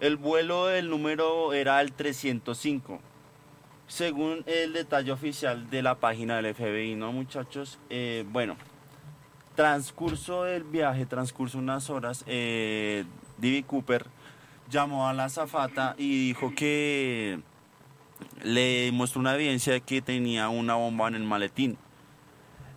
El 0.00 0.16
vuelo 0.16 0.66
del 0.66 0.90
número 0.90 1.52
era 1.52 1.80
el 1.80 1.92
305. 1.92 3.00
Según 3.88 4.42
el 4.46 4.72
detalle 4.72 5.12
oficial 5.12 5.70
de 5.70 5.82
la 5.82 5.94
página 5.94 6.40
del 6.40 6.54
FBI, 6.54 6.96
¿no, 6.96 7.12
muchachos? 7.12 7.78
Eh, 7.88 8.24
bueno, 8.30 8.56
transcurso 9.54 10.42
del 10.42 10.64
viaje, 10.64 11.06
transcurso 11.06 11.58
unas 11.58 11.88
horas, 11.88 12.24
eh, 12.26 13.04
D.B. 13.38 13.64
Cooper 13.64 14.06
llamó 14.70 15.08
a 15.08 15.12
la 15.12 15.26
azafata 15.26 15.94
y 15.98 16.28
dijo 16.28 16.52
que 16.54 17.40
le 18.42 18.90
mostró 18.92 19.20
una 19.20 19.34
evidencia 19.34 19.72
de 19.72 19.80
que 19.80 20.02
tenía 20.02 20.48
una 20.48 20.74
bomba 20.74 21.08
en 21.08 21.14
el 21.14 21.24
maletín. 21.24 21.78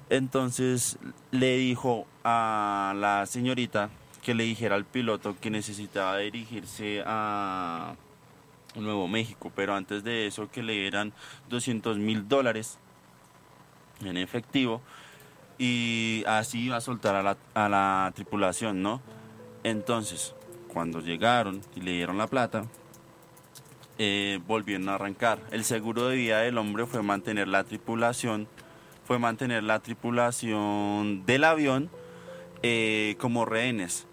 Entonces 0.10 0.98
le 1.32 1.58
dijo 1.58 2.08
a 2.24 2.94
la 2.96 3.26
señorita 3.26 3.90
que 4.24 4.34
le 4.34 4.44
dijera 4.44 4.76
al 4.76 4.86
piloto 4.86 5.36
que 5.40 5.50
necesitaba 5.50 6.18
dirigirse 6.18 7.04
a 7.06 7.96
Nuevo 8.76 9.08
México, 9.08 9.52
pero 9.56 9.76
antes 9.76 10.04
de 10.04 10.28
eso 10.28 10.50
que 10.52 10.64
le 10.64 10.74
dieran 10.74 11.14
200 11.50 11.98
mil 11.98 12.28
dólares 12.28 12.78
en 14.04 14.18
efectivo 14.18 14.82
y 15.58 16.24
así 16.28 16.66
iba 16.66 16.78
a 16.78 16.82
soltar 16.82 17.16
a 17.16 17.24
la, 17.24 17.38
a 17.54 17.68
la 17.68 18.12
tripulación, 18.16 18.82
¿no? 18.82 19.02
Entonces, 19.64 20.34
cuando 20.72 21.02
llegaron 21.02 21.62
y 21.76 21.82
le 21.82 21.92
dieron 21.92 22.18
la 22.18 22.28
plata, 22.28 22.66
eh, 23.98 24.40
volvieron 24.48 24.88
a 24.88 24.96
arrancar. 24.96 25.40
El 25.52 25.66
seguro 25.66 26.08
de 26.08 26.16
vida 26.16 26.40
del 26.40 26.58
hombre 26.58 26.86
fue 26.86 27.04
mantener 27.04 27.50
la 27.50 27.66
tripulación, 27.66 28.48
fue 29.04 29.20
mantener 29.20 29.64
la 29.64 29.80
tripulación 29.80 31.26
del 31.26 31.44
avión 31.44 31.90
eh, 32.64 33.18
como 33.20 33.44
rehenes. 33.44 34.08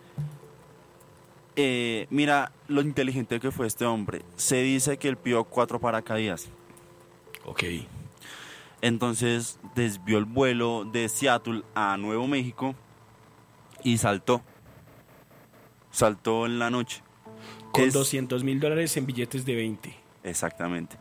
Eh, 1.56 2.06
mira 2.10 2.52
lo 2.68 2.82
inteligente 2.82 3.40
que 3.40 3.50
fue 3.50 3.66
este 3.66 3.84
hombre. 3.86 4.22
Se 4.36 4.62
dice 4.62 4.98
que 4.98 5.08
él 5.08 5.16
pidió 5.16 5.44
cuatro 5.44 5.80
paracaídas. 5.80 6.48
Ok. 7.44 7.64
Entonces 8.82 9.58
desvió 9.74 10.18
el 10.18 10.26
vuelo 10.26 10.84
de 10.84 11.08
Seattle 11.08 11.62
a 11.74 11.96
Nuevo 11.96 12.26
México 12.26 12.74
y 13.82 13.96
saltó. 13.98 14.42
Saltó 15.90 16.44
en 16.46 16.58
la 16.58 16.70
noche. 16.70 17.02
Con 17.72 17.84
Es- 17.84 17.94
200 17.94 18.44
mil 18.44 18.60
dólares 18.60 18.96
en 18.96 19.06
billetes 19.06 19.44
de 19.46 19.54
20. 19.54 19.94
Exactamente. 20.24 20.96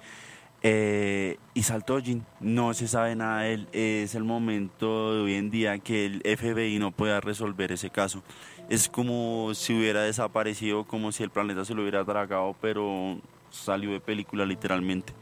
Eh, 0.61 1.37
y 1.53 1.63
saltó 1.63 2.01
Jin. 2.01 2.25
No 2.39 2.73
se 2.73 2.87
sabe 2.87 3.15
nada 3.15 3.41
de 3.41 3.53
él. 3.53 3.67
Es 3.71 4.15
el 4.15 4.23
momento 4.23 5.13
de 5.13 5.21
hoy 5.21 5.33
en 5.35 5.51
día 5.51 5.77
que 5.79 6.05
el 6.05 6.21
FBI 6.23 6.79
no 6.79 6.91
pueda 6.91 7.19
resolver 7.21 7.71
ese 7.71 7.89
caso. 7.89 8.23
Es 8.69 8.89
como 8.89 9.53
si 9.53 9.73
hubiera 9.73 10.01
desaparecido, 10.01 10.85
como 10.85 11.11
si 11.11 11.23
el 11.23 11.29
planeta 11.29 11.65
se 11.65 11.73
lo 11.73 11.81
hubiera 11.81 12.03
tragado, 12.03 12.55
pero 12.61 13.19
salió 13.51 13.91
de 13.91 13.99
película 13.99 14.45
literalmente. 14.45 15.13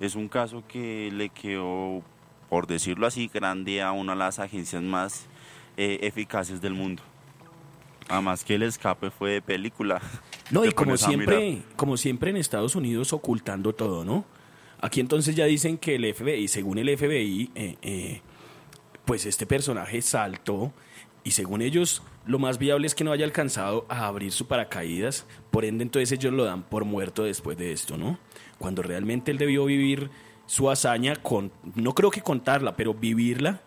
Es 0.00 0.14
un 0.14 0.28
caso 0.28 0.62
que 0.66 1.10
le 1.12 1.28
quedó, 1.28 2.02
por 2.48 2.66
decirlo 2.66 3.06
así, 3.06 3.30
grande 3.32 3.82
a 3.82 3.92
una 3.92 4.12
de 4.12 4.18
las 4.18 4.38
agencias 4.38 4.82
más 4.82 5.26
eh, 5.76 5.98
eficaces 6.02 6.60
del 6.60 6.74
mundo. 6.74 7.02
Además 8.08 8.44
que 8.44 8.54
el 8.56 8.62
escape 8.62 9.10
fue 9.10 9.32
de 9.32 9.42
película. 9.42 10.00
No, 10.50 10.64
y 10.64 10.72
como 10.72 10.96
siempre, 10.96 11.62
como 11.76 11.96
siempre 11.96 12.30
en 12.30 12.36
Estados 12.36 12.76
Unidos 12.76 13.12
ocultando 13.12 13.72
todo, 13.74 14.04
¿no? 14.04 14.24
Aquí 14.80 15.00
entonces 15.00 15.34
ya 15.34 15.46
dicen 15.46 15.78
que 15.78 15.94
el 15.94 16.14
FBI, 16.14 16.46
según 16.48 16.78
el 16.78 16.96
FBI, 16.96 17.50
eh, 17.54 17.76
eh, 17.80 18.20
pues 19.06 19.24
este 19.24 19.46
personaje 19.46 20.02
saltó 20.02 20.72
y 21.24 21.32
según 21.32 21.62
ellos 21.62 22.02
lo 22.26 22.38
más 22.38 22.58
viable 22.58 22.86
es 22.86 22.94
que 22.94 23.02
no 23.02 23.12
haya 23.12 23.24
alcanzado 23.24 23.86
a 23.88 24.06
abrir 24.06 24.30
su 24.30 24.46
paracaídas, 24.46 25.26
por 25.50 25.64
ende 25.64 25.82
entonces 25.82 26.12
ellos 26.12 26.32
lo 26.32 26.44
dan 26.44 26.62
por 26.62 26.84
muerto 26.84 27.24
después 27.24 27.56
de 27.58 27.72
esto, 27.72 27.96
¿no? 27.96 28.18
Cuando 28.58 28.82
realmente 28.82 29.30
él 29.30 29.38
debió 29.38 29.64
vivir 29.64 30.10
su 30.46 30.70
hazaña 30.70 31.16
con, 31.16 31.50
no 31.74 31.94
creo 31.94 32.10
que 32.10 32.20
contarla, 32.20 32.76
pero 32.76 32.94
vivirla 32.94 33.62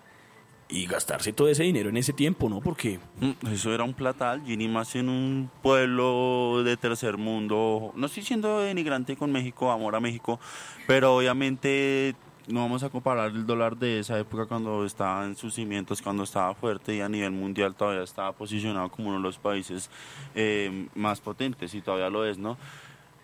y 0.69 0.85
gastarse 0.85 1.33
todo 1.33 1.47
ese 1.49 1.63
dinero 1.63 1.89
en 1.89 1.97
ese 1.97 2.13
tiempo, 2.13 2.49
¿no? 2.49 2.61
Porque 2.61 2.99
Mm, 3.19 3.47
Eso 3.53 3.73
era 3.73 3.83
un 3.83 3.93
platal, 3.93 4.41
y 4.45 4.57
ni 4.57 4.67
más 4.67 4.95
en 4.95 5.09
un 5.09 5.49
pueblo 5.63 6.61
de 6.63 6.77
tercer 6.77 7.17
mundo. 7.17 7.93
No 7.95 8.05
estoy 8.05 8.23
siendo 8.23 8.59
denigrante 8.59 9.15
con 9.15 9.31
México, 9.31 9.71
amor 9.71 9.95
a 9.95 9.99
México, 9.99 10.39
pero 10.85 11.15
obviamente 11.17 12.15
no 12.47 12.61
vamos 12.61 12.83
a 12.83 12.89
comparar 12.89 13.31
el 13.31 13.45
dólar 13.45 13.77
de 13.77 13.99
esa 13.99 14.17
época 14.17 14.45
cuando 14.45 14.85
estaba 14.85 15.25
en 15.25 15.35
sus 15.35 15.53
cimientos, 15.53 16.01
cuando 16.01 16.23
estaba 16.23 16.53
fuerte 16.55 16.95
y 16.95 17.01
a 17.01 17.09
nivel 17.09 17.31
mundial 17.31 17.75
todavía 17.75 18.03
estaba 18.03 18.31
posicionado 18.31 18.89
como 18.89 19.09
uno 19.09 19.17
de 19.17 19.23
los 19.23 19.37
países 19.37 19.89
eh, 20.33 20.87
más 20.95 21.19
potentes 21.19 21.73
y 21.73 21.81
todavía 21.81 22.09
lo 22.09 22.25
es, 22.25 22.37
¿no? 22.37 22.57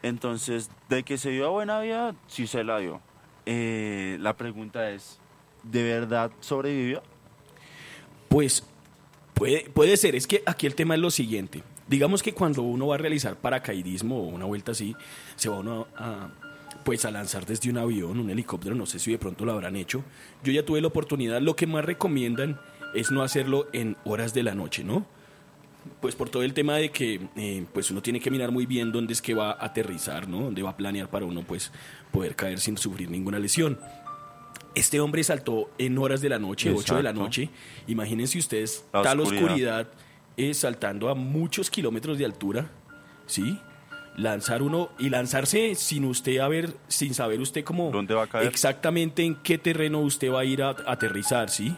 Entonces, 0.01 0.69
de 0.89 1.03
que 1.03 1.17
se 1.17 1.29
dio 1.31 1.45
a 1.45 1.49
buena 1.49 1.79
vida, 1.79 2.13
sí 2.27 2.45
se 2.47 2.63
la 2.65 2.79
dio. 2.79 2.99
Eh, 3.45 4.17
la 4.19 4.35
pregunta 4.35 4.89
es, 4.89 5.19
¿de 5.63 5.83
verdad 5.83 6.31
sobrevivió? 6.41 7.01
Pues 8.27 8.65
puede, 9.33 9.69
puede 9.69 9.95
ser, 9.95 10.15
es 10.15 10.27
que 10.27 10.43
aquí 10.45 10.67
el 10.67 10.75
tema 10.75 10.95
es 10.95 10.99
lo 10.99 11.11
siguiente. 11.11 11.63
Digamos 11.87 12.21
que 12.21 12.33
cuando 12.33 12.63
uno 12.63 12.87
va 12.87 12.95
a 12.95 12.97
realizar 12.97 13.35
paracaidismo 13.37 14.17
o 14.17 14.27
una 14.27 14.45
vuelta 14.45 14.71
así, 14.71 14.95
se 15.35 15.49
va 15.49 15.59
uno 15.59 15.87
a, 15.95 16.29
pues 16.83 17.05
a 17.05 17.11
lanzar 17.11 17.45
desde 17.45 17.69
un 17.69 17.77
avión, 17.77 18.19
un 18.19 18.29
helicóptero, 18.29 18.75
no 18.75 18.85
sé 18.85 18.99
si 18.99 19.11
de 19.11 19.17
pronto 19.17 19.45
lo 19.45 19.53
habrán 19.53 19.75
hecho. 19.75 20.03
Yo 20.43 20.51
ya 20.51 20.63
tuve 20.65 20.81
la 20.81 20.87
oportunidad, 20.87 21.41
lo 21.41 21.55
que 21.55 21.67
más 21.67 21.85
recomiendan 21.85 22.59
es 22.93 23.11
no 23.11 23.21
hacerlo 23.23 23.67
en 23.73 23.97
horas 24.05 24.33
de 24.33 24.43
la 24.43 24.53
noche, 24.55 24.83
¿no? 24.83 25.05
Pues 25.99 26.15
por 26.15 26.29
todo 26.29 26.43
el 26.43 26.53
tema 26.53 26.77
de 26.77 26.91
que 26.91 27.27
eh, 27.35 27.65
pues 27.73 27.91
uno 27.91 28.01
tiene 28.01 28.19
que 28.19 28.31
mirar 28.31 28.51
muy 28.51 28.65
bien 28.65 28.91
dónde 28.91 29.13
es 29.13 29.21
que 29.21 29.33
va 29.33 29.51
a 29.51 29.65
aterrizar, 29.65 30.27
¿no? 30.29 30.41
Dónde 30.41 30.61
va 30.61 30.69
a 30.71 30.77
planear 30.77 31.09
para 31.09 31.25
uno 31.25 31.43
pues 31.43 31.71
poder 32.11 32.35
caer 32.35 32.59
sin 32.59 32.77
sufrir 32.77 33.09
ninguna 33.09 33.39
lesión. 33.39 33.79
Este 34.75 34.99
hombre 34.99 35.23
saltó 35.23 35.69
en 35.77 35.97
horas 35.97 36.21
de 36.21 36.29
la 36.29 36.39
noche, 36.39 36.71
8 36.71 36.95
de 36.95 37.03
la 37.03 37.09
Exacto. 37.09 37.21
noche. 37.23 37.49
Imagínense 37.87 38.39
ustedes 38.39 38.85
La 38.93 39.01
tal 39.03 39.19
oscuridad. 39.19 39.43
oscuridad 39.45 39.87
eh, 40.37 40.53
saltando 40.53 41.09
a 41.09 41.15
muchos 41.15 41.69
kilómetros 41.69 42.17
de 42.17 42.25
altura, 42.25 42.71
¿sí? 43.27 43.59
Lanzar 44.15 44.61
uno 44.61 44.89
y 44.99 45.09
lanzarse 45.09 45.75
sin 45.75 46.05
usted 46.05 46.37
haber, 46.37 46.75
sin 46.87 47.13
saber 47.13 47.41
usted 47.41 47.63
cómo 47.63 47.89
¿Dónde 47.91 48.13
va 48.13 48.23
a 48.23 48.27
caer? 48.27 48.47
exactamente 48.47 49.23
en 49.23 49.35
qué 49.35 49.57
terreno 49.57 49.99
usted 50.01 50.31
va 50.31 50.41
a 50.41 50.45
ir 50.45 50.61
a, 50.61 50.69
a 50.69 50.91
aterrizar, 50.91 51.49
¿sí? 51.49 51.75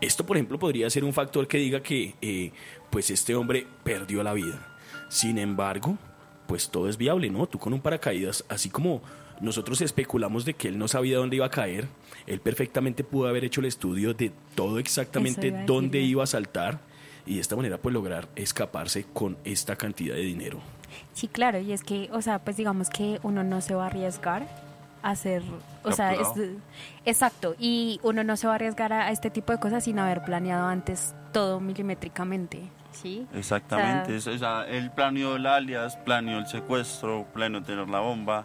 Esto, 0.00 0.24
por 0.24 0.36
ejemplo, 0.36 0.58
podría 0.58 0.88
ser 0.88 1.04
un 1.04 1.12
factor 1.12 1.46
que 1.46 1.58
diga 1.58 1.82
que, 1.82 2.14
eh, 2.22 2.52
pues, 2.88 3.10
este 3.10 3.34
hombre 3.34 3.66
perdió 3.84 4.22
la 4.22 4.32
vida. 4.32 4.66
Sin 5.08 5.38
embargo, 5.38 5.98
pues 6.46 6.70
todo 6.70 6.88
es 6.88 6.96
viable, 6.96 7.28
¿no? 7.30 7.46
Tú 7.46 7.58
con 7.58 7.72
un 7.74 7.80
paracaídas, 7.80 8.44
así 8.48 8.70
como 8.70 9.02
nosotros 9.40 9.80
especulamos 9.82 10.44
de 10.44 10.54
que 10.54 10.68
él 10.68 10.78
no 10.78 10.88
sabía 10.88 11.18
dónde 11.18 11.36
iba 11.36 11.46
a 11.46 11.50
caer, 11.50 11.86
él 12.26 12.40
perfectamente 12.40 13.04
pudo 13.04 13.28
haber 13.28 13.44
hecho 13.44 13.60
el 13.60 13.66
estudio 13.66 14.14
de 14.14 14.32
todo 14.54 14.78
exactamente 14.78 15.48
iba 15.48 15.64
dónde 15.64 16.00
iba 16.00 16.24
a 16.24 16.26
saltar 16.26 16.80
y 17.26 17.34
de 17.34 17.40
esta 17.40 17.56
manera, 17.56 17.78
pues, 17.78 17.92
lograr 17.92 18.28
escaparse 18.36 19.04
con 19.12 19.36
esta 19.44 19.76
cantidad 19.76 20.14
de 20.14 20.22
dinero. 20.22 20.60
Sí, 21.12 21.28
claro, 21.28 21.58
y 21.58 21.72
es 21.72 21.82
que, 21.82 22.08
o 22.12 22.22
sea, 22.22 22.38
pues 22.38 22.56
digamos 22.56 22.90
que 22.90 23.18
uno 23.22 23.42
no 23.44 23.60
se 23.60 23.74
va 23.74 23.84
a 23.84 23.86
arriesgar 23.86 24.42
a 25.02 25.10
hacer, 25.10 25.42
o 25.82 25.92
sea, 25.92 26.12
es, 26.14 26.28
exacto, 27.04 27.54
y 27.58 27.98
uno 28.02 28.22
no 28.24 28.36
se 28.36 28.46
va 28.46 28.52
a 28.52 28.56
arriesgar 28.56 28.92
a, 28.92 29.06
a 29.06 29.10
este 29.10 29.30
tipo 29.30 29.52
de 29.52 29.58
cosas 29.58 29.84
sin 29.84 29.98
haber 29.98 30.22
planeado 30.22 30.66
antes 30.68 31.14
todo 31.32 31.58
milimétricamente, 31.60 32.62
¿sí? 32.92 33.26
Exactamente, 33.34 34.16
O 34.16 34.20
sea, 34.20 34.32
es- 34.32 34.36
o 34.36 34.44
sea, 34.44 34.64
él 34.68 34.90
planeó 34.90 35.36
el 35.36 35.46
alias, 35.46 35.96
planeó 35.98 36.38
el 36.38 36.46
secuestro, 36.46 37.26
planeó 37.32 37.62
tener 37.62 37.88
la 37.88 38.00
bomba, 38.00 38.44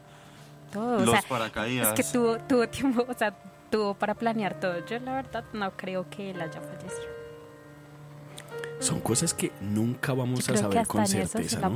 todo, 0.72 0.98
o 0.98 1.00
los 1.00 1.10
sea, 1.10 1.22
paracaídas. 1.28 1.88
es 1.88 1.94
que 1.94 2.04
tuvo, 2.18 2.38
tuvo 2.40 2.68
tiempo, 2.70 3.06
o 3.08 3.14
sea, 3.14 3.34
tuvo 3.70 3.94
para 3.96 4.14
planear 4.14 4.60
todo. 4.60 4.86
Yo 4.86 5.00
la 5.00 5.14
verdad 5.16 5.44
no 5.54 5.72
creo 5.72 6.10
que 6.10 6.32
él 6.32 6.42
haya 6.42 6.62
fallecido. 6.62 7.15
Son 8.86 9.00
cosas 9.00 9.34
que 9.34 9.52
nunca 9.62 10.14
vamos 10.14 10.46
Yo 10.46 10.54
a 10.54 10.56
creo 10.56 10.56
que 10.56 10.62
saber 10.62 10.78
hasta 10.80 10.92
con 10.92 11.02
certeza, 11.08 11.60
¿no? 11.62 11.76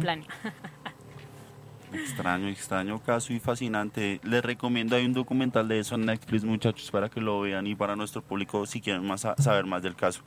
Extraño, 1.91 2.47
extraño 2.49 2.99
caso 3.01 3.33
y 3.33 3.39
fascinante. 3.39 4.19
Les 4.23 4.43
recomiendo, 4.43 4.95
hay 4.95 5.05
un 5.05 5.13
documental 5.13 5.67
de 5.67 5.79
eso 5.79 5.95
en 5.95 6.05
Netflix, 6.05 6.43
muchachos, 6.43 6.91
para 6.91 7.09
que 7.09 7.19
lo 7.19 7.41
vean 7.41 7.65
y 7.65 7.73
para 7.75 7.95
nuestro 7.95 8.21
público, 8.21 8.65
si 8.67 8.79
quieren 8.79 9.05
más 9.07 9.21
sa- 9.21 9.35
saber 9.39 9.65
más 9.65 9.81
del 9.81 9.95
caso. 9.95 10.21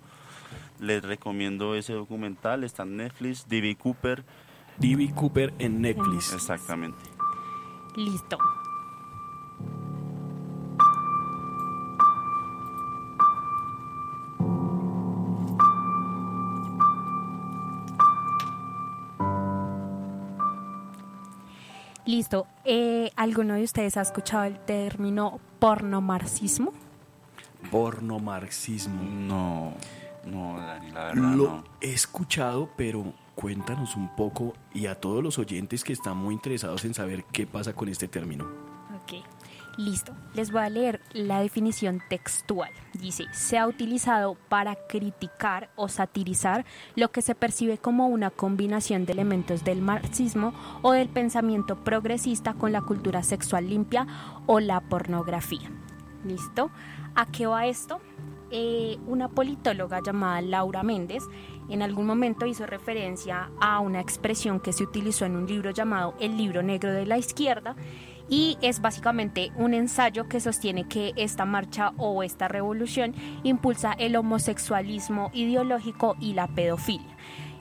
Les 0.80 1.03
recomiendo 1.05 1.76
ese 1.76 1.93
documental, 1.93 2.64
está 2.64 2.83
en 2.83 2.97
Netflix, 2.97 3.47
D.B. 3.49 3.76
Cooper. 3.76 4.24
D.B. 4.78 5.12
Cooper 5.14 5.55
en 5.61 5.80
Netflix. 5.80 6.33
Exactamente. 6.33 6.99
Listo. 7.95 8.39
Listo. 22.22 22.46
Eh, 22.64 23.10
¿Alguno 23.16 23.54
de 23.54 23.64
ustedes 23.64 23.96
ha 23.96 24.02
escuchado 24.02 24.44
el 24.44 24.56
término 24.60 25.40
pornomarxismo? 25.58 26.72
Pornomarxismo. 27.68 29.02
No, 29.02 29.72
no, 30.24 30.56
Dani, 30.56 30.92
la 30.92 31.04
verdad 31.06 31.34
Lo 31.34 31.48
no. 31.48 31.64
he 31.80 31.92
escuchado, 31.92 32.70
pero 32.76 33.12
cuéntanos 33.34 33.96
un 33.96 34.14
poco 34.14 34.54
y 34.72 34.86
a 34.86 35.00
todos 35.00 35.20
los 35.20 35.36
oyentes 35.40 35.82
que 35.82 35.92
están 35.92 36.16
muy 36.16 36.32
interesados 36.34 36.84
en 36.84 36.94
saber 36.94 37.24
qué 37.32 37.44
pasa 37.44 37.72
con 37.72 37.88
este 37.88 38.06
término. 38.06 38.44
Ok, 39.02 39.24
listo. 39.76 40.12
Les 40.34 40.50
voy 40.50 40.62
a 40.62 40.68
leer 40.68 41.00
la 41.12 41.40
definición 41.40 42.00
textual. 42.08 42.70
Dice, 42.94 43.26
se 43.32 43.58
ha 43.58 43.66
utilizado 43.66 44.36
para 44.48 44.76
criticar 44.88 45.70
o 45.76 45.88
satirizar 45.88 46.64
lo 46.94 47.10
que 47.10 47.22
se 47.22 47.34
percibe 47.34 47.78
como 47.78 48.06
una 48.06 48.30
combinación 48.30 49.06
de 49.06 49.12
elementos 49.12 49.64
del 49.64 49.82
marxismo 49.82 50.52
o 50.82 50.92
del 50.92 51.08
pensamiento 51.08 51.76
progresista 51.82 52.54
con 52.54 52.72
la 52.72 52.82
cultura 52.82 53.22
sexual 53.22 53.68
limpia 53.68 54.06
o 54.46 54.60
la 54.60 54.80
pornografía. 54.80 55.70
¿Listo? 56.24 56.70
¿A 57.14 57.26
qué 57.26 57.46
va 57.46 57.66
esto? 57.66 58.00
Eh, 58.50 58.98
una 59.06 59.28
politóloga 59.28 60.00
llamada 60.04 60.42
Laura 60.42 60.82
Méndez 60.82 61.24
en 61.70 61.80
algún 61.80 62.06
momento 62.06 62.44
hizo 62.44 62.66
referencia 62.66 63.50
a 63.60 63.80
una 63.80 64.00
expresión 64.00 64.60
que 64.60 64.74
se 64.74 64.84
utilizó 64.84 65.24
en 65.24 65.36
un 65.36 65.46
libro 65.46 65.70
llamado 65.70 66.14
El 66.20 66.36
libro 66.36 66.62
negro 66.62 66.92
de 66.92 67.06
la 67.06 67.16
izquierda 67.16 67.76
y 68.33 68.57
es 68.62 68.80
básicamente 68.80 69.53
un 69.57 69.74
ensayo 69.74 70.26
que 70.26 70.41
sostiene 70.41 70.85
que 70.89 71.12
esta 71.16 71.45
marcha 71.45 71.93
o 71.99 72.22
esta 72.22 72.49
revolución 72.49 73.14
impulsa 73.43 73.93
el 73.93 74.16
homosexualismo 74.16 75.30
ideológico 75.35 76.16
y 76.18 76.33
la 76.33 76.47
pedofilia. 76.47 77.14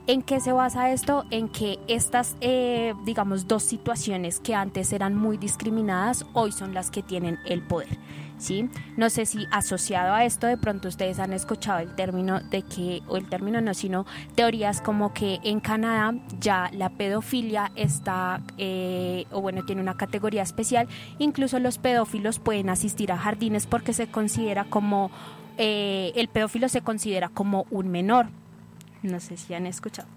¿En 0.08 0.24
qué 0.24 0.40
se 0.40 0.52
basa 0.52 0.92
esto? 0.92 1.26
En 1.30 1.48
que 1.48 1.80
estas, 1.88 2.36
eh, 2.42 2.94
digamos, 3.06 3.48
dos 3.48 3.64
situaciones 3.64 4.40
que 4.40 4.56
antes 4.56 4.94
eran 4.94 5.16
muy 5.16 5.38
discriminadas, 5.38 6.26
hoy 6.34 6.52
son 6.52 6.74
las 6.74 6.90
que 6.90 7.04
tienen 7.04 7.40
el 7.46 7.62
poder. 7.62 8.00
¿sí? 8.42 8.70
No 8.98 9.10
sé 9.10 9.26
si 9.26 9.48
asociado 9.52 10.14
a 10.14 10.26
esto 10.26 10.48
de 10.48 10.58
pronto 10.58 10.88
ustedes 10.88 11.20
han 11.20 11.32
escuchado 11.32 11.80
el 11.80 11.96
término 11.96 12.42
de 12.42 12.64
que, 12.64 13.02
o 13.08 13.16
el 13.16 13.30
término 13.30 13.62
no, 13.62 13.74
sino 13.74 14.06
teorías 14.36 14.82
como 14.82 15.14
que 15.14 15.40
en 15.44 15.60
Canadá 15.60 16.14
ya 16.40 16.70
la 16.74 16.90
pedofilia 16.90 17.72
está, 17.76 18.42
eh, 18.58 19.26
o 19.32 19.42
bueno, 19.42 19.64
tiene 19.64 19.82
una 19.82 19.96
categoría 19.96 20.42
especial, 20.42 20.88
incluso 21.20 21.60
los 21.60 21.78
pedófilos 21.78 22.40
pueden 22.40 22.70
asistir 22.70 23.12
a 23.12 23.18
jardines 23.18 23.68
porque 23.68 23.94
se 23.94 24.08
considera 24.08 24.66
como, 24.66 25.12
eh, 25.58 26.12
el 26.16 26.28
pedófilo 26.28 26.68
se 26.68 26.82
considera 26.82 27.30
como 27.30 27.68
un 27.70 27.90
menor. 27.90 28.28
No 29.04 29.20
sé 29.20 29.38
si 29.38 29.54
han 29.54 29.66
escuchado. 29.68 30.08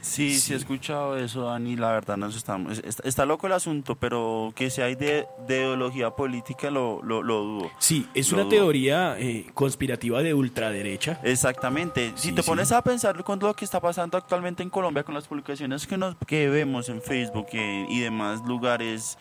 Sí, 0.00 0.36
sí, 0.40 0.52
he 0.52 0.56
escuchado 0.56 1.16
eso, 1.16 1.44
Dani. 1.44 1.76
La 1.76 1.92
verdad, 1.92 2.16
nos 2.16 2.34
estamos, 2.34 2.80
está, 2.84 3.06
está 3.08 3.24
loco 3.24 3.46
el 3.46 3.52
asunto, 3.52 3.94
pero 3.94 4.52
que 4.56 4.68
si 4.68 4.80
hay 4.82 4.96
de, 4.96 5.28
de 5.46 5.58
ideología 5.58 6.10
política 6.10 6.72
lo, 6.72 7.00
lo, 7.04 7.22
lo 7.22 7.38
dudo. 7.44 7.70
Sí, 7.78 8.08
es 8.12 8.30
Lo 8.32 8.38
una 8.38 8.44
dudo. 8.46 8.50
teoría 8.50 9.16
eh, 9.20 9.46
conspirativa 9.54 10.20
de 10.20 10.34
ultraderecha. 10.34 11.20
Exactamente. 11.22 12.10
Si 12.16 12.32
te 12.32 12.42
sí. 12.42 12.48
pones 12.48 12.72
a 12.72 12.82
pensar 12.82 13.22
con 13.22 13.38
lo 13.38 13.54
que 13.54 13.64
está 13.64 13.78
pasando 13.78 14.18
actualmente 14.18 14.64
en 14.64 14.70
Colombia, 14.70 15.04
con 15.04 15.14
las 15.14 15.28
publicaciones 15.28 15.86
que, 15.86 15.96
nos, 15.96 16.16
que 16.26 16.48
vemos 16.48 16.88
en 16.88 17.00
Facebook 17.00 17.46
eh, 17.52 17.86
y 17.88 18.00
demás 18.00 18.42
lugares 18.44 19.18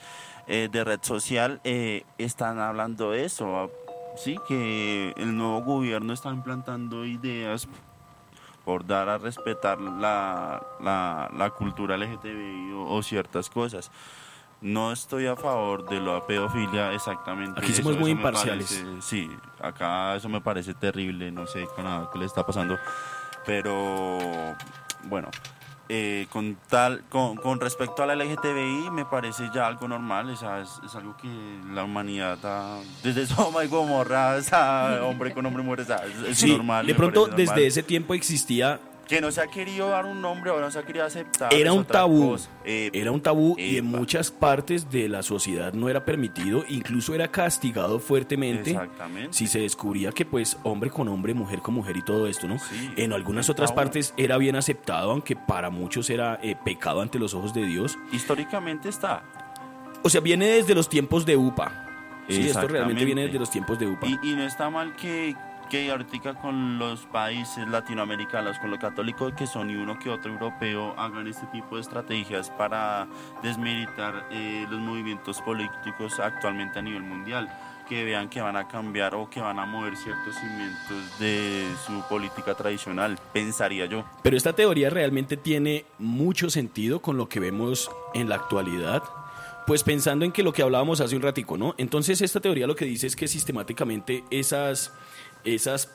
eh, 0.48 0.68
de 0.72 0.84
red 0.84 1.00
social, 1.04 1.62
eh, 1.64 2.06
están 2.18 2.58
hablando 2.58 3.12
de 3.12 3.26
eso. 3.26 3.70
Sí, 4.18 4.36
que 4.48 5.14
el 5.16 5.38
nuevo 5.38 5.62
gobierno 5.62 6.12
está 6.12 6.30
implantando 6.30 7.06
ideas 7.06 7.68
por 8.66 8.86
dar 8.86 9.10
a 9.10 9.18
respetar 9.18 9.80
la, 9.80 10.62
la, 10.82 11.30
la 11.36 11.50
cultura 11.52 11.98
LGTBI 11.98 12.72
o, 12.74 12.94
o 12.96 13.04
ciertas 13.04 13.50
cosas. 13.50 13.92
No 14.62 14.92
estoy 14.92 15.26
a 15.26 15.36
favor 15.36 15.90
de 15.90 16.00
la 16.00 16.26
pedofilia 16.28 16.94
exactamente. 16.94 17.60
Aquí 17.60 17.74
somos 17.74 17.98
muy 17.98 18.12
imparciales. 18.12 18.72
parece- 18.84 19.02
sí, 19.02 19.32
acá 19.60 20.16
eso 20.16 20.30
me 20.30 20.40
parece 20.40 20.76
terrible, 20.76 21.32
no 21.32 21.48
sé 21.48 21.68
Canadá 21.76 22.10
qué 22.14 22.20
le 22.20 22.26
está 22.26 22.46
pasando. 22.46 22.78
Pero 23.46 24.20
bueno, 25.06 25.30
eh, 25.94 26.26
con 26.30 26.56
tal 26.70 27.04
con, 27.10 27.36
con 27.36 27.60
respecto 27.60 28.02
a 28.02 28.06
la 28.06 28.16
LGTBI 28.16 28.90
me 28.92 29.04
parece 29.04 29.50
ya 29.54 29.68
algo 29.68 29.90
normal, 29.90 30.30
o 30.30 30.36
sea, 30.38 30.62
es, 30.62 30.80
es 30.86 30.96
algo 30.96 31.18
que 31.18 31.28
la 31.74 31.84
humanidad 31.84 32.40
ha, 32.44 32.80
desde 33.04 33.26
Soma 33.28 33.64
y 33.66 33.68
Gomorra, 33.68 34.36
o 34.38 34.42
sea, 34.42 35.02
hombre 35.04 35.34
con 35.34 35.46
hombre 35.46 35.64
muere, 35.64 35.84
o 35.84 35.86
sea, 35.86 35.98
es, 36.06 36.30
es 36.30 36.38
Sí, 36.38 36.52
normal. 36.56 36.88
de 36.88 36.96
pronto 36.96 37.28
normal. 37.28 37.38
desde 37.38 37.68
ese 37.68 37.84
tiempo 37.84 38.14
existía 38.14 38.80
que 39.12 39.20
no 39.20 39.30
se 39.30 39.42
ha 39.42 39.48
querido 39.48 39.90
dar 39.90 40.06
un 40.06 40.22
nombre 40.22 40.52
o 40.52 40.62
no 40.62 40.72
se 40.72 40.80
ha 40.80 40.84
querido 40.84 41.04
aceptar. 41.04 41.54
era 41.54 41.74
un 41.74 41.84
tabú. 41.84 42.38
Eh, 42.64 42.90
era 42.94 43.12
un 43.12 43.20
tabú 43.20 43.56
y 43.58 43.76
en 43.76 43.84
muchas 43.84 44.32
partes 44.32 44.90
de 44.90 45.10
la 45.10 45.22
sociedad 45.22 45.74
no 45.74 45.90
era 45.90 46.06
permitido, 46.06 46.64
incluso 46.70 47.14
era 47.14 47.28
castigado 47.30 48.00
fuertemente 48.00 48.72
Exactamente. 48.72 49.34
si 49.34 49.48
se 49.48 49.60
descubría 49.60 50.14
que 50.14 50.24
pues 50.24 50.58
hombre 50.64 50.90
con 50.90 51.10
hombre, 51.10 51.34
mujer 51.34 51.60
con 51.60 51.74
mujer 51.74 51.98
y 51.98 52.04
todo 52.04 52.26
esto, 52.26 52.48
¿no? 52.48 52.58
Sí, 52.58 52.90
en 52.96 53.12
algunas 53.12 53.50
un 53.50 53.54
otras 53.54 53.72
tabú. 53.72 53.82
partes 53.82 54.14
era 54.16 54.38
bien 54.38 54.56
aceptado, 54.56 55.12
aunque 55.12 55.36
para 55.36 55.70
muchos 55.70 56.10
era 56.10 56.40
eh, 56.42 56.56
pecado 56.64 57.02
ante 57.02 57.20
los 57.20 57.34
ojos 57.34 57.54
de 57.54 57.66
Dios. 57.66 57.98
Históricamente 58.14 58.88
está. 58.88 59.24
O 60.04 60.10
sea, 60.10 60.22
viene 60.22 60.46
desde 60.46 60.74
los 60.74 60.88
tiempos 60.88 61.26
de 61.26 61.36
UPA. 61.36 61.90
Sí, 62.30 62.48
esto 62.48 62.66
realmente 62.66 63.04
viene 63.04 63.26
desde 63.26 63.40
los 63.40 63.52
tiempos 63.52 63.78
de 63.78 63.88
UPA. 63.88 64.08
Y, 64.08 64.20
y 64.24 64.36
no 64.36 64.44
está 64.44 64.70
mal 64.70 64.96
que, 64.96 65.36
que 65.72 65.90
ahorita 65.90 66.34
con 66.34 66.78
los 66.78 67.06
países 67.06 67.66
latinoamericanos, 67.66 68.60
con 68.60 68.72
los 68.72 68.80
católicos 68.80 69.32
que 69.38 69.48
son 69.48 69.70
y 69.70 69.76
uno 69.76 69.98
que 69.98 70.10
otro 70.10 70.34
europeo, 70.34 70.94
hagan 70.98 71.28
este 71.28 71.48
tipo 71.48 71.76
de 71.76 71.82
estrategias 71.82 72.50
para 72.50 73.08
desmeritar 73.42 74.28
eh, 74.32 74.68
los 74.70 74.82
movimientos 74.82 75.42
políticos 75.42 76.20
actualmente 76.20 76.80
a 76.80 76.82
nivel 76.82 77.04
mundial. 77.04 77.50
Que 77.88 78.04
vean 78.04 78.30
que 78.30 78.42
van 78.42 78.58
a 78.58 78.68
cambiar 78.68 79.16
o 79.16 79.30
que 79.30 79.40
van 79.40 79.60
a 79.60 79.66
mover 79.66 79.96
ciertos 79.96 80.36
cimientos 80.36 81.20
de 81.20 81.66
su 81.86 82.02
política 82.10 82.54
tradicional, 82.54 83.18
pensaría 83.32 83.86
yo. 83.86 84.04
Pero 84.24 84.36
esta 84.36 84.54
teoría 84.54 84.90
realmente 84.90 85.38
tiene 85.38 85.86
mucho 86.00 86.50
sentido 86.50 87.02
con 87.02 87.16
lo 87.16 87.30
que 87.30 87.40
vemos 87.40 87.90
en 88.14 88.28
la 88.28 88.36
actualidad. 88.36 89.04
Pues 89.68 89.84
pensando 89.84 90.26
en 90.26 90.32
que 90.32 90.44
lo 90.44 90.54
que 90.54 90.64
hablábamos 90.64 91.02
hace 91.02 91.16
un 91.16 91.22
ratico, 91.22 91.58
¿no? 91.58 91.76
Entonces 91.78 92.22
esta 92.22 92.40
teoría 92.40 92.68
lo 92.68 92.76
que 92.76 92.86
dice 92.86 93.08
es 93.08 93.16
que 93.16 93.28
sistemáticamente 93.28 94.24
esas, 94.32 94.92
esas 95.44 95.90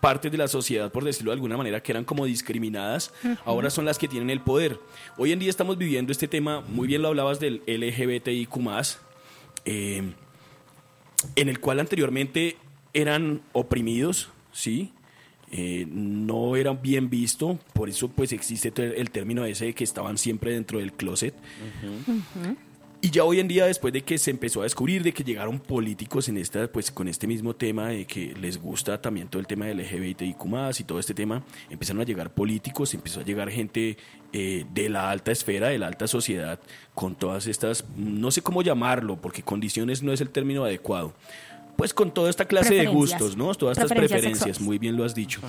partes 0.00 0.30
de 0.30 0.36
la 0.38 0.48
sociedad, 0.48 0.92
por 0.92 1.02
decirlo 1.04 1.30
de 1.30 1.36
alguna 1.36 1.56
manera, 1.56 1.82
que 1.82 1.90
eran 1.92 2.04
como 2.04 2.26
discriminadas, 2.26 3.12
ahora 3.46 3.70
son 3.70 3.86
las 3.86 3.98
que 3.98 4.06
tienen 4.06 4.28
el 4.30 4.40
poder. 4.40 4.78
Hoy 5.16 5.32
en 5.32 5.38
día 5.38 5.48
estamos 5.48 5.78
viviendo 5.78 6.12
este 6.12 6.28
tema, 6.28 6.60
muy 6.60 6.86
bien 6.86 7.00
lo 7.00 7.08
hablabas 7.08 7.40
del 7.40 7.62
LGBTIQ+, 7.66 8.98
eh, 9.64 10.12
en 11.36 11.48
el 11.48 11.58
cual 11.60 11.80
anteriormente 11.80 12.56
eran 12.92 13.40
oprimidos, 13.52 14.28
¿sí? 14.52 14.92
Eh, 15.50 15.86
no 15.88 16.56
eran 16.56 16.82
bien 16.82 17.08
visto, 17.08 17.58
por 17.74 17.88
eso 17.88 18.08
pues 18.08 18.32
existe 18.32 18.70
te- 18.72 19.00
el 19.00 19.10
término 19.10 19.44
ese 19.44 19.66
de 19.66 19.74
que 19.74 19.84
estaban 19.84 20.18
siempre 20.18 20.52
dentro 20.52 20.80
del 20.80 20.92
closet. 20.92 21.34
Y 23.04 23.10
ya 23.10 23.22
hoy 23.24 23.38
en 23.38 23.48
día, 23.48 23.66
después 23.66 23.92
de 23.92 24.00
que 24.00 24.16
se 24.16 24.30
empezó 24.30 24.60
a 24.60 24.62
descubrir, 24.62 25.02
de 25.02 25.12
que 25.12 25.22
llegaron 25.22 25.60
políticos 25.60 26.30
en 26.30 26.38
esta, 26.38 26.66
pues 26.68 26.90
con 26.90 27.06
este 27.06 27.26
mismo 27.26 27.54
tema, 27.54 27.88
de 27.88 28.06
que 28.06 28.32
les 28.40 28.56
gusta 28.56 28.98
también 28.98 29.28
todo 29.28 29.40
el 29.40 29.46
tema 29.46 29.66
del 29.66 29.80
LGBTIQ 29.80 30.42
y 30.80 30.84
todo 30.84 30.98
este 30.98 31.12
tema, 31.12 31.44
empezaron 31.68 32.00
a 32.00 32.06
llegar 32.06 32.32
políticos, 32.32 32.94
empezó 32.94 33.20
a 33.20 33.22
llegar 33.22 33.50
gente 33.50 33.98
eh, 34.32 34.64
de 34.72 34.88
la 34.88 35.10
alta 35.10 35.32
esfera, 35.32 35.68
de 35.68 35.78
la 35.78 35.88
alta 35.88 36.06
sociedad, 36.06 36.58
con 36.94 37.14
todas 37.14 37.46
estas, 37.46 37.84
no 37.94 38.30
sé 38.30 38.40
cómo 38.40 38.62
llamarlo, 38.62 39.20
porque 39.20 39.42
condiciones 39.42 40.02
no 40.02 40.10
es 40.10 40.22
el 40.22 40.30
término 40.30 40.64
adecuado. 40.64 41.12
Pues 41.76 41.92
con 41.92 42.14
toda 42.14 42.30
esta 42.30 42.46
clase 42.46 42.72
de 42.72 42.86
gustos, 42.86 43.36
¿no? 43.36 43.54
Todas 43.54 43.76
estas 43.76 43.92
Preferencias 43.92 44.62
muy 44.62 44.78
bien 44.78 44.96
lo 44.96 45.04
has 45.04 45.14
dicho. 45.14 45.42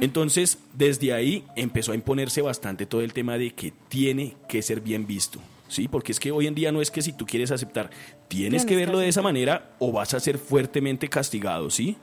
Entonces, 0.00 0.56
desde 0.72 1.12
ahí 1.12 1.44
empezó 1.54 1.92
a 1.92 1.96
imponerse 1.96 2.40
bastante 2.40 2.86
todo 2.86 3.02
el 3.02 3.12
tema 3.12 3.36
de 3.36 3.50
que 3.50 3.74
tiene 3.90 4.36
que 4.48 4.62
ser 4.62 4.80
bien 4.80 5.06
visto. 5.06 5.38
Sí, 5.68 5.86
porque 5.86 6.12
es 6.12 6.18
que 6.20 6.32
hoy 6.32 6.46
en 6.46 6.54
día 6.54 6.72
no 6.72 6.80
es 6.80 6.90
que 6.90 7.02
si 7.02 7.12
tú 7.12 7.24
quieres 7.26 7.50
aceptar, 7.50 7.90
tienes, 8.26 8.28
Tienes 8.28 8.62
que 8.64 8.68
que 8.70 8.76
verlo 8.76 8.98
de 8.98 9.08
esa 9.08 9.22
manera 9.22 9.70
o 9.78 9.92
vas 9.92 10.14
a 10.14 10.20
ser 10.20 10.38
fuertemente 10.38 11.08
castigado, 11.08 11.70
¿sí? 11.70 11.96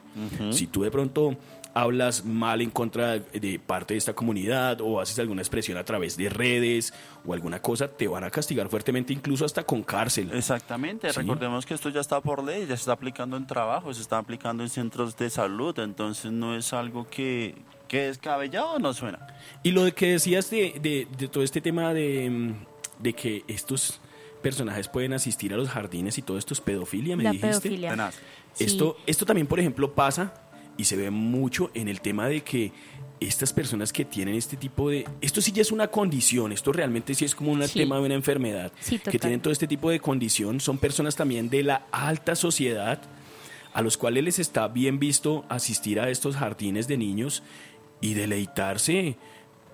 Si 0.51 0.67
tú 0.67 0.83
de 0.83 0.91
pronto 0.91 1.35
hablas 1.73 2.23
mal 2.23 2.61
en 2.61 2.69
contra 2.69 3.19
de 3.19 3.59
parte 3.59 3.95
de 3.95 3.97
esta 3.97 4.13
comunidad 4.13 4.79
o 4.79 5.01
haces 5.01 5.19
alguna 5.19 5.41
expresión 5.41 5.77
a 5.77 5.83
través 5.83 6.15
de 6.15 6.29
redes 6.29 6.93
o 7.25 7.33
alguna 7.33 7.61
cosa, 7.61 7.89
te 7.89 8.07
van 8.07 8.23
a 8.23 8.29
castigar 8.31 8.69
fuertemente, 8.69 9.11
incluso 9.11 9.43
hasta 9.43 9.63
con 9.63 9.83
cárcel. 9.83 10.31
Exactamente, 10.33 11.11
Sí. 11.11 11.19
recordemos 11.19 11.65
que 11.65 11.73
esto 11.73 11.89
ya 11.89 11.99
está 11.99 12.21
por 12.21 12.43
ley, 12.43 12.61
ya 12.61 12.67
se 12.67 12.73
está 12.83 12.93
aplicando 12.93 13.35
en 13.35 13.45
trabajo, 13.45 13.93
se 13.93 14.01
está 14.01 14.19
aplicando 14.19 14.63
en 14.63 14.69
centros 14.69 15.17
de 15.17 15.29
salud, 15.29 15.77
entonces 15.79 16.31
no 16.31 16.55
es 16.55 16.71
algo 16.71 17.07
que, 17.09 17.55
que 17.89 18.03
descabellado 18.07 18.79
no 18.79 18.93
suena. 18.93 19.27
Y 19.61 19.71
lo 19.71 19.83
de 19.83 19.91
que 19.91 20.11
decías 20.11 20.49
de, 20.49 20.75
de- 20.81 21.07
de 21.17 21.27
todo 21.27 21.43
este 21.43 21.59
tema 21.59 21.93
de, 21.93 22.29
mm, 22.29 22.53
de 22.99 23.13
que 23.13 23.43
estos 23.47 23.99
personajes 24.41 24.87
pueden 24.87 25.13
asistir 25.13 25.53
a 25.53 25.57
los 25.57 25.69
jardines 25.69 26.17
y 26.17 26.21
todo 26.21 26.37
esto 26.37 26.53
es 26.53 26.61
pedofilia, 26.61 27.15
me 27.17 27.23
La 27.23 27.31
dijiste. 27.31 27.47
pedofilia. 27.49 28.11
Sí. 28.53 28.63
Esto, 28.65 28.97
esto 29.05 29.25
también, 29.25 29.47
por 29.47 29.59
ejemplo, 29.59 29.93
pasa 29.93 30.33
y 30.77 30.83
se 30.85 30.95
ve 30.95 31.09
mucho 31.09 31.71
en 31.73 31.87
el 31.87 32.01
tema 32.01 32.27
de 32.27 32.41
que 32.41 32.71
estas 33.19 33.53
personas 33.53 33.91
que 33.93 34.03
tienen 34.05 34.35
este 34.35 34.57
tipo 34.57 34.89
de... 34.89 35.07
Esto 35.21 35.41
sí 35.41 35.51
ya 35.51 35.61
es 35.61 35.71
una 35.71 35.87
condición, 35.87 36.51
esto 36.51 36.71
realmente 36.73 37.15
sí 37.15 37.25
es 37.25 37.33
como 37.33 37.51
un 37.53 37.65
Sí. 37.67 37.79
tema 37.79 37.95
de 37.95 38.01
una 38.03 38.13
enfermedad. 38.13 38.71
Sí, 38.81 38.99
que 38.99 39.17
tienen 39.17 39.39
todo 39.39 39.53
este 39.53 39.67
tipo 39.67 39.89
de 39.89 39.99
condición, 39.99 40.59
son 40.59 40.77
personas 40.77 41.15
también 41.15 41.49
de 41.49 41.63
la 41.63 41.87
alta 41.91 42.35
sociedad 42.35 43.01
a 43.73 43.81
los 43.81 43.97
cuales 43.97 44.23
les 44.23 44.39
está 44.39 44.67
bien 44.67 44.99
visto 44.99 45.45
asistir 45.49 45.99
a 45.99 46.09
estos 46.09 46.35
jardines 46.35 46.87
de 46.87 46.97
niños 46.97 47.41
y 47.99 48.13
deleitarse 48.13 49.17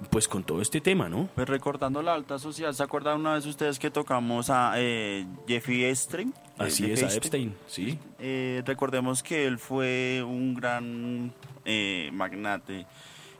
pues 0.09 0.27
con 0.27 0.43
todo 0.43 0.61
este 0.61 0.81
tema, 0.81 1.07
¿no? 1.09 1.29
Pues 1.35 1.47
recordando 1.47 2.01
la 2.01 2.13
alta 2.13 2.39
sociedad, 2.39 2.73
¿se 2.73 2.83
acuerdan 2.83 3.19
una 3.19 3.33
vez 3.35 3.45
ustedes 3.45 3.77
que 3.79 3.91
tocamos 3.91 4.49
a 4.49 4.73
eh, 4.77 5.25
Jeffrey 5.47 5.85
Epstein? 5.85 6.29
Eh, 6.29 6.33
Así 6.57 6.83
Jeffrey 6.87 7.07
es, 7.07 7.13
a 7.13 7.17
Epstein, 7.17 7.55
sí. 7.67 7.99
Eh, 8.19 8.63
recordemos 8.65 9.21
que 9.23 9.45
él 9.45 9.57
fue 9.59 10.23
un 10.25 10.53
gran 10.55 11.33
eh, 11.65 12.09
magnate 12.13 12.85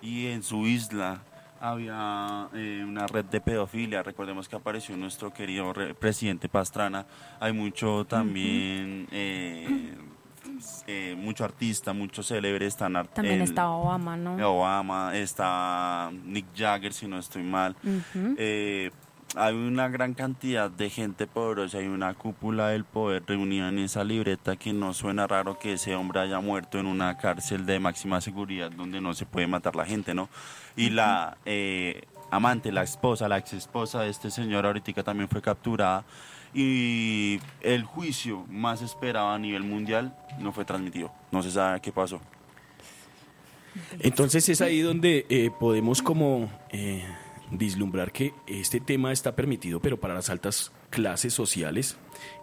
y 0.02 0.28
en 0.28 0.44
su 0.44 0.68
isla 0.68 1.22
había 1.60 2.48
eh, 2.56 2.84
una 2.88 3.06
red 3.06 3.26
de 3.26 3.40
pedofilia. 3.40 4.02
Recordemos 4.02 4.50
que 4.50 4.56
apareció 4.56 4.98
nuestro 4.98 5.32
querido 5.32 5.72
re- 5.74 5.94
presidente 5.94 6.50
Pastrana. 6.50 7.06
Hay 7.40 7.54
mucho 7.54 8.04
también, 8.06 9.08
eh, 9.12 9.94
eh, 10.88 11.16
mucho 11.18 11.44
artista, 11.46 11.94
mucho 11.94 12.24
célebre. 12.24 12.66
Están 12.66 12.94
También 13.14 13.36
el- 13.36 13.42
está 13.44 13.70
Obama, 13.70 14.16
¿no? 14.18 14.36
Obama, 14.50 15.16
está 15.16 16.12
Nick 16.26 16.46
Jagger, 16.56 16.94
si 16.94 17.08
no 17.08 17.18
estoy 17.20 17.44
mal. 17.44 17.76
Eh, 18.38 18.92
hay 19.36 19.54
una 19.56 19.88
gran 19.88 20.14
cantidad 20.14 20.70
de 20.70 20.90
gente 20.90 21.26
poderosa, 21.26 21.78
hay 21.78 21.88
una 21.88 22.14
cúpula 22.14 22.68
del 22.70 22.84
poder 22.84 23.24
reunida 23.26 23.70
en 23.70 23.80
esa 23.80 24.04
libreta 24.04 24.58
que 24.58 24.74
no 24.74 24.94
suena 24.94 25.26
raro 25.26 25.58
que 25.58 25.74
ese 25.74 25.96
hombre 25.96 26.20
haya 26.20 26.42
muerto 26.42 26.80
en 26.80 26.86
una 26.86 27.18
cárcel 27.18 27.66
de 27.66 27.80
máxima 27.80 28.20
seguridad 28.20 28.72
donde 28.72 29.00
no 29.00 29.14
se 29.14 29.26
puede 29.26 29.48
matar 29.48 29.76
la 29.78 29.86
gente, 29.86 30.14
¿no? 30.14 30.28
Y 30.76 30.90
la 30.90 31.38
eh, 31.46 32.02
amante, 32.30 32.74
la 32.74 32.84
esposa, 32.84 33.30
la 33.30 33.38
ex 33.38 33.54
esposa 33.54 34.02
de 34.02 34.10
este 34.10 34.32
señor 34.32 34.66
ahorita 34.66 35.02
también 35.02 35.30
fue 35.30 35.42
capturada 35.42 36.04
y 36.54 37.40
el 37.62 37.84
juicio 37.84 38.46
más 38.50 38.82
esperado 38.82 39.30
a 39.30 39.40
nivel 39.40 39.64
mundial 39.64 40.16
no 40.40 40.52
fue 40.52 40.66
transmitido. 40.66 41.12
No 41.32 41.42
se 41.42 41.52
sabe 41.52 41.80
qué 41.82 41.92
pasó. 41.92 42.20
Entonces 44.00 44.48
es 44.50 44.62
ahí 44.62 44.82
donde 44.82 45.26
eh, 45.30 45.50
podemos 45.58 46.02
como 46.02 46.52
eh, 46.72 47.06
vislumbrar 47.52 48.12
que 48.12 48.34
este 48.48 48.80
tema 48.80 49.12
está 49.12 49.36
permitido, 49.36 49.80
pero 49.80 50.00
para 50.00 50.14
las 50.14 50.30
altas 50.30 50.72
clases 50.90 51.34
sociales, 51.34 51.98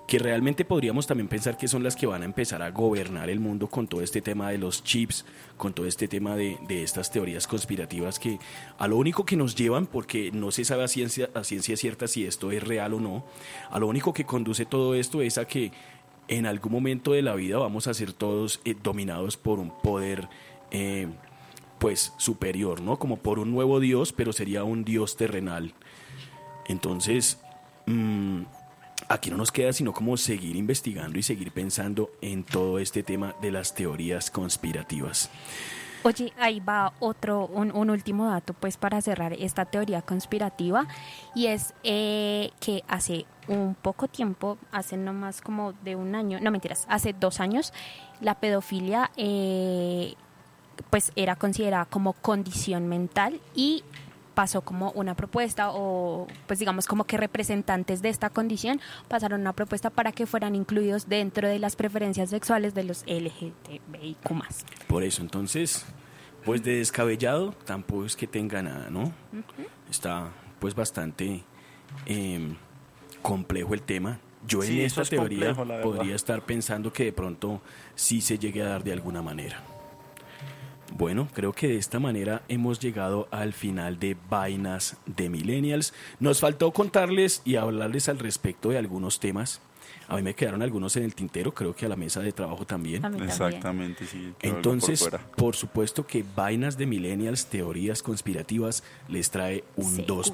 que 0.08 0.18
realmente 0.18 0.64
podríamos 0.64 1.06
también 1.06 1.28
pensar 1.28 1.58
que 1.58 1.68
son 1.68 1.82
las 1.82 1.94
que 1.94 2.06
van 2.06 2.22
a 2.22 2.24
empezar 2.24 2.62
a 2.62 2.70
gobernar 2.70 3.28
el 3.28 3.40
mundo 3.40 3.68
con 3.68 3.86
todo 3.86 4.00
este 4.00 4.22
tema 4.22 4.50
de 4.50 4.56
los 4.56 4.82
chips, 4.82 5.26
con 5.58 5.74
todo 5.74 5.84
este 5.84 6.08
tema 6.08 6.34
de, 6.34 6.56
de 6.66 6.82
estas 6.82 7.10
teorías 7.12 7.46
conspirativas 7.46 8.18
que 8.18 8.38
a 8.78 8.88
lo 8.88 8.96
único 8.96 9.26
que 9.26 9.36
nos 9.36 9.54
llevan, 9.54 9.86
porque 9.86 10.32
no 10.32 10.50
se 10.50 10.64
sabe 10.64 10.84
a 10.84 10.88
ciencia, 10.88 11.28
ciencia 11.42 11.76
cierta 11.76 12.08
si 12.08 12.24
esto 12.24 12.50
es 12.50 12.66
real 12.66 12.94
o 12.94 13.00
no, 13.00 13.26
a 13.70 13.78
lo 13.78 13.86
único 13.86 14.14
que 14.14 14.24
conduce 14.24 14.64
todo 14.64 14.94
esto 14.94 15.20
es 15.20 15.36
a 15.36 15.44
que 15.44 15.72
en 16.26 16.46
algún 16.46 16.72
momento 16.72 17.12
de 17.12 17.20
la 17.20 17.34
vida 17.34 17.58
vamos 17.58 17.86
a 17.86 17.92
ser 17.92 18.14
todos 18.14 18.62
eh, 18.64 18.74
dominados 18.82 19.36
por 19.36 19.58
un 19.58 19.70
poder 19.82 20.26
eh, 20.70 21.08
pues 21.78 22.14
superior, 22.16 22.80
¿no? 22.80 22.98
Como 22.98 23.18
por 23.18 23.38
un 23.38 23.50
nuevo 23.50 23.78
Dios, 23.78 24.14
pero 24.14 24.32
sería 24.32 24.64
un 24.64 24.84
Dios 24.84 25.16
terrenal. 25.18 25.74
Entonces, 26.66 27.38
mm, 27.86 28.42
aquí 29.08 29.30
no 29.30 29.36
nos 29.36 29.52
queda 29.52 29.72
sino 29.72 29.92
como 29.92 30.16
seguir 30.16 30.56
investigando 30.56 31.18
y 31.18 31.22
seguir 31.22 31.52
pensando 31.52 32.10
en 32.20 32.44
todo 32.44 32.78
este 32.78 33.02
tema 33.02 33.34
de 33.40 33.50
las 33.52 33.74
teorías 33.74 34.30
conspirativas. 34.30 35.30
Oye, 36.04 36.32
ahí 36.38 36.60
va 36.60 36.92
otro, 37.00 37.46
un, 37.46 37.72
un 37.72 37.90
último 37.90 38.28
dato, 38.28 38.54
pues 38.54 38.76
para 38.76 39.02
cerrar 39.02 39.32
esta 39.32 39.64
teoría 39.64 40.00
conspirativa, 40.00 40.86
y 41.34 41.48
es 41.48 41.74
eh, 41.82 42.50
que 42.60 42.84
hace 42.86 43.26
un 43.48 43.74
poco 43.74 44.06
tiempo, 44.06 44.58
hace 44.70 44.96
no 44.96 45.12
más 45.12 45.40
como 45.40 45.72
de 45.72 45.96
un 45.96 46.14
año, 46.14 46.38
no 46.40 46.52
mentiras, 46.52 46.86
hace 46.88 47.14
dos 47.18 47.40
años, 47.40 47.72
la 48.20 48.36
pedofilia 48.36 49.10
eh, 49.16 50.14
pues 50.90 51.10
era 51.16 51.34
considerada 51.34 51.84
como 51.84 52.12
condición 52.12 52.86
mental 52.86 53.40
y 53.54 53.82
pasó 54.38 54.60
como 54.60 54.92
una 54.92 55.16
propuesta 55.16 55.72
o 55.72 56.28
pues 56.46 56.60
digamos 56.60 56.86
como 56.86 57.02
que 57.02 57.16
representantes 57.16 58.02
de 58.02 58.08
esta 58.08 58.30
condición 58.30 58.80
pasaron 59.08 59.40
una 59.40 59.52
propuesta 59.52 59.90
para 59.90 60.12
que 60.12 60.26
fueran 60.26 60.54
incluidos 60.54 61.08
dentro 61.08 61.48
de 61.48 61.58
las 61.58 61.74
preferencias 61.74 62.30
sexuales 62.30 62.72
de 62.72 62.84
los 62.84 63.02
LGTBIQ+. 63.08 64.30
Por 64.86 65.02
eso, 65.02 65.22
entonces, 65.22 65.84
pues 66.44 66.62
de 66.62 66.76
descabellado 66.76 67.50
tampoco 67.64 68.04
es 68.04 68.14
que 68.14 68.28
tenga 68.28 68.62
nada, 68.62 68.90
¿no? 68.90 69.12
Está 69.90 70.30
pues 70.60 70.72
bastante 70.72 71.42
eh, 72.06 72.54
complejo 73.22 73.74
el 73.74 73.82
tema. 73.82 74.20
Yo 74.46 74.62
en 74.62 74.78
esta 74.82 75.02
es 75.02 75.10
teoría 75.10 75.52
complejo, 75.52 75.82
podría 75.82 76.14
estar 76.14 76.42
pensando 76.42 76.92
que 76.92 77.06
de 77.06 77.12
pronto 77.12 77.60
sí 77.96 78.20
se 78.20 78.38
llegue 78.38 78.62
a 78.62 78.68
dar 78.68 78.84
de 78.84 78.92
alguna 78.92 79.20
manera. 79.20 79.60
Bueno, 80.98 81.28
creo 81.32 81.52
que 81.52 81.68
de 81.68 81.76
esta 81.76 82.00
manera 82.00 82.42
hemos 82.48 82.80
llegado 82.80 83.28
al 83.30 83.52
final 83.52 84.00
de 84.00 84.16
Vainas 84.28 84.96
de 85.06 85.28
Millennials. 85.28 85.94
Nos 86.18 86.40
faltó 86.40 86.72
contarles 86.72 87.40
y 87.44 87.54
hablarles 87.54 88.08
al 88.08 88.18
respecto 88.18 88.70
de 88.70 88.78
algunos 88.78 89.20
temas. 89.20 89.60
A 90.08 90.16
mí 90.16 90.22
me 90.22 90.34
quedaron 90.34 90.60
algunos 90.60 90.96
en 90.96 91.04
el 91.04 91.14
tintero, 91.14 91.54
creo 91.54 91.72
que 91.72 91.86
a 91.86 91.88
la 91.88 91.94
mesa 91.94 92.18
de 92.18 92.32
trabajo 92.32 92.66
también. 92.66 93.04
Exactamente, 93.22 94.06
sí. 94.06 94.34
por 94.40 94.50
Entonces, 94.50 95.08
por, 95.36 95.54
supuesto 95.54 96.04
que 96.04 96.24
Vainas 96.34 96.76
de 96.76 96.86
Millennials, 96.86 97.46
teorías 97.46 98.02
conspirativas, 98.02 98.82
les 99.08 99.30
trae 99.30 99.62
un 99.76 99.94
Segunda 99.94 100.24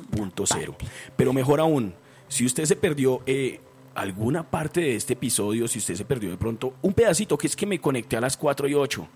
2.0. 0.47 0.77
Pero 1.15 1.35
mejor 1.35 1.61
aún, 1.61 1.93
si 2.29 2.47
usted 2.47 2.65
se 2.65 2.77
perdió 2.77 3.21
eh, 3.27 3.61
alguna 3.95 4.51
parte 4.51 4.81
de 4.81 4.97
este 4.97 5.13
episodio, 5.13 5.69
si 5.69 5.79
usted 5.79 5.95
se 5.95 6.07
perdió 6.07 6.31
de 6.31 6.39
pronto 6.39 6.73
un 6.81 6.95
pedacito, 6.95 7.37
que 7.37 7.49
es 7.49 7.55
que 7.55 7.67
me 7.67 7.81
conecté 7.81 8.17
a 8.17 8.23
las 8.23 8.39
4 8.39 8.67
y 8.67 8.75
8, 8.75 9.07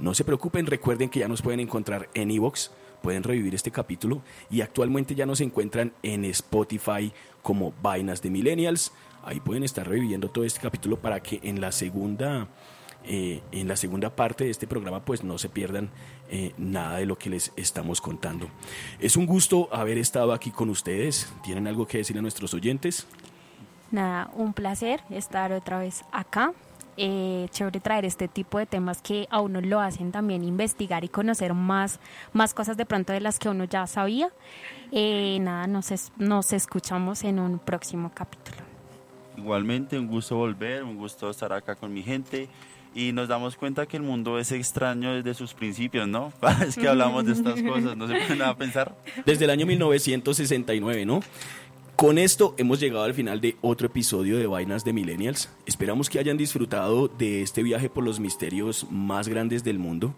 no 0.00 0.14
se 0.14 0.24
preocupen, 0.24 0.66
recuerden 0.66 1.08
que 1.08 1.20
ya 1.20 1.28
nos 1.28 1.42
pueden 1.42 1.60
encontrar 1.60 2.08
en 2.14 2.30
Evox, 2.30 2.70
pueden 3.02 3.22
revivir 3.22 3.54
este 3.54 3.70
capítulo 3.70 4.22
y 4.50 4.62
actualmente 4.62 5.14
ya 5.14 5.26
nos 5.26 5.40
encuentran 5.40 5.92
en 6.02 6.24
Spotify 6.26 7.12
como 7.42 7.72
Vainas 7.82 8.22
de 8.22 8.30
Millennials. 8.30 8.92
Ahí 9.22 9.40
pueden 9.40 9.62
estar 9.62 9.86
reviviendo 9.86 10.30
todo 10.30 10.44
este 10.44 10.60
capítulo 10.60 10.98
para 10.98 11.20
que 11.20 11.40
en 11.42 11.60
la 11.60 11.72
segunda 11.72 12.48
eh, 13.04 13.40
en 13.50 13.66
la 13.66 13.76
segunda 13.76 14.14
parte 14.14 14.44
de 14.44 14.50
este 14.50 14.66
programa 14.66 15.04
pues 15.04 15.24
no 15.24 15.38
se 15.38 15.48
pierdan 15.48 15.88
eh, 16.28 16.52
nada 16.58 16.98
de 16.98 17.06
lo 17.06 17.16
que 17.16 17.30
les 17.30 17.52
estamos 17.56 18.00
contando. 18.00 18.48
Es 18.98 19.16
un 19.16 19.26
gusto 19.26 19.68
haber 19.72 19.98
estado 19.98 20.32
aquí 20.32 20.50
con 20.50 20.68
ustedes. 20.68 21.32
¿Tienen 21.42 21.66
algo 21.66 21.86
que 21.86 21.98
decir 21.98 22.18
a 22.18 22.22
nuestros 22.22 22.52
oyentes? 22.52 23.06
Nada, 23.90 24.30
un 24.34 24.52
placer 24.52 25.00
estar 25.10 25.52
otra 25.52 25.78
vez 25.78 26.04
acá. 26.12 26.52
Eh, 27.02 27.48
chévere 27.50 27.80
traer 27.80 28.04
este 28.04 28.28
tipo 28.28 28.58
de 28.58 28.66
temas 28.66 29.00
que 29.00 29.26
a 29.30 29.40
uno 29.40 29.62
lo 29.62 29.80
hacen 29.80 30.12
también 30.12 30.44
investigar 30.44 31.02
y 31.02 31.08
conocer 31.08 31.54
más, 31.54 31.98
más 32.34 32.52
cosas 32.52 32.76
de 32.76 32.84
pronto 32.84 33.14
de 33.14 33.20
las 33.20 33.38
que 33.38 33.48
uno 33.48 33.64
ya 33.64 33.86
sabía. 33.86 34.28
Eh, 34.92 35.38
nada, 35.40 35.66
nos, 35.66 35.92
es- 35.92 36.12
nos 36.18 36.52
escuchamos 36.52 37.24
en 37.24 37.38
un 37.38 37.58
próximo 37.58 38.10
capítulo. 38.14 38.58
Igualmente, 39.38 39.98
un 39.98 40.08
gusto 40.08 40.36
volver, 40.36 40.82
un 40.84 40.98
gusto 40.98 41.30
estar 41.30 41.52
acá 41.54 41.74
con 41.74 41.90
mi 41.90 42.02
gente. 42.02 42.48
Y 42.94 43.12
nos 43.12 43.28
damos 43.28 43.56
cuenta 43.56 43.86
que 43.86 43.96
el 43.96 44.02
mundo 44.02 44.38
es 44.38 44.52
extraño 44.52 45.14
desde 45.14 45.32
sus 45.32 45.54
principios, 45.54 46.06
¿no? 46.06 46.32
es 46.66 46.76
que 46.76 46.86
hablamos 46.88 47.24
de 47.24 47.32
estas 47.32 47.62
cosas, 47.62 47.96
no 47.96 48.08
se 48.08 48.14
pueden 48.26 48.42
a 48.42 48.54
pensar. 48.56 48.94
Desde 49.24 49.44
el 49.44 49.50
año 49.50 49.64
1969, 49.64 51.06
¿no? 51.06 51.20
Con 52.00 52.16
esto 52.16 52.54
hemos 52.56 52.80
llegado 52.80 53.04
al 53.04 53.12
final 53.12 53.42
de 53.42 53.58
otro 53.60 53.88
episodio 53.88 54.38
de 54.38 54.46
Vainas 54.46 54.86
de 54.86 54.94
Millennials. 54.94 55.50
Esperamos 55.66 56.08
que 56.08 56.18
hayan 56.18 56.38
disfrutado 56.38 57.08
de 57.08 57.42
este 57.42 57.62
viaje 57.62 57.90
por 57.90 58.02
los 58.04 58.20
misterios 58.20 58.86
más 58.90 59.28
grandes 59.28 59.64
del 59.64 59.78
mundo. 59.78 60.14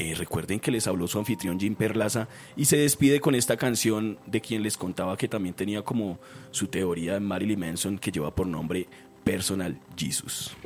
Eh, 0.00 0.16
recuerden 0.16 0.58
que 0.58 0.72
les 0.72 0.88
habló 0.88 1.06
su 1.06 1.20
anfitrión 1.20 1.60
Jim 1.60 1.76
Perlaza 1.76 2.26
y 2.56 2.64
se 2.64 2.76
despide 2.76 3.20
con 3.20 3.36
esta 3.36 3.56
canción 3.56 4.18
de 4.26 4.40
quien 4.40 4.64
les 4.64 4.76
contaba 4.76 5.16
que 5.16 5.28
también 5.28 5.54
tenía 5.54 5.82
como 5.82 6.18
su 6.50 6.66
teoría 6.66 7.14
de 7.14 7.20
Marilyn 7.20 7.60
Manson 7.60 7.98
que 7.98 8.10
lleva 8.10 8.34
por 8.34 8.48
nombre 8.48 8.88
Personal 9.22 9.78
Jesus. 9.96 10.56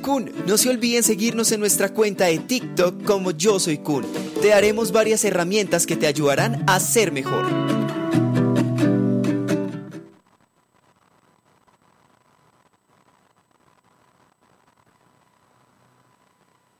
Kun, 0.00 0.30
no 0.46 0.56
se 0.56 0.70
olviden 0.70 1.02
seguirnos 1.02 1.52
en 1.52 1.60
nuestra 1.60 1.90
cuenta 1.90 2.26
de 2.26 2.38
TikTok 2.38 3.04
como 3.04 3.30
Yo 3.32 3.58
Soy 3.58 3.78
Kun. 3.78 4.04
Te 4.40 4.48
daremos 4.48 4.92
varias 4.92 5.24
herramientas 5.24 5.86
que 5.86 5.96
te 5.96 6.06
ayudarán 6.06 6.64
a 6.66 6.80
ser 6.80 7.12
mejor. 7.12 7.73